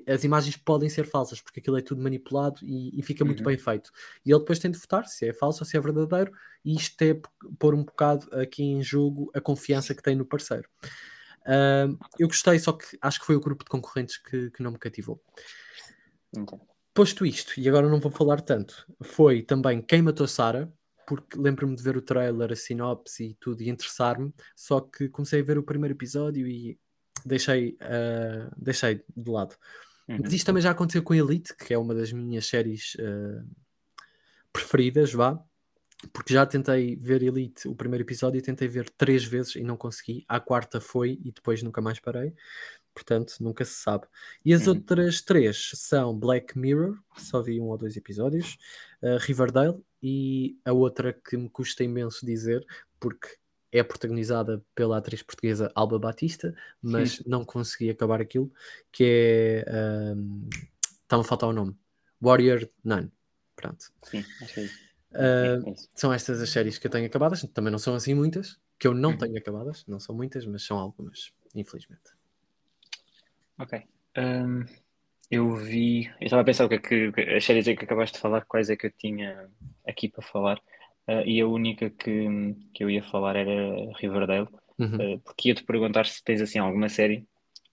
As 0.06 0.24
imagens 0.24 0.56
podem 0.56 0.88
ser 0.88 1.06
falsas, 1.06 1.40
porque 1.40 1.60
aquilo 1.60 1.76
é 1.76 1.82
tudo 1.82 2.02
manipulado 2.02 2.60
e, 2.62 2.98
e 2.98 3.02
fica 3.02 3.24
muito 3.24 3.40
Uhum. 3.40 3.46
bem 3.46 3.58
feito. 3.58 3.90
E 4.24 4.30
ele 4.30 4.38
depois 4.40 4.58
tem 4.58 4.70
de 4.70 4.78
votar 4.78 5.06
se 5.06 5.28
é 5.28 5.32
falso 5.32 5.62
ou 5.62 5.66
se 5.66 5.76
é 5.76 5.80
verdadeiro, 5.80 6.32
e 6.64 6.74
isto 6.74 7.00
é 7.02 7.20
pôr 7.58 7.74
um 7.74 7.84
bocado 7.84 8.28
aqui 8.38 8.62
em 8.62 8.82
jogo 8.82 9.30
a 9.34 9.40
confiança 9.40 9.94
que 9.94 10.02
tem 10.02 10.16
no 10.16 10.24
parceiro. 10.24 10.68
Uh, 11.42 11.98
eu 12.18 12.26
gostei, 12.26 12.58
só 12.58 12.72
que 12.72 12.96
acho 13.02 13.20
que 13.20 13.26
foi 13.26 13.36
o 13.36 13.40
grupo 13.40 13.64
de 13.64 13.70
concorrentes 13.70 14.16
que, 14.16 14.50
que 14.50 14.62
não 14.62 14.70
me 14.72 14.78
cativou. 14.78 15.22
Entendo. 16.34 16.62
Posto 16.94 17.26
isto, 17.26 17.58
e 17.58 17.68
agora 17.68 17.88
não 17.88 18.00
vou 18.00 18.10
falar 18.10 18.40
tanto, 18.40 18.86
foi 19.02 19.42
também 19.42 19.82
Quem 19.82 20.00
Matou 20.00 20.28
Sara, 20.28 20.72
porque 21.06 21.36
lembro-me 21.36 21.76
de 21.76 21.82
ver 21.82 21.96
o 21.96 22.02
trailer, 22.02 22.52
a 22.52 22.56
sinopse 22.56 23.24
e 23.24 23.34
tudo, 23.34 23.62
e 23.62 23.68
interessar-me, 23.68 24.32
só 24.56 24.80
que 24.80 25.08
comecei 25.08 25.40
a 25.40 25.44
ver 25.44 25.58
o 25.58 25.62
primeiro 25.62 25.94
episódio 25.94 26.46
e 26.46 26.78
deixei, 27.24 27.76
ah, 27.80 28.50
deixei 28.56 29.02
de 29.16 29.30
lado. 29.30 29.56
Uhum. 30.08 30.18
Mas 30.22 30.32
isto 30.32 30.46
também 30.46 30.62
já 30.62 30.70
aconteceu 30.70 31.02
com 31.02 31.14
Elite, 31.14 31.54
que 31.56 31.72
é 31.72 31.78
uma 31.78 31.94
das 31.94 32.12
minhas 32.12 32.46
séries 32.46 32.96
ah, 33.00 33.44
preferidas, 34.52 35.12
vá, 35.12 35.42
porque 36.12 36.34
já 36.34 36.44
tentei 36.46 36.96
ver 36.96 37.22
Elite, 37.22 37.66
o 37.66 37.74
primeiro 37.74 38.04
episódio, 38.04 38.38
e 38.38 38.42
tentei 38.42 38.68
ver 38.68 38.90
três 38.90 39.24
vezes 39.24 39.56
e 39.56 39.62
não 39.62 39.76
consegui. 39.76 40.24
A 40.28 40.38
quarta 40.38 40.80
foi 40.80 41.18
e 41.24 41.32
depois 41.32 41.62
nunca 41.62 41.80
mais 41.80 41.98
parei. 41.98 42.34
Portanto, 42.94 43.34
nunca 43.40 43.64
se 43.64 43.74
sabe. 43.74 44.06
E 44.44 44.54
as 44.54 44.66
Uhum. 44.66 44.74
outras 44.74 45.20
três 45.20 45.72
são 45.74 46.16
Black 46.16 46.56
Mirror, 46.56 46.96
só 47.16 47.42
vi 47.42 47.60
um 47.60 47.64
ou 47.64 47.76
dois 47.76 47.96
episódios, 47.96 48.56
uh, 49.02 49.16
Riverdale 49.18 49.82
e 50.00 50.56
a 50.64 50.72
outra 50.72 51.12
que 51.12 51.36
me 51.36 51.48
custa 51.50 51.82
imenso 51.82 52.24
dizer, 52.24 52.64
porque 53.00 53.26
é 53.74 53.82
protagonizada 53.82 54.64
pela 54.74 54.98
atriz 54.98 55.22
portuguesa 55.22 55.70
Alba 55.74 55.98
Batista, 55.98 56.54
mas 56.80 57.18
não 57.26 57.44
consegui 57.44 57.90
acabar 57.90 58.20
aquilo, 58.20 58.50
que 58.92 59.64
é. 59.66 60.14
um, 60.16 60.48
Está-me 61.02 61.20
a 61.22 61.24
faltar 61.24 61.48
o 61.48 61.52
nome. 61.52 61.76
Warrior 62.22 62.66
Nun. 62.82 63.10
Pronto. 63.54 63.92
Sim, 64.04 64.24
acho 64.40 64.54
que 64.54 64.60
é 64.60 64.62
isso. 64.64 64.84
Uh, 65.12 65.68
É 65.70 65.74
são 65.94 66.12
estas 66.12 66.40
as 66.40 66.48
séries 66.50 66.78
que 66.78 66.86
eu 66.86 66.90
tenho 66.90 67.06
acabadas, 67.06 67.42
também 67.52 67.70
não 67.70 67.78
são 67.78 67.94
assim 67.94 68.14
muitas, 68.14 68.58
que 68.78 68.86
eu 68.86 68.94
não 68.94 69.10
Uhum. 69.10 69.18
tenho 69.18 69.36
acabadas, 69.36 69.84
não 69.86 70.00
são 70.00 70.14
muitas, 70.14 70.46
mas 70.46 70.64
são 70.64 70.78
algumas, 70.78 71.32
infelizmente. 71.54 72.12
Ok. 73.58 73.82
Hum, 74.16 74.64
eu 75.30 75.54
vi. 75.56 76.06
Eu 76.20 76.24
estava 76.24 76.42
a 76.42 76.44
pensar 76.44 76.64
o 76.64 76.68
que 76.68 76.74
é 76.76 77.12
que 77.12 77.20
as 77.36 77.44
séries 77.44 77.64
que 77.64 77.84
acabaste 77.84 78.14
de 78.16 78.20
falar, 78.20 78.44
quais 78.46 78.70
é 78.70 78.76
que 78.76 78.86
eu 78.86 78.90
tinha 78.92 79.48
aqui 79.86 80.08
para 80.08 80.22
falar. 80.22 80.60
Ah, 81.06 81.22
e 81.26 81.40
a 81.40 81.46
única 81.46 81.90
que, 81.90 82.26
que 82.72 82.84
eu 82.84 82.90
ia 82.90 83.02
falar 83.02 83.36
era 83.36 83.52
Riverdale, 83.98 84.48
Uhum. 84.78 85.14
Ah, 85.16 85.20
porque 85.24 85.48
ia-te 85.48 85.64
perguntar 85.64 86.06
se 86.06 86.22
tens 86.22 86.40
assim 86.40 86.58
alguma 86.58 86.88
série 86.88 87.26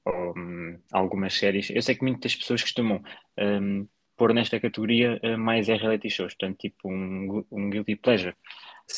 ou 0.06 0.34
hum, 0.38 0.80
algumas 0.92 1.34
séries. 1.34 1.70
Eu 1.70 1.82
sei 1.82 1.96
que 1.96 2.04
muitas 2.04 2.36
pessoas 2.36 2.62
costumam 2.62 3.02
hum, 3.40 3.88
pôr 4.16 4.34
nesta 4.34 4.60
categoria 4.60 5.20
ah, 5.24 5.38
mais 5.38 5.70
é 5.70 5.76
reality 5.76 6.10
shows, 6.10 6.34
portanto, 6.34 6.58
tipo 6.60 6.90
um, 6.90 7.44
um 7.52 7.70
guilty 7.70 7.96
pleasure. 7.96 8.36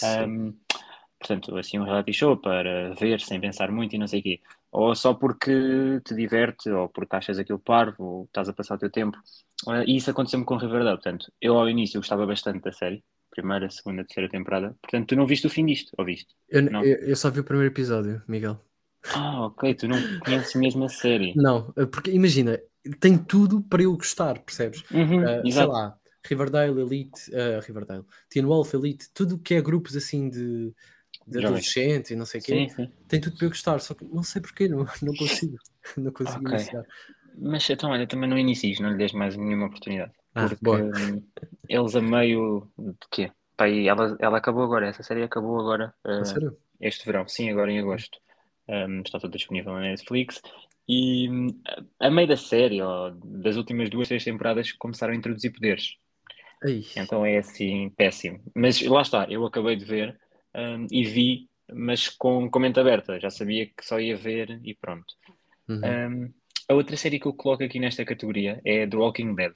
Um, 0.04 0.54
portanto, 1.20 1.56
assim, 1.58 1.80
um 1.80 1.84
reality 1.84 2.14
show 2.14 2.36
para 2.38 2.94
ver 2.96 3.22
sem 3.22 3.40
pensar 3.40 3.72
muito 3.72 3.96
e 3.96 4.00
não 4.00 4.08
sei 4.08 4.20
o 4.20 4.24
quê. 4.24 4.42
Ou 4.72 4.96
só 4.96 5.14
porque 5.14 5.52
te 6.04 6.16
diverte, 6.16 6.70
ou 6.70 6.90
porque 6.90 7.16
achas 7.16 7.38
aquilo 7.38 7.60
parvo, 7.60 8.04
ou 8.04 8.24
estás 8.26 8.50
a 8.50 8.54
passar 8.54 8.76
o 8.76 8.80
teu 8.80 8.90
tempo. 8.92 9.18
Uh, 9.68 9.84
e 9.88 9.96
isso 9.96 10.10
aconteceu-me 10.10 10.46
com 10.46 10.58
Riverdale. 10.58 10.98
Portanto, 10.98 11.32
eu 11.40 11.58
ao 11.58 11.70
início 11.70 12.00
gostava 12.00 12.26
bastante 12.26 12.64
da 12.64 12.72
série, 12.72 13.04
primeira, 13.34 13.70
segunda, 13.70 14.04
terceira 14.04 14.30
temporada. 14.30 14.76
Portanto, 14.82 15.08
tu 15.10 15.16
não 15.16 15.26
viste 15.26 15.48
o 15.48 15.50
fim 15.50 15.66
disto, 15.66 15.92
ou 15.98 16.06
viste? 16.06 16.34
Eu, 16.50 16.68
eu- 16.68 16.84
eu 16.84 17.16
só 17.16 17.30
vi 17.30 17.40
o 17.40 17.44
primeiro 17.44 17.72
episódio, 17.74 18.22
Miguel. 18.28 18.60
Ah, 19.16 19.46
ok, 19.48 19.74
tu 19.76 19.88
não 19.88 20.02
conheces 20.20 20.56
mesmo 20.56 20.86
a 20.86 20.90
série. 20.90 21.34
Não, 21.36 21.72
porque 21.92 22.12
imagina, 22.12 22.60
tem 23.00 23.18
tudo 23.18 23.62
para 23.62 23.84
eu 23.84 23.94
gostar, 23.98 24.40
percebes? 24.40 24.84
Uhum, 24.92 25.24
Uh, 25.24 25.52
sei 25.52 25.66
lá, 25.66 25.98
Riverdale, 26.26 26.80
Elite, 26.82 27.30
uh, 27.32 27.60
Riverdale, 27.66 28.06
Teen 28.30 28.46
Wolf, 28.46 28.74
Elite, 28.74 29.10
tudo 29.14 29.38
que 29.38 29.56
é 29.56 29.62
grupos 29.62 29.96
assim 29.98 30.30
de, 30.30 30.74
de 31.28 31.42
Jovens. 31.42 31.46
adolescentes 31.46 32.12
e 32.12 32.16
não 32.16 32.26
sei 32.26 32.40
o 32.40 32.44
quê, 32.44 32.52
Sim, 32.52 32.70
sim. 32.70 32.92
tem 33.08 33.20
tudo 33.20 33.36
para 33.36 33.46
eu 33.46 33.50
gostar, 33.50 33.80
só 33.80 33.94
que 33.94 34.06
não 34.06 34.24
sei 34.24 34.42
porquê, 34.42 34.68
não, 34.70 34.86
não 35.02 35.16
consigo, 35.16 35.58
não 35.98 36.12
consigo 36.14 36.46
Ok. 36.46 36.54
iniciar. 36.54 36.86
Mas 37.38 37.70
então, 37.70 37.92
olha, 37.92 38.08
também 38.08 38.30
não 38.30 38.38
inicies, 38.38 38.80
não 38.80 38.92
lhe 38.92 38.98
des 38.98 39.14
mais 39.14 39.36
nenhuma 39.36 39.68
oportunidade. 39.68 40.12
Ah, 40.36 40.48
Porque 40.48 40.64
boa. 40.64 40.80
eles 41.68 41.96
a 41.96 42.02
meio 42.02 42.68
de 42.78 43.08
quê? 43.12 43.32
Pá, 43.56 43.70
e 43.70 43.88
ela, 43.88 44.16
ela 44.20 44.38
acabou 44.38 44.64
agora, 44.64 44.88
essa 44.88 45.04
série 45.04 45.24
acabou 45.24 45.60
agora. 45.60 45.94
Uh, 46.06 46.56
este 46.80 47.06
verão, 47.06 47.28
sim, 47.28 47.50
agora 47.50 47.72
em 47.72 47.80
agosto. 47.80 48.20
Um, 48.68 49.02
está 49.02 49.20
toda 49.20 49.38
disponível 49.38 49.74
na 49.74 49.82
Netflix. 49.82 50.42
E 50.88 51.30
a 52.00 52.08
a 52.08 52.12
meio 52.12 52.28
da 52.28 52.38
série, 52.38 52.82
ou 52.82 53.12
das 53.12 53.56
últimas 53.56 53.90
duas, 53.90 54.08
três 54.08 54.24
temporadas, 54.24 54.72
começaram 54.74 55.14
a 55.14 55.16
introduzir 55.16 55.54
poderes. 55.54 55.96
Ai, 56.64 56.82
Então 56.96 57.26
é 57.26 57.38
assim, 57.38 57.90
péssimo. 57.92 58.42
Mas 58.56 58.82
lá 58.82 59.02
está, 59.02 59.26
eu 59.30 59.46
acabei 59.46 59.76
de 59.76 59.86
ver 59.86 60.20
um, 60.56 60.88
e 60.92 61.04
vi, 61.04 61.50
mas 61.72 62.10
com, 62.10 62.50
com 62.50 62.60
mente 62.60 62.80
aberta. 62.80 63.20
Já 63.20 63.30
sabia 63.30 63.66
que 63.68 63.84
só 63.86 64.00
ia 64.00 64.16
ver 64.16 64.60
e 64.64 64.76
pronto. 64.76 65.14
uhum. 65.70 65.82
Um, 65.84 66.34
a 66.74 66.78
outra 66.80 66.98
série 66.98 67.20
que 67.20 67.28
eu 67.28 67.34
coloco 67.34 67.64
aqui 67.64 67.80
nesta 67.80 68.06
categoria 68.06 68.62
é 68.66 68.88
The 68.88 68.98
Walking 68.98 69.36
Dead. 69.36 69.54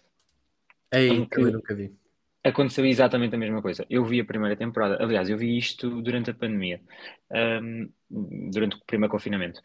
Em 0.92 1.26
que- 1.26 1.36
também 1.36 1.54
nunca 1.54 1.74
vi. 1.74 1.98
Aconteceu 2.44 2.86
exatamente 2.86 3.36
a 3.36 3.38
mesma 3.38 3.62
coisa. 3.62 3.86
Eu 3.90 4.06
vi 4.06 4.22
a 4.22 4.26
primeira 4.26 4.56
temporada, 4.56 4.98
aliás, 5.04 5.30
eu 5.30 5.38
vi 5.38 5.58
isto 5.58 6.02
durante 6.02 6.30
a 6.32 6.34
pandemia, 6.34 6.82
ahm, 7.30 7.90
durante 8.10 8.78
o 8.78 8.86
primeiro 8.86 9.12
confinamento. 9.12 9.60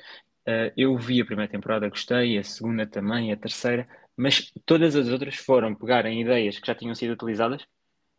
Ah, 0.47 0.73
eu 0.77 0.97
vi 0.99 1.21
a 1.21 1.25
primeira 1.27 1.51
temporada, 1.51 1.89
gostei, 1.89 2.39
a 2.39 2.43
segunda 2.45 2.87
também, 2.87 3.33
a 3.33 3.37
terceira, 3.37 3.89
mas 4.17 4.53
todas 4.67 4.97
as 4.97 5.09
outras 5.09 5.37
foram 5.37 5.75
pegarem 5.77 6.21
ideias 6.23 6.59
que 6.59 6.67
já 6.67 6.75
tinham 6.75 6.95
sido 6.95 7.13
utilizadas 7.13 7.63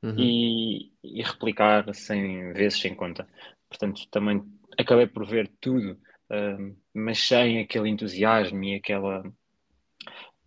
Uhum. 0.03 0.17
e, 0.17 0.91
e 1.03 1.23
replicar 1.23 1.93
sem 1.95 2.53
vezes 2.53 2.79
sem 2.79 2.95
conta. 2.95 3.27
Portanto, 3.69 4.07
também 4.11 4.43
acabei 4.77 5.07
por 5.07 5.25
ver 5.27 5.51
tudo, 5.61 5.99
mas 6.93 7.19
sem 7.19 7.59
aquele 7.59 7.89
entusiasmo 7.89 8.63
e 8.63 8.75
aquela. 8.75 9.23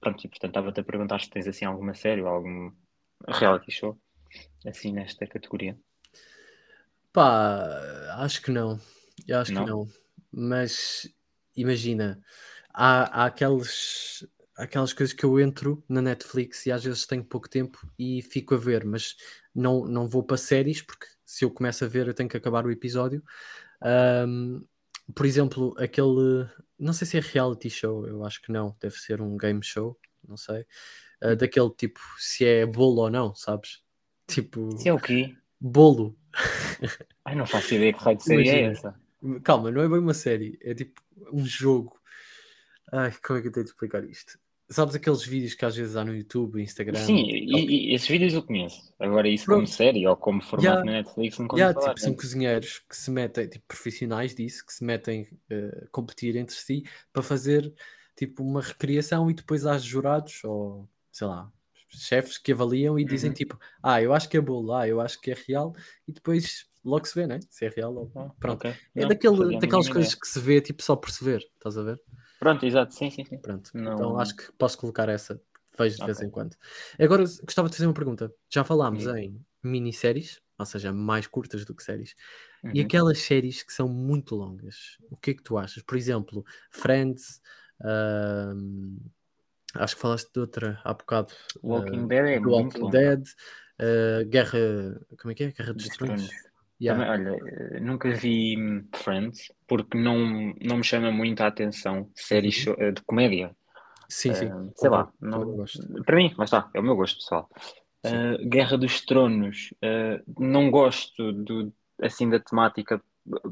Pronto, 0.01 0.25
e 0.25 0.29
portanto 0.29 0.51
estava-te 0.51 0.81
a 0.81 0.85
perguntar 0.85 1.21
se 1.21 1.31
tens 1.31 1.47
assim 1.47 1.65
alguma 1.65 1.95
série 1.95 2.23
ou 2.23 2.29
algum 2.29 2.71
reality 3.29 3.71
show 3.71 3.99
assim 4.67 4.93
nesta 4.93 5.27
categoria. 5.27 5.79
Pá, 7.13 7.67
acho 8.19 8.43
que 8.43 8.51
não. 8.51 8.79
Eu 9.27 9.39
acho 9.39 9.53
Não? 9.53 9.65
que 9.65 9.71
não. 9.71 9.89
Mas 10.31 11.09
imagina, 11.57 12.21
há, 12.73 13.23
há 13.23 13.27
aqueles 13.27 14.27
aquelas 14.57 14.93
coisas 14.93 15.15
que 15.15 15.25
eu 15.25 15.39
entro 15.39 15.85
na 15.89 16.01
Netflix 16.01 16.65
e 16.65 16.73
às 16.73 16.83
vezes 16.83 17.07
tenho 17.07 17.23
pouco 17.23 17.49
tempo 17.49 17.79
e 17.99 18.23
fico 18.23 18.55
a 18.55 18.59
ver, 18.59 18.85
mas 18.87 19.15
não, 19.55 19.85
não 19.87 20.07
vou 20.07 20.23
para 20.23 20.39
séries 20.39 20.81
porque 20.81 21.07
se 21.27 21.45
eu 21.45 21.51
começo 21.51 21.85
a 21.85 21.89
ver 21.89 22.07
eu 22.09 22.15
tenho 22.15 22.29
que 22.29 22.37
acabar 22.37 22.65
o 22.65 22.71
episódio. 22.71 23.23
Um, 24.27 24.65
por 25.15 25.27
exemplo, 25.27 25.75
aquele, 25.79 26.49
não 26.79 26.93
sei 26.93 27.07
se 27.07 27.17
é 27.19 27.21
reality 27.21 27.71
show, 27.71 28.07
eu 28.07 28.25
acho 28.25 28.43
que 28.43 28.53
não, 28.53 28.77
deve 28.81 28.97
ser 28.97 29.21
um 29.21 29.37
game 29.37 29.63
show, 29.63 29.99
não 30.27 30.37
sei, 30.37 30.67
uh, 31.23 31.37
daquele 31.37 31.71
tipo, 31.71 32.01
se 32.19 32.45
é 32.45 32.67
bolo 32.67 33.03
ou 33.03 33.11
não, 33.11 33.35
sabes? 33.35 33.83
Tipo. 34.27 34.77
Se 34.79 34.89
é 34.89 34.95
o 34.95 35.01
quê? 35.01 35.37
Bolo. 35.61 36.17
Ai, 37.25 37.35
não 37.35 37.47
faço 37.47 37.75
ideia 37.75 37.93
que 37.93 38.01
raio 38.01 38.19
de 38.19 38.25
série 38.25 38.49
é 38.49 38.63
essa. 38.65 38.95
Calma, 39.43 39.71
não 39.71 39.83
é 39.83 39.89
bem 39.89 39.99
uma 39.99 40.15
série, 40.15 40.59
é 40.63 40.75
tipo 40.75 41.01
um 41.33 41.45
jogo. 41.45 41.99
Ai, 42.93 43.13
como 43.25 43.39
é 43.39 43.43
que 43.43 43.49
eu 43.49 43.53
tenho 43.53 43.65
de 43.65 43.71
explicar 43.71 44.05
isto? 44.05 44.39
Sabes 44.69 44.97
aqueles 44.97 45.25
vídeos 45.25 45.55
que 45.55 45.65
às 45.65 45.77
vezes 45.77 45.95
há 45.95 46.05
no 46.05 46.15
YouTube, 46.15 46.61
Instagram? 46.61 46.99
Sim, 46.99 47.25
e, 47.31 47.91
e 47.91 47.95
esses 47.95 48.09
vídeos 48.09 48.35
eu 48.35 48.43
conheço. 48.43 48.93
Agora, 48.99 49.29
isso 49.29 49.45
Pronto. 49.45 49.59
como 49.59 49.67
série 49.69 50.07
ou 50.07 50.17
como 50.17 50.43
formato 50.43 50.67
yeah. 50.67 50.85
na 50.85 50.93
Netflix, 50.93 51.39
não 51.39 51.47
yeah, 51.53 51.73
falar, 51.73 51.95
tipo, 51.95 52.01
São 52.01 52.15
cozinheiros 52.15 52.83
que 52.89 52.97
se 52.97 53.11
metem, 53.11 53.49
tipo, 53.49 53.65
profissionais 53.69 54.35
disso, 54.35 54.67
que 54.67 54.73
se 54.73 54.83
metem 54.85 55.23
uh, 55.53 55.89
competir 55.93 56.35
entre 56.35 56.57
si 56.57 56.83
para 57.13 57.23
fazer 57.23 57.73
tipo 58.17 58.43
uma 58.43 58.63
recriação 58.63 59.31
e 59.31 59.35
depois 59.35 59.67
há 59.67 59.79
jurados 59.79 60.43
ou 60.43 60.89
sei 61.13 61.27
lá, 61.27 61.51
chefes 61.89 62.39
que 62.39 62.53
avaliam 62.53 62.99
e 62.99 63.05
dizem 63.05 63.31
uhum. 63.31 63.35
tipo, 63.35 63.61
ah, 63.83 64.03
eu 64.03 64.13
acho 64.13 64.29
que 64.29 64.37
é 64.37 64.41
bolo, 64.41 64.73
ah, 64.73 64.89
eu 64.89 65.01
acho 65.01 65.21
que 65.21 65.31
é 65.31 65.37
real, 65.47 65.75
e 66.07 66.13
depois 66.13 66.67
logo 66.85 67.07
se 67.07 67.15
vê, 67.15 67.27
né? 67.27 67.41
Se 67.49 67.67
é 67.67 67.69
real 67.69 67.95
ou 67.95 68.11
não. 68.15 68.31
Pronto. 68.41 68.59
Okay. 68.59 68.75
É 68.95 69.01
não, 69.03 69.09
daquele, 69.09 69.59
daquelas 69.59 69.89
coisas 69.89 70.13
ideia. 70.13 70.21
que 70.21 70.29
se 70.29 70.41
vê 70.41 70.61
tipo 70.61 70.83
só 70.83 70.97
por 70.97 71.11
se 71.11 71.25
ver, 71.25 71.47
estás 71.57 71.79
a 71.79 71.83
ver? 71.83 72.01
Pronto, 72.39 72.65
exato, 72.67 72.95
sim, 72.95 73.11
sim, 73.11 73.25
sim. 73.25 73.39
Pronto. 73.39 73.71
Não... 73.75 73.95
Então 73.95 74.19
acho 74.19 74.37
que 74.37 74.53
posso 74.53 74.79
colocar 74.79 75.09
essa, 75.09 75.41
vejo 75.79 75.97
de 75.97 76.03
okay. 76.03 76.15
vez 76.15 76.27
em 76.27 76.31
quando. 76.31 76.57
Agora 76.99 77.25
gostava 77.43 77.69
de 77.69 77.77
fazer 77.77 77.87
uma 77.87 77.95
pergunta. 77.95 78.33
Já 78.49 78.65
falámos 78.65 79.07
uhum. 79.07 79.17
em 79.17 79.47
minisséries, 79.63 80.41
ou 80.59 80.67
seja, 80.67 80.93
mais 80.93 81.27
curtas 81.27 81.65
do 81.65 81.75
que 81.75 81.83
séries, 81.83 82.15
uhum. 82.63 82.71
e 82.75 82.81
aquelas 82.81 83.19
séries 83.19 83.63
que 83.63 83.73
são 83.73 83.89
muito 83.89 84.35
longas, 84.35 84.99
o 85.11 85.17
que 85.17 85.31
é 85.31 85.35
que 85.35 85.43
tu 85.43 85.59
achas? 85.59 85.83
Por 85.83 85.97
exemplo, 85.97 86.45
Friends. 86.71 87.41
Uh, 87.81 88.99
acho 89.75 89.97
que 89.97 90.01
falaste 90.01 90.33
de 90.33 90.41
outra 90.41 90.81
há 90.85 90.95
bocado. 90.95 91.33
Walking 91.63 92.05
uh, 92.05 92.07
Dead 92.07 92.27
é 92.27 92.39
Walking 92.39 92.91
Dead, 92.91 93.23
uh, 93.81 94.29
Guerra. 94.29 95.01
Como 95.21 95.33
é 95.33 95.35
que 95.35 95.45
é? 95.45 95.53
Guerra 95.53 95.75
dos 95.75 95.89
Tronos. 95.89 96.31
Yeah. 96.81 97.07
Também, 97.07 97.29
olha, 97.29 97.39
eh, 97.47 97.81
nunca 97.81 98.11
vi 98.11 98.57
Friends 98.95 99.51
porque 99.67 99.97
não, 99.97 100.55
não 100.61 100.77
me 100.79 100.85
chama 100.85 101.11
muito 101.11 101.41
a 101.41 101.47
atenção 101.47 102.11
séries 102.15 102.67
uhum. 102.67 102.93
de 102.93 103.03
comédia. 103.03 103.57
Sim, 104.09 104.35
sim. 104.35 104.47
Uh, 104.47 104.73
sei 104.77 104.91
lá, 104.91 105.11
não, 105.21 105.65
para 106.05 106.17
mim, 106.17 106.33
mas 106.37 106.49
está, 106.49 106.71
é 106.75 106.81
o 106.81 106.83
meu 106.83 106.95
gosto 106.95 107.19
pessoal. 107.19 107.49
Uh, 108.05 108.49
Guerra 108.49 108.77
dos 108.77 109.01
Tronos, 109.01 109.75
uh, 109.83 110.23
não 110.39 110.71
gosto 110.71 111.33
do, 111.33 111.73
assim 112.01 112.29
da 112.29 112.39
temática, 112.39 113.03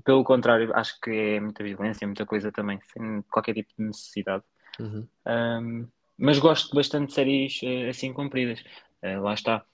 pelo 0.05 0.23
contrário, 0.23 0.73
acho 0.75 1.01
que 1.01 1.11
é 1.11 1.41
muita 1.41 1.65
violência, 1.65 2.07
muita 2.07 2.25
coisa 2.25 2.53
também, 2.53 2.79
sem 2.93 3.23
qualquer 3.23 3.55
tipo 3.55 3.71
de 3.77 3.87
necessidade. 3.87 4.45
Uhum. 4.79 5.09
Um, 5.27 5.89
mas 6.17 6.39
gosto 6.39 6.75
bastante 6.77 7.09
de 7.09 7.15
séries 7.15 7.61
assim 7.89 8.13
compridas. 8.13 8.63
Lá 9.03 9.35
está. 9.35 9.65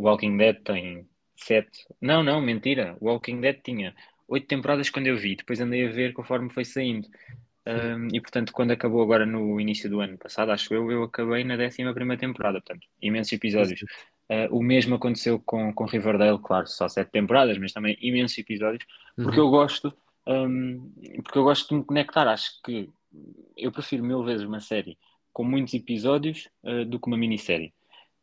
Walking 0.00 0.36
Dead 0.36 0.60
tem 0.64 1.08
sete. 1.36 1.86
Não, 2.00 2.22
não, 2.22 2.40
mentira. 2.40 2.96
Walking 3.00 3.40
Dead 3.40 3.60
tinha 3.62 3.94
oito 4.28 4.46
temporadas 4.46 4.90
quando 4.90 5.06
eu 5.06 5.16
vi. 5.16 5.36
Depois 5.36 5.60
andei 5.60 5.86
a 5.86 5.90
ver 5.90 6.12
conforme 6.12 6.50
foi 6.50 6.64
saindo. 6.64 7.08
Um, 7.64 8.08
e 8.12 8.20
portanto, 8.20 8.52
quando 8.52 8.72
acabou 8.72 9.02
agora 9.02 9.24
no 9.24 9.60
início 9.60 9.88
do 9.88 10.00
ano 10.00 10.18
passado, 10.18 10.50
acho 10.50 10.74
eu, 10.74 10.90
eu 10.90 11.04
acabei 11.04 11.44
na 11.44 11.56
décima 11.56 11.94
primeira 11.94 12.20
temporada. 12.20 12.60
Portanto, 12.60 12.86
imensos 13.00 13.32
episódios. 13.32 13.82
Uh, 14.30 14.56
o 14.56 14.62
mesmo 14.62 14.94
aconteceu 14.94 15.38
com, 15.40 15.72
com 15.74 15.84
Riverdale, 15.84 16.38
claro, 16.38 16.66
só 16.66 16.88
sete 16.88 17.10
temporadas, 17.10 17.58
mas 17.58 17.72
também 17.72 17.98
imensos 18.00 18.38
episódios, 18.38 18.82
porque 19.14 19.38
uhum. 19.38 19.46
eu 19.46 19.50
gosto, 19.50 19.94
um, 20.26 20.90
porque 21.22 21.38
eu 21.38 21.42
gosto 21.42 21.68
de 21.68 21.74
me 21.74 21.84
conectar. 21.84 22.26
Acho 22.26 22.50
que 22.64 22.88
eu 23.56 23.70
prefiro 23.70 24.02
mil 24.02 24.24
vezes 24.24 24.46
uma 24.46 24.60
série 24.60 24.96
com 25.32 25.44
muitos 25.44 25.74
episódios 25.74 26.48
uh, 26.62 26.84
do 26.84 26.98
que 26.98 27.08
uma 27.08 27.16
minissérie. 27.16 27.74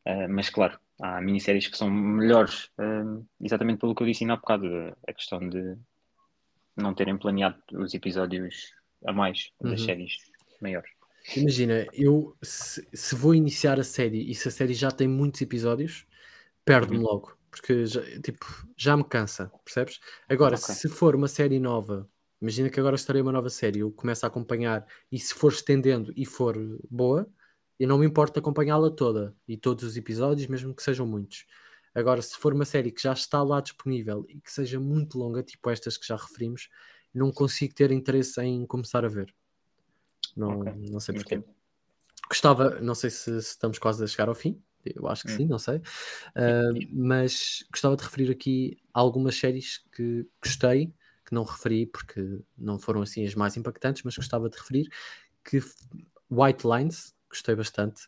Uh, 0.08 0.28
mas 0.30 0.50
claro, 0.50 0.80
há 1.02 1.22
minisséries 1.22 1.68
que 1.68 1.78
são 1.78 1.90
melhores, 1.90 2.66
uh, 2.80 3.26
exatamente 3.42 3.80
pelo 3.80 3.96
que 3.96 4.04
eu 4.04 4.08
disse 4.08 4.24
ainda 4.24 4.34
há 4.34 4.38
bocado, 4.38 4.68
a 5.08 5.14
questão 5.14 5.48
de 5.48 5.78
não 6.76 6.94
terem 6.94 7.18
planeado 7.18 7.58
os 7.74 7.94
episódios 7.94 8.74
a 9.06 9.12
mais 9.12 9.52
das 9.62 9.80
uhum. 9.80 9.86
séries 9.86 10.18
maiores. 10.62 10.92
Imagina, 11.36 11.86
eu 11.94 12.36
se, 12.42 12.88
se, 12.94 13.16
vou 13.16 13.36
iniciar 13.36 13.80
a 13.80 13.84
série 13.84 14.30
e 14.30 14.34
se 14.34 14.48
a 14.48 14.52
série 14.52 14.74
já 14.74 14.90
tem 14.90 15.08
muitos 15.08 15.42
episódios, 15.42 16.06
perdo-me 16.66 16.98
uhum. 16.98 17.04
logo, 17.04 17.38
porque 17.52 17.86
já, 17.86 18.02
tipo, 18.22 18.46
já 18.76 18.96
me 18.96 19.04
cansa, 19.04 19.52
percebes? 19.64 20.00
Agora, 20.28 20.56
okay. 20.56 20.74
se 20.74 20.88
for 20.88 21.16
uma 21.16 21.28
série 21.28 21.60
nova 21.60 22.10
Imagina 22.42 22.70
que 22.70 22.80
agora 22.80 22.96
estarei 22.96 23.22
uma 23.22 23.34
nova 23.34 23.50
série, 23.50 23.80
eu 23.80 23.92
começo 23.92 24.26
a 24.26 24.30
acompanhar 24.30 24.86
e 25.12 25.20
se 25.20 25.34
for 25.34 25.52
estendendo 25.52 26.14
e 26.16 26.26
for 26.26 26.56
boa, 26.90 27.28
eu 27.80 27.88
não 27.88 27.98
me 27.98 28.06
importo 28.06 28.40
acompanhá-la 28.40 28.92
toda 28.92 29.36
e 29.48 29.56
todos 29.56 29.84
os 29.84 29.96
episódios, 29.96 30.48
mesmo 30.48 30.76
que 30.76 30.84
sejam 30.84 31.08
muitos. 31.08 31.46
Agora, 31.96 32.22
se 32.22 32.38
for 32.38 32.54
uma 32.54 32.66
série 32.66 32.92
que 32.92 33.02
já 33.02 33.14
está 33.14 33.42
lá 33.42 33.62
disponível 33.62 34.26
e 34.30 34.40
que 34.40 34.52
seja 34.52 34.80
muito 34.80 35.18
longa, 35.18 35.42
tipo 35.42 35.70
estas 35.70 35.98
que 35.98 36.06
já 36.06 36.16
referimos, 36.16 36.70
não 37.14 37.32
consigo 37.32 37.74
ter 37.74 37.92
interesse 37.92 38.42
em 38.42 38.66
começar 38.66 39.04
a 39.04 39.08
ver. 39.08 39.34
Não, 40.36 40.60
okay. 40.60 40.74
não 40.90 41.00
sei 41.00 41.16
porquê. 41.16 41.44
Gostava, 42.28 42.80
não 42.82 42.94
sei 42.94 43.10
se, 43.10 43.42
se, 43.42 43.52
estamos 43.52 43.80
quase 43.80 44.04
a 44.04 44.08
chegar 44.08 44.30
ao 44.30 44.36
fim, 44.36 44.62
eu 44.86 45.08
acho 45.08 45.24
que 45.24 45.34
hum. 45.34 45.38
sim, 45.38 45.46
não 45.48 45.58
sei, 45.58 45.78
uh, 45.78 46.88
mas 46.92 47.66
gostava 47.72 47.96
de 47.96 48.04
referir 48.04 48.32
aqui 48.32 48.78
algumas 48.94 49.36
séries 49.36 49.84
que 49.92 50.28
gostei 50.42 50.94
que 51.26 51.34
não 51.34 51.44
referi 51.44 51.86
porque 51.86 52.42
não 52.58 52.80
foram 52.80 53.02
assim 53.02 53.26
as 53.26 53.36
mais 53.36 53.56
impactantes, 53.58 54.04
mas 54.04 54.16
gostava 54.16 54.50
de 54.50 54.58
referir 54.58 54.90
que 55.44 55.60
White 56.30 56.66
Lines, 56.68 57.16
gostei 57.30 57.56
bastante. 57.56 58.08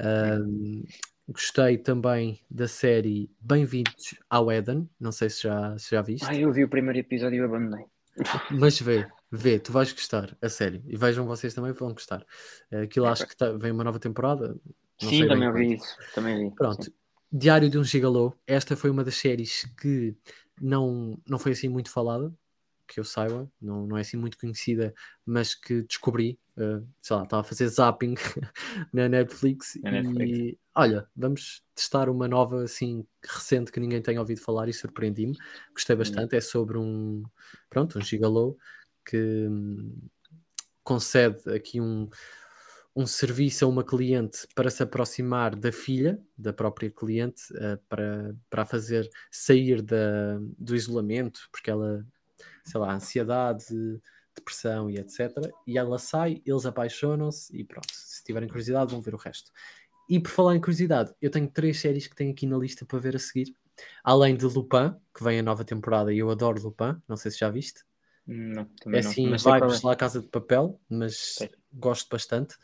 Um, 0.00 0.84
gostei 1.28 1.78
também 1.78 2.40
da 2.50 2.68
série 2.68 3.30
Bem-vindos 3.40 4.14
ao 4.28 4.50
Eden, 4.50 4.88
não 4.98 5.12
sei 5.12 5.30
se 5.30 5.42
já, 5.44 5.78
se 5.78 5.90
já 5.90 6.02
viste. 6.02 6.26
Ah, 6.28 6.34
eu 6.34 6.52
vi 6.52 6.64
o 6.64 6.68
primeiro 6.68 6.98
episódio 6.98 7.40
e 7.40 7.44
abandonei. 7.44 7.86
Mas 8.50 8.80
vê, 8.80 9.06
vê, 9.30 9.58
tu 9.58 9.72
vais 9.72 9.92
gostar, 9.92 10.36
a 10.42 10.48
sério. 10.48 10.82
E 10.86 10.96
vejam 10.96 11.26
vocês 11.26 11.54
também 11.54 11.72
vão 11.72 11.92
gostar. 11.92 12.24
Aquilo 12.82 13.06
acho 13.06 13.26
que 13.26 13.36
tá, 13.36 13.52
vem 13.52 13.70
uma 13.70 13.84
nova 13.84 13.98
temporada. 13.98 14.56
Sim, 14.98 15.28
também 15.28 15.52
vi 15.52 15.74
isso. 15.74 15.96
Também 16.14 16.48
vi. 16.48 16.54
Pronto. 16.54 16.84
Sim. 16.84 16.92
Diário 17.30 17.70
de 17.70 17.78
um 17.78 17.84
Gigalow. 17.84 18.34
Esta 18.46 18.74
foi 18.74 18.90
uma 18.90 19.04
das 19.04 19.16
séries 19.16 19.64
que 19.80 20.16
não, 20.60 21.16
não 21.28 21.38
foi 21.38 21.52
assim 21.52 21.68
muito 21.68 21.90
falada 21.90 22.32
que 22.88 22.98
eu 22.98 23.04
saiba, 23.04 23.48
não, 23.60 23.86
não 23.86 23.96
é 23.96 24.00
assim 24.00 24.16
muito 24.16 24.38
conhecida, 24.38 24.94
mas 25.24 25.54
que 25.54 25.82
descobri, 25.82 26.38
uh, 26.56 26.84
sei 27.02 27.16
lá, 27.16 27.22
estava 27.22 27.42
a 27.42 27.44
fazer 27.44 27.68
zapping 27.68 28.14
na 28.92 29.08
Netflix, 29.08 29.78
na 29.82 29.90
Netflix 29.90 30.38
e 30.38 30.58
olha, 30.74 31.06
vamos 31.14 31.62
testar 31.74 32.08
uma 32.08 32.26
nova 32.26 32.64
assim 32.64 33.06
recente 33.22 33.70
que 33.70 33.78
ninguém 33.78 34.00
tenha 34.00 34.20
ouvido 34.20 34.40
falar 34.40 34.68
e 34.68 34.72
surpreendi-me, 34.72 35.36
gostei 35.72 35.94
hum. 35.94 35.98
bastante, 35.98 36.34
é 36.34 36.40
sobre 36.40 36.78
um, 36.78 37.22
pronto, 37.68 37.98
um 37.98 38.02
gigalow 38.02 38.56
que 39.04 39.46
hum, 39.48 39.94
concede 40.82 41.54
aqui 41.54 41.80
um, 41.80 42.08
um 42.96 43.06
serviço 43.06 43.64
a 43.64 43.68
uma 43.68 43.84
cliente 43.84 44.48
para 44.54 44.70
se 44.70 44.82
aproximar 44.82 45.54
da 45.54 45.70
filha 45.70 46.18
da 46.36 46.52
própria 46.52 46.90
cliente 46.90 47.42
uh, 47.52 47.78
para, 47.88 48.34
para 48.48 48.64
fazer 48.64 49.08
sair 49.30 49.82
da, 49.82 50.38
do 50.58 50.74
isolamento, 50.74 51.48
porque 51.52 51.70
ela 51.70 52.04
sei 52.68 52.80
lá, 52.80 52.94
ansiedade, 52.94 53.66
depressão 54.34 54.90
e 54.90 54.96
etc. 54.98 55.30
E 55.66 55.78
ela 55.78 55.98
sai, 55.98 56.42
eles 56.44 56.66
apaixonam-se 56.66 57.54
e 57.56 57.64
pronto. 57.64 57.92
Se 57.92 58.22
tiverem 58.24 58.48
curiosidade, 58.48 58.92
vão 58.92 59.00
ver 59.00 59.14
o 59.14 59.18
resto. 59.18 59.50
E 60.08 60.18
por 60.18 60.30
falar 60.30 60.56
em 60.56 60.60
curiosidade, 60.60 61.12
eu 61.20 61.30
tenho 61.30 61.48
três 61.48 61.80
séries 61.80 62.06
que 62.06 62.16
tenho 62.16 62.32
aqui 62.32 62.46
na 62.46 62.56
lista 62.56 62.86
para 62.86 62.98
ver 62.98 63.16
a 63.16 63.18
seguir. 63.18 63.54
Além 64.02 64.36
de 64.36 64.44
Lupin, 64.46 64.94
que 65.14 65.22
vem 65.22 65.38
a 65.38 65.42
nova 65.42 65.64
temporada 65.64 66.12
e 66.12 66.18
eu 66.18 66.30
adoro 66.30 66.60
Lupin, 66.62 66.96
não 67.06 67.16
sei 67.16 67.30
se 67.30 67.38
já 67.38 67.50
viste. 67.50 67.84
Não, 68.26 68.68
é 68.92 68.98
assim, 68.98 69.26
não. 69.26 69.38
vibes 69.38 69.82
é. 69.82 69.86
lá 69.86 69.96
Casa 69.96 70.20
de 70.20 70.28
Papel, 70.28 70.78
mas 70.88 71.16
sei. 71.38 71.50
gosto 71.72 72.08
bastante. 72.10 72.56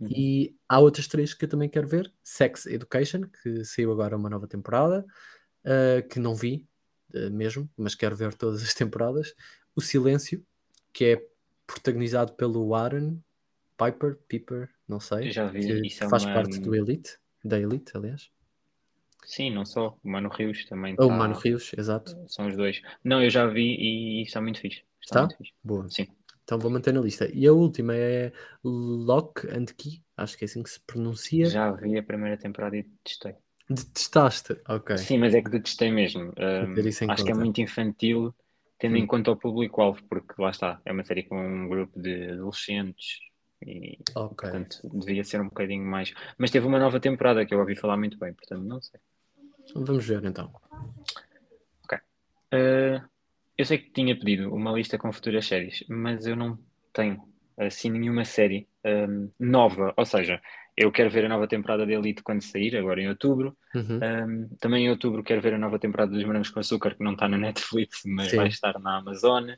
Uhum. 0.00 0.08
E 0.10 0.56
há 0.68 0.80
outras 0.80 1.06
três 1.06 1.34
que 1.34 1.44
eu 1.44 1.48
também 1.48 1.68
quero 1.68 1.86
ver: 1.86 2.12
Sex 2.22 2.66
Education, 2.66 3.22
que 3.42 3.64
saiu 3.64 3.92
agora 3.92 4.16
uma 4.16 4.30
nova 4.30 4.46
temporada, 4.46 5.04
uh, 5.64 6.08
que 6.08 6.18
não 6.18 6.34
vi, 6.34 6.66
mesmo, 7.30 7.68
mas 7.76 7.94
quero 7.94 8.16
ver 8.16 8.34
todas 8.34 8.62
as 8.62 8.74
temporadas. 8.74 9.34
O 9.74 9.80
Silêncio, 9.80 10.44
que 10.92 11.04
é 11.04 11.26
protagonizado 11.66 12.32
pelo 12.34 12.68
Warren 12.68 13.22
Piper, 13.76 14.16
Piper, 14.28 14.70
não 14.88 15.00
sei. 15.00 15.30
Já 15.30 15.46
vi, 15.46 15.88
que 15.88 16.04
é 16.04 16.08
faz 16.08 16.24
uma... 16.24 16.34
parte 16.34 16.58
do 16.58 16.74
Elite, 16.74 17.18
da 17.44 17.58
Elite, 17.58 17.96
aliás. 17.96 18.30
Sim, 19.24 19.50
não 19.50 19.64
só. 19.64 19.98
O 20.04 20.08
Mano 20.08 20.28
Rios 20.28 20.64
também. 20.66 20.94
Ou 20.98 21.08
tá... 21.08 21.14
o 21.14 21.18
Mano 21.18 21.34
Rios, 21.34 21.72
exato. 21.76 22.16
São 22.28 22.46
os 22.46 22.56
dois. 22.56 22.82
Não, 23.02 23.22
eu 23.22 23.30
já 23.30 23.46
vi 23.46 23.74
e 23.74 24.22
está 24.22 24.40
muito 24.40 24.60
fixe. 24.60 24.82
Está? 25.00 25.20
Está? 25.20 25.20
Muito 25.22 25.36
fixe. 25.38 25.52
Boa. 25.62 25.90
Sim. 25.90 26.06
Então 26.44 26.58
vou 26.58 26.70
manter 26.70 26.92
na 26.92 27.00
lista. 27.00 27.28
E 27.32 27.46
a 27.46 27.52
última 27.52 27.94
é 27.96 28.30
Lock 28.62 29.48
and 29.48 29.64
Key, 29.76 30.02
acho 30.16 30.36
que 30.36 30.44
é 30.44 30.46
assim 30.46 30.62
que 30.62 30.68
se 30.68 30.78
pronuncia. 30.80 31.46
Já 31.46 31.72
vi 31.72 31.96
a 31.96 32.02
primeira 32.02 32.36
temporada 32.36 32.76
e 32.76 32.82
detestei. 32.82 33.34
Detestaste? 33.68 34.60
Ok. 34.68 34.96
Sim, 34.98 35.18
mas 35.18 35.34
é 35.34 35.42
que 35.42 35.50
detestei 35.50 35.90
mesmo. 35.90 36.32
Um, 36.38 36.78
em 36.78 37.10
acho 37.10 37.24
que 37.24 37.30
é 37.30 37.34
conta. 37.34 37.34
muito 37.34 37.60
infantil, 37.60 38.34
tendo 38.78 38.96
em 38.96 39.04
Hum. 39.04 39.06
conta 39.06 39.30
o 39.30 39.36
público-alvo, 39.36 40.02
porque 40.04 40.34
lá 40.38 40.50
está, 40.50 40.80
é 40.84 40.92
uma 40.92 41.02
série 41.02 41.22
com 41.22 41.40
um 41.40 41.68
grupo 41.68 42.00
de 42.00 42.30
adolescentes 42.30 43.20
e, 43.66 43.98
Ok. 44.14 44.50
portanto, 44.50 44.78
devia 44.92 45.24
ser 45.24 45.40
um 45.40 45.48
bocadinho 45.48 45.84
mais. 45.84 46.12
Mas 46.36 46.50
teve 46.50 46.66
uma 46.66 46.78
nova 46.78 47.00
temporada 47.00 47.44
que 47.46 47.54
eu 47.54 47.60
ouvi 47.60 47.74
falar 47.74 47.96
muito 47.96 48.18
bem, 48.18 48.34
portanto, 48.34 48.62
não 48.64 48.80
sei. 48.82 49.00
Vamos 49.74 50.06
ver 50.06 50.24
então. 50.24 50.52
Uh, 52.52 53.02
eu 53.58 53.64
sei 53.64 53.78
que 53.78 53.90
tinha 53.90 54.16
pedido 54.16 54.54
uma 54.54 54.70
lista 54.72 54.96
com 54.96 55.12
futuras 55.12 55.46
séries, 55.46 55.84
mas 55.88 56.26
eu 56.26 56.36
não 56.36 56.58
tenho 56.92 57.20
assim 57.56 57.90
nenhuma 57.90 58.24
série 58.24 58.68
um, 58.84 59.30
nova. 59.38 59.92
Ou 59.96 60.04
seja, 60.04 60.40
eu 60.76 60.90
quero 60.90 61.08
ver 61.10 61.24
a 61.24 61.28
nova 61.28 61.46
temporada 61.46 61.86
de 61.86 61.92
Elite 61.92 62.22
quando 62.22 62.42
sair, 62.42 62.76
agora 62.76 63.00
em 63.00 63.08
outubro. 63.08 63.56
Uhum. 63.74 64.00
Um, 64.02 64.48
também 64.60 64.86
em 64.86 64.90
outubro 64.90 65.22
quero 65.22 65.40
ver 65.40 65.54
a 65.54 65.58
nova 65.58 65.78
temporada 65.78 66.10
dos 66.12 66.24
Morangos 66.24 66.50
com 66.50 66.60
Açúcar, 66.60 66.94
que 66.96 67.04
não 67.04 67.12
está 67.12 67.28
na 67.28 67.38
Netflix, 67.38 68.02
mas 68.06 68.30
Sim. 68.30 68.36
vai 68.36 68.48
estar 68.48 68.78
na 68.80 68.96
Amazon. 68.98 69.50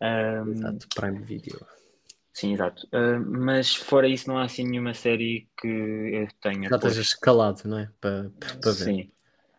Um, 0.00 0.50
Exato, 0.52 0.88
Prime 0.94 1.22
Video. 1.22 1.60
sim, 2.32 2.52
exato. 2.54 2.86
Uh, 2.86 3.20
mas 3.20 3.74
fora 3.74 4.08
isso, 4.08 4.28
não 4.28 4.38
há 4.38 4.44
assim 4.44 4.64
nenhuma 4.66 4.94
série 4.94 5.48
que 5.60 5.68
eu 5.68 6.28
tenha. 6.40 6.68
Já 6.68 6.76
esteja 6.76 6.80
posto. 6.96 7.00
escalado, 7.14 7.60
não 7.66 7.78
é? 7.78 7.88
Para, 8.00 8.30
para 8.40 8.72
ver, 8.72 8.84
Sim. 8.84 9.10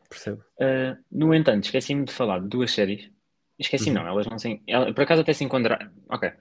percebo. 0.09 0.43
Uh, 0.59 0.97
no 1.11 1.33
entanto, 1.33 1.65
esqueci-me 1.65 2.05
de 2.05 2.11
falar 2.11 2.39
de 2.39 2.47
duas 2.49 2.71
séries. 2.71 3.09
Esqueci, 3.59 3.89
Uhum. 3.89 3.95
não, 3.97 4.07
elas 4.07 4.25
não 4.25 4.37
se. 4.39 4.61
por 4.95 5.01
acaso 5.01 5.21
até 5.21 5.31
se 5.31 5.43
encontraram. 5.43 5.91
Ok, 6.09 6.31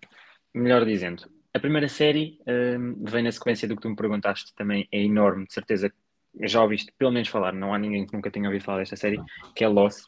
melhor 0.55 0.85
dizendo. 0.85 1.25
A 1.55 1.59
primeira 1.61 1.89
série 1.89 2.39
um, 2.47 3.05
vem 3.05 3.23
na 3.23 3.33
sequência 3.33 3.69
do 3.69 3.77
que 3.77 3.83
tu 3.83 3.91
me 3.91 3.97
perguntaste, 3.97 4.55
também 4.55 4.89
é 4.91 5.03
enorme, 5.03 5.47
de 5.47 5.53
certeza 5.53 5.93
já 6.41 6.63
ouviste 6.63 6.93
pelo 6.97 7.13
menos 7.13 7.29
falar, 7.29 7.53
não 7.53 7.75
há 7.75 7.79
ninguém 7.79 8.07
que 8.07 8.15
nunca 8.15 8.31
tenha 8.31 8.47
ouvido 8.49 8.65
falar 8.65 8.79
desta 8.79 8.97
série, 8.97 9.19
que 9.55 9.63
é 9.63 9.69
Lost. 9.69 10.05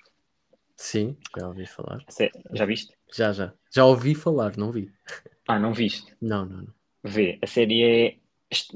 Sim, 0.76 1.16
já 1.36 1.46
ouvi 1.46 1.66
falar. 1.66 1.98
Já 2.52 2.64
viste? 2.64 2.96
Já, 3.14 3.32
já. 3.32 3.52
Já 3.70 3.84
ouvi 3.84 4.14
falar, 4.14 4.56
não 4.56 4.72
vi. 4.72 4.90
Ah, 5.46 5.58
não 5.58 5.72
viste? 5.72 6.14
Não, 6.20 6.44
não, 6.46 6.62
não. 6.62 6.74
Vê, 7.04 7.38
a 7.42 7.46
série 7.46 7.82
é. 7.82 8.06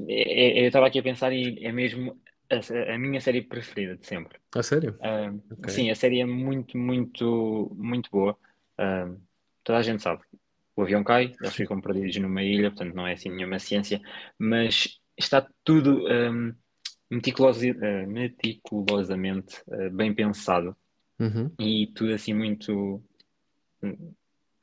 é- 0.08 0.58
é- 0.58 0.62
eu 0.62 0.66
estava 0.66 0.86
aqui 0.86 0.98
a 0.98 1.02
pensar 1.02 1.32
e 1.32 1.64
é 1.64 1.72
mesmo 1.72 2.20
a, 2.50 2.94
a 2.94 2.98
minha 2.98 3.20
série 3.20 3.42
preferida 3.42 3.96
de 3.96 4.06
sempre. 4.06 4.38
A 4.54 4.62
sério? 4.62 4.96
Ah, 5.00 5.32
Ok. 5.50 5.72
Sim, 5.72 5.90
a 5.90 5.94
série 5.94 6.20
é 6.20 6.26
muito, 6.26 6.76
muito, 6.76 7.70
muito 7.74 8.10
boa. 8.10 8.38
Ah, 8.76 9.10
toda 9.64 9.78
a 9.78 9.82
gente 9.82 10.02
sabe. 10.02 10.22
O 10.78 10.82
avião 10.82 11.02
cai, 11.02 11.34
eles 11.40 11.56
ficam 11.56 11.80
perdidos 11.80 12.16
numa 12.18 12.40
ilha, 12.40 12.70
portanto 12.70 12.94
não 12.94 13.04
é 13.04 13.14
assim 13.14 13.30
nenhuma 13.30 13.58
ciência, 13.58 14.00
mas 14.38 14.96
está 15.18 15.44
tudo 15.64 16.06
ah, 16.06 16.54
meticulosi- 17.10 17.76
ah, 17.82 18.06
meticulosamente 18.06 19.60
ah, 19.72 19.90
bem 19.90 20.14
pensado 20.14 20.76
Uhum. 21.18 21.50
e 21.58 21.88
tudo 21.96 22.14
assim 22.14 22.32
muito. 22.32 23.02
hum, 23.82 24.12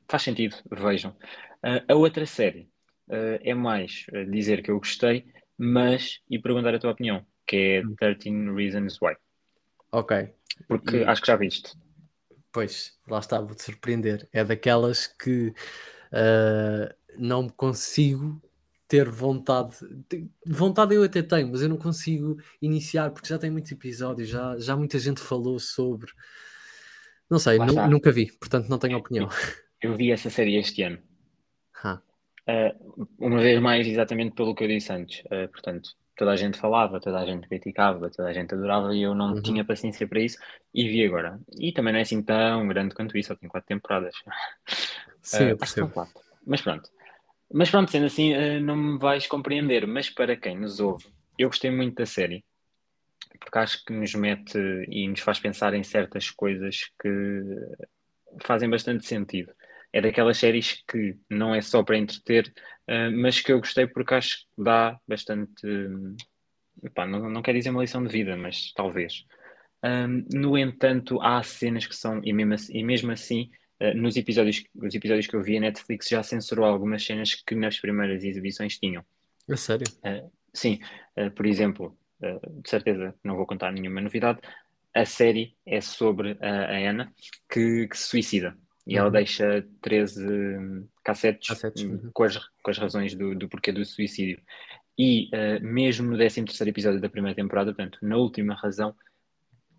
Faz 0.08 0.22
sentido, 0.22 0.56
vejam. 0.70 1.14
Ah, 1.62 1.84
a 1.86 1.94
outra 1.94 2.24
série 2.24 2.70
ah, 3.10 3.38
é 3.42 3.52
mais 3.52 4.06
dizer 4.30 4.62
que 4.62 4.70
eu 4.70 4.78
gostei, 4.78 5.26
mas 5.58 6.20
e 6.30 6.38
perguntar 6.38 6.74
a 6.74 6.78
tua 6.78 6.92
opinião, 6.92 7.26
que 7.46 7.56
é 7.56 7.82
Hum. 7.84 7.94
13 7.94 8.54
Reasons 8.54 8.96
Why. 9.02 9.16
Ok. 9.92 10.30
Porque 10.66 10.96
E- 10.96 11.04
acho 11.04 11.20
que 11.20 11.26
já 11.26 11.36
viste. 11.36 11.76
Pois, 12.50 12.98
lá 13.06 13.18
está, 13.18 13.38
vou-te 13.38 13.62
surpreender. 13.62 14.26
É 14.32 14.42
daquelas 14.42 15.06
que 15.06 15.52
ah, 16.12 16.94
não 17.18 17.48
consigo 17.48 18.40
ter 18.88 19.08
vontade. 19.08 19.76
Vontade 20.46 20.94
eu 20.94 21.02
até 21.02 21.22
tenho, 21.22 21.48
mas 21.50 21.62
eu 21.62 21.68
não 21.68 21.76
consigo 21.76 22.36
iniciar 22.62 23.10
porque 23.10 23.28
já 23.28 23.38
tem 23.38 23.50
muitos 23.50 23.72
episódios, 23.72 24.28
já, 24.28 24.56
já 24.58 24.76
muita 24.76 24.98
gente 24.98 25.20
falou 25.20 25.58
sobre. 25.58 26.10
Não 27.28 27.38
sei, 27.38 27.58
nu- 27.58 27.88
nunca 27.88 28.12
vi, 28.12 28.30
portanto 28.38 28.68
não 28.68 28.78
tenho 28.78 28.96
opinião. 28.98 29.28
Eu 29.82 29.94
vi 29.94 30.10
essa 30.10 30.30
série 30.30 30.56
este 30.56 30.82
ano. 30.82 30.98
Ah, 31.82 32.00
Uh, 32.48 33.08
uma 33.18 33.40
vez 33.40 33.60
mais, 33.60 33.84
exatamente 33.88 34.32
pelo 34.36 34.54
que 34.54 34.62
eu 34.62 34.68
disse 34.68 34.92
antes. 34.92 35.18
Uh, 35.24 35.48
portanto, 35.50 35.90
toda 36.16 36.30
a 36.30 36.36
gente 36.36 36.56
falava, 36.56 37.00
toda 37.00 37.18
a 37.18 37.26
gente 37.26 37.48
criticava, 37.48 38.08
toda 38.08 38.28
a 38.28 38.32
gente 38.32 38.54
adorava 38.54 38.94
e 38.94 39.02
eu 39.02 39.16
não 39.16 39.34
Uhum. 39.34 39.42
tinha 39.42 39.64
paciência 39.64 40.06
para 40.06 40.20
isso 40.20 40.38
e 40.72 40.88
vi 40.88 41.04
agora. 41.04 41.40
E 41.58 41.72
também 41.72 41.92
não 41.92 41.98
é 41.98 42.02
assim 42.02 42.22
tão 42.22 42.68
grande 42.68 42.94
quanto 42.94 43.18
isso, 43.18 43.30
só 43.30 43.34
tem 43.34 43.48
quatro 43.48 43.66
temporadas. 43.66 44.14
sim, 45.26 45.44
Uh, 45.44 45.48
eu 45.50 45.56
percebo. 45.56 45.88
quatro. 45.88 46.20
Mas 46.46 46.60
pronto. 46.60 46.88
Mas 47.52 47.70
pronto, 47.70 47.90
sendo 47.90 48.06
assim, 48.06 48.34
uh, 48.34 48.60
não 48.60 48.76
me 48.76 48.98
vais 48.98 49.26
compreender. 49.26 49.86
Mas 49.86 50.08
para 50.08 50.36
quem 50.36 50.56
nos 50.58 50.80
ouve, 50.80 51.06
eu 51.38 51.48
gostei 51.48 51.70
muito 51.70 51.96
da 51.96 52.06
série. 52.06 52.44
Porque 53.40 53.58
acho 53.58 53.84
que 53.84 53.92
nos 53.92 54.14
mete 54.14 54.58
e 54.88 55.08
nos 55.08 55.20
faz 55.20 55.38
pensar 55.38 55.74
em 55.74 55.82
certas 55.82 56.30
coisas 56.30 56.90
que 57.00 57.42
fazem 58.42 58.70
bastante 58.70 59.06
sentido. 59.06 59.52
É 59.92 60.00
daquelas 60.00 60.38
séries 60.38 60.82
que 60.88 61.16
não 61.28 61.54
é 61.54 61.60
só 61.60 61.82
para 61.82 61.98
entreter, 61.98 62.52
uh, 62.88 63.10
mas 63.12 63.40
que 63.40 63.52
eu 63.52 63.58
gostei 63.58 63.86
porque 63.86 64.14
acho 64.14 64.38
que 64.38 64.62
dá 64.62 64.98
bastante. 65.06 65.66
epá, 66.82 67.06
não, 67.06 67.28
não 67.28 67.42
quero 67.42 67.58
dizer 67.58 67.70
uma 67.70 67.82
lição 67.82 68.02
de 68.02 68.12
vida, 68.12 68.36
mas 68.36 68.72
talvez. 68.74 69.24
Um, 69.84 70.26
no 70.32 70.58
entanto, 70.58 71.20
há 71.20 71.42
cenas 71.42 71.86
que 71.86 71.94
são, 71.94 72.20
e 72.24 72.32
mesmo 72.32 72.54
assim, 72.54 72.76
e 72.76 72.82
mesmo 72.82 73.12
assim, 73.12 73.50
nos 73.94 74.16
episódios, 74.16 74.64
os 74.74 74.94
episódios 74.94 75.26
que 75.26 75.34
eu 75.34 75.42
vi, 75.42 75.56
a 75.56 75.60
Netflix 75.60 76.08
já 76.08 76.22
censurou 76.22 76.64
algumas 76.64 77.04
cenas 77.04 77.34
que 77.34 77.54
nas 77.54 77.78
primeiras 77.78 78.24
exibições 78.24 78.78
tinham. 78.78 79.04
A 79.48 79.56
sério? 79.56 79.86
Sim, 80.52 80.80
uh, 81.18 81.30
por 81.32 81.46
exemplo, 81.46 81.96
uh, 82.22 82.62
de 82.62 82.70
certeza 82.70 83.14
não 83.22 83.36
vou 83.36 83.46
contar 83.46 83.70
nenhuma 83.70 84.00
novidade, 84.00 84.40
a 84.94 85.04
série 85.04 85.54
é 85.66 85.80
sobre 85.80 86.38
a, 86.40 86.74
a 86.74 86.90
Ana 86.90 87.12
que, 87.50 87.86
que 87.86 87.98
se 87.98 88.08
suicida 88.08 88.56
e 88.86 88.96
ela 88.96 89.06
Uhum. 89.06 89.12
deixa 89.12 89.66
13 89.82 90.26
hum, 90.26 90.88
cassetes, 91.02 91.48
Cassetes, 91.48 91.82
hum, 91.82 92.00
uhum. 92.04 92.10
com, 92.14 92.22
as, 92.22 92.38
com 92.62 92.70
as 92.70 92.78
razões 92.78 93.14
do, 93.14 93.34
do 93.34 93.48
porquê 93.48 93.72
do 93.72 93.84
suicídio. 93.84 94.40
E 94.96 95.28
uh, 95.34 95.62
mesmo 95.62 96.08
no 96.08 96.16
13 96.16 96.44
episódio 96.68 97.00
da 97.00 97.08
primeira 97.08 97.34
temporada, 97.34 97.74
portanto, 97.74 97.98
na 98.00 98.16
última 98.16 98.54
razão, 98.54 98.94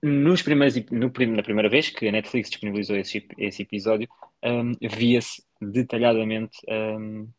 nos 0.01 0.41
primeiros, 0.41 0.75
no, 0.91 1.11
na 1.35 1.43
primeira 1.43 1.69
vez 1.69 1.89
que 1.89 2.07
a 2.07 2.11
Netflix 2.11 2.49
disponibilizou 2.49 2.95
esse, 2.97 3.25
esse 3.37 3.61
episódio, 3.63 4.07
hum, 4.43 4.73
via-se 4.81 5.43
detalhadamente 5.61 6.57
hum, 6.69 7.29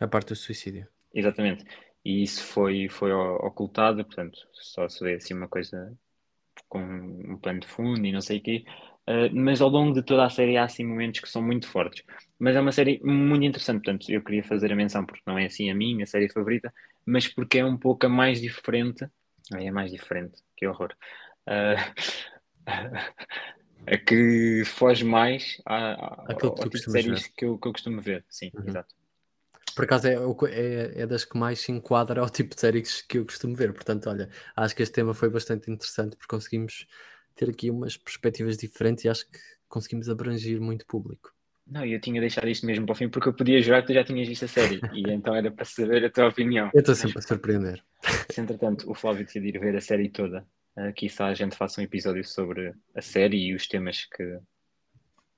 A 0.00 0.08
parte 0.08 0.28
do 0.28 0.36
suicídio. 0.36 0.86
Exatamente. 1.14 1.64
E 2.04 2.22
isso 2.22 2.44
foi, 2.44 2.88
foi 2.88 3.12
ocultado, 3.12 4.04
portanto, 4.04 4.38
só 4.52 4.88
se 4.88 5.02
vê 5.04 5.14
assim 5.14 5.34
uma 5.34 5.48
coisa 5.48 5.96
com 6.68 6.80
um 6.80 7.38
pano 7.38 7.60
de 7.60 7.66
fundo 7.68 8.04
e 8.06 8.12
não 8.12 8.20
sei 8.20 8.38
o 8.38 8.42
quê. 8.42 8.64
Uh, 9.08 9.34
mas 9.34 9.60
ao 9.60 9.68
longo 9.68 9.92
de 9.92 10.02
toda 10.02 10.24
a 10.24 10.30
série 10.30 10.56
há 10.56 10.64
assim 10.64 10.84
momentos 10.84 11.20
que 11.20 11.28
são 11.28 11.42
muito 11.42 11.68
fortes. 11.68 12.04
Mas 12.38 12.56
é 12.56 12.60
uma 12.60 12.72
série 12.72 13.00
muito 13.04 13.44
interessante, 13.44 13.82
portanto, 13.84 14.10
eu 14.10 14.22
queria 14.22 14.44
fazer 14.44 14.72
a 14.72 14.76
menção 14.76 15.04
porque 15.04 15.22
não 15.26 15.38
é 15.38 15.46
assim 15.46 15.70
a 15.70 15.74
minha 15.74 16.06
série 16.06 16.28
favorita, 16.28 16.72
mas 17.04 17.28
porque 17.28 17.58
é 17.58 17.64
um 17.64 17.76
pouco 17.76 18.06
a 18.06 18.08
mais 18.08 18.40
diferente. 18.40 19.06
Ai, 19.52 19.66
é 19.66 19.70
mais 19.72 19.90
diferente, 19.90 20.42
que 20.56 20.66
horror. 20.66 20.94
Uh, 21.48 21.76
a 23.86 23.98
que 23.98 24.64
foge 24.64 25.04
mais 25.04 25.60
a, 25.66 25.76
a, 25.76 26.24
Aquilo 26.28 26.48
ao 26.48 26.54
que 26.54 26.62
tu 26.62 26.70
tipo 26.70 26.84
de 26.86 26.92
séries 26.92 27.26
que 27.28 27.44
eu, 27.44 27.58
que 27.58 27.68
eu 27.68 27.72
costumo 27.72 28.00
ver. 28.00 28.24
Sim, 28.28 28.50
Uhum. 28.54 28.68
exato. 28.68 28.94
Por 29.74 29.84
acaso 29.84 30.06
é, 30.06 30.14
é, 30.50 31.00
é 31.02 31.06
das 31.06 31.24
que 31.24 31.36
mais 31.38 31.60
se 31.60 31.72
enquadra 31.72 32.20
ao 32.20 32.28
tipo 32.28 32.54
de 32.54 32.60
séries 32.60 33.00
que 33.00 33.18
eu 33.18 33.24
costumo 33.24 33.56
ver. 33.56 33.72
Portanto, 33.72 34.08
olha, 34.10 34.28
acho 34.54 34.76
que 34.76 34.82
este 34.82 34.94
tema 34.94 35.14
foi 35.14 35.30
bastante 35.30 35.70
interessante 35.70 36.16
porque 36.16 36.34
conseguimos 36.34 36.86
ter 37.34 37.48
aqui 37.48 37.70
umas 37.70 37.96
perspectivas 37.96 38.58
diferentes 38.58 39.04
e 39.04 39.08
acho 39.08 39.28
que 39.30 39.38
conseguimos 39.68 40.10
abranger 40.10 40.60
muito 40.60 40.86
público. 40.86 41.32
Não, 41.66 41.84
eu 41.86 41.98
tinha 42.00 42.20
deixado 42.20 42.48
isto 42.48 42.66
mesmo 42.66 42.84
para 42.84 42.92
o 42.92 42.96
fim 42.96 43.08
porque 43.08 43.28
eu 43.28 43.32
podia 43.32 43.62
jurar 43.62 43.80
que 43.80 43.88
tu 43.88 43.94
já 43.94 44.04
tinhas 44.04 44.28
visto 44.28 44.44
a 44.44 44.48
série 44.48 44.80
e 44.92 45.08
então 45.10 45.34
era 45.34 45.50
para 45.50 45.64
saber 45.64 46.04
a 46.04 46.10
tua 46.10 46.28
opinião. 46.28 46.70
Eu 46.74 46.80
estou 46.80 46.94
sempre 46.94 47.18
a 47.18 47.22
surpreender. 47.22 47.82
Se 48.30 48.40
entretanto 48.40 48.90
o 48.90 48.94
Flávio 48.94 49.24
decidir 49.24 49.58
ver 49.58 49.74
a 49.76 49.80
série 49.80 50.10
toda, 50.10 50.46
uh, 50.76 50.92
quizá 50.94 51.26
a 51.26 51.34
gente 51.34 51.56
faça 51.56 51.80
um 51.80 51.84
episódio 51.84 52.24
sobre 52.24 52.72
a 52.94 53.00
série 53.02 53.36
e 53.48 53.54
os 53.54 53.66
temas 53.66 54.04
que, 54.04 54.38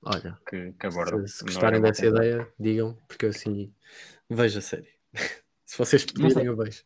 Olha, 0.03 0.37
que, 0.49 0.71
que 0.79 0.85
abordam. 0.87 1.25
se, 1.27 1.37
se 1.37 1.43
Não 1.45 1.53
gostarem 1.53 1.81
dessa 1.81 2.01
pensado. 2.03 2.23
ideia, 2.23 2.47
digam, 2.59 2.97
porque 3.07 3.25
eu 3.25 3.29
assim 3.29 3.73
vejo 4.29 4.59
a 4.59 4.61
série. 4.61 4.89
se 5.65 5.77
vocês 5.77 6.05
pedirem, 6.05 6.45
eu 6.45 6.55
vejo. 6.55 6.83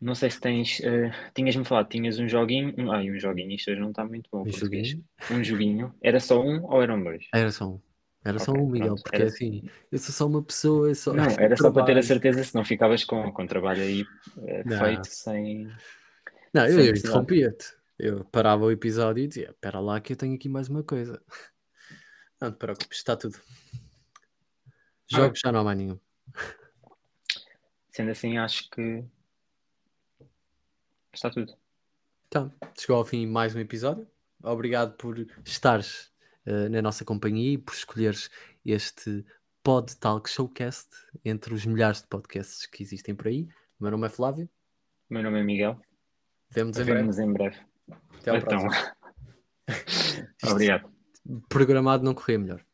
Não 0.00 0.14
sei 0.16 0.30
se 0.30 0.40
tens. 0.40 0.80
uh, 0.80 1.12
Tinhas-me 1.34 1.64
falado, 1.64 1.88
tinhas 1.88 2.18
um 2.18 2.28
joguinho. 2.28 2.74
Um, 2.76 2.90
ai, 2.90 3.08
um 3.10 3.18
joguinho, 3.18 3.52
isto 3.52 3.70
hoje 3.70 3.80
não 3.80 3.90
está 3.90 4.04
muito 4.04 4.28
bom. 4.32 4.42
Um 4.42 4.50
joguinho. 4.52 5.04
Um 5.30 5.44
joguinho. 5.44 5.94
Era 6.02 6.18
só 6.18 6.42
um 6.42 6.64
ou 6.64 6.82
eram 6.82 7.02
dois? 7.02 7.24
Era 7.32 7.50
só 7.52 7.68
um. 7.70 7.80
Era 8.24 8.38
só 8.38 8.52
Ok, 8.52 8.62
um, 8.62 8.68
Miguel, 8.70 8.86
pronto. 8.88 9.02
porque 9.02 9.16
Era- 9.16 9.24
assim, 9.26 9.68
eu 9.90 9.98
sou 9.98 10.12
só 10.14 10.26
uma 10.28 10.42
pessoa, 10.42 10.88
eu 10.88 10.94
só. 10.94 11.12
Não, 11.12 11.24
era 11.38 11.56
só 11.56 11.70
para 11.72 11.84
ter 11.84 11.98
a 11.98 12.02
certeza 12.02 12.42
se 12.44 12.54
não 12.54 12.64
ficavas 12.64 13.04
com, 13.04 13.32
com 13.32 13.46
trabalho 13.46 13.82
aí 13.82 14.04
Não. 14.64 14.78
feito 14.78 15.06
sem. 15.08 15.68
Não, 16.54 16.66
eu, 16.66 16.80
eu 16.80 16.94
interrompia-te. 16.96 17.66
Eu 18.02 18.24
parava 18.24 18.64
o 18.64 18.70
episódio 18.72 19.22
e 19.22 19.28
dizia: 19.28 19.50
Espera 19.50 19.78
lá, 19.78 20.00
que 20.00 20.12
eu 20.12 20.16
tenho 20.16 20.34
aqui 20.34 20.48
mais 20.48 20.68
uma 20.68 20.82
coisa. 20.82 21.22
Não 22.40 22.50
te 22.50 22.58
preocupes, 22.58 22.98
está 22.98 23.16
tudo. 23.16 23.38
Ah. 24.58 24.58
Jogos 25.06 25.38
já 25.38 25.52
não 25.52 25.60
há 25.60 25.64
mais 25.64 25.78
nenhum. 25.78 26.00
sendo 27.90 28.10
assim, 28.10 28.38
acho 28.38 28.68
que 28.70 29.04
está 31.12 31.30
tudo. 31.30 31.56
Então, 32.26 32.52
chegou 32.76 32.96
ao 32.96 33.04
fim 33.04 33.24
mais 33.24 33.54
um 33.54 33.60
episódio. 33.60 34.10
Obrigado 34.42 34.96
por 34.96 35.24
estares 35.44 36.12
uh, 36.44 36.68
na 36.70 36.82
nossa 36.82 37.04
companhia 37.04 37.52
e 37.52 37.58
por 37.58 37.72
escolheres 37.72 38.28
este 38.66 39.24
Pod 39.62 39.96
Talk 39.98 40.28
Showcast 40.28 40.88
entre 41.24 41.54
os 41.54 41.64
milhares 41.64 42.02
de 42.02 42.08
podcasts 42.08 42.66
que 42.66 42.82
existem 42.82 43.14
por 43.14 43.28
aí. 43.28 43.44
O 43.78 43.84
meu 43.84 43.92
nome 43.92 44.08
é 44.08 44.10
Flávio. 44.10 44.50
O 45.08 45.14
meu 45.14 45.22
nome 45.22 45.38
é 45.38 45.44
Miguel. 45.44 45.80
Vemo-nos 46.50 46.80
em, 46.80 46.84
Vemo 46.84 47.12
em 47.12 47.32
breve. 47.32 47.71
Até 48.18 48.30
ao 48.30 48.36
então... 48.36 48.58
próximo. 48.60 48.92
Obrigado. 50.50 50.90
Programado 51.48 52.04
não 52.04 52.14
correr 52.14 52.38
melhor. 52.38 52.64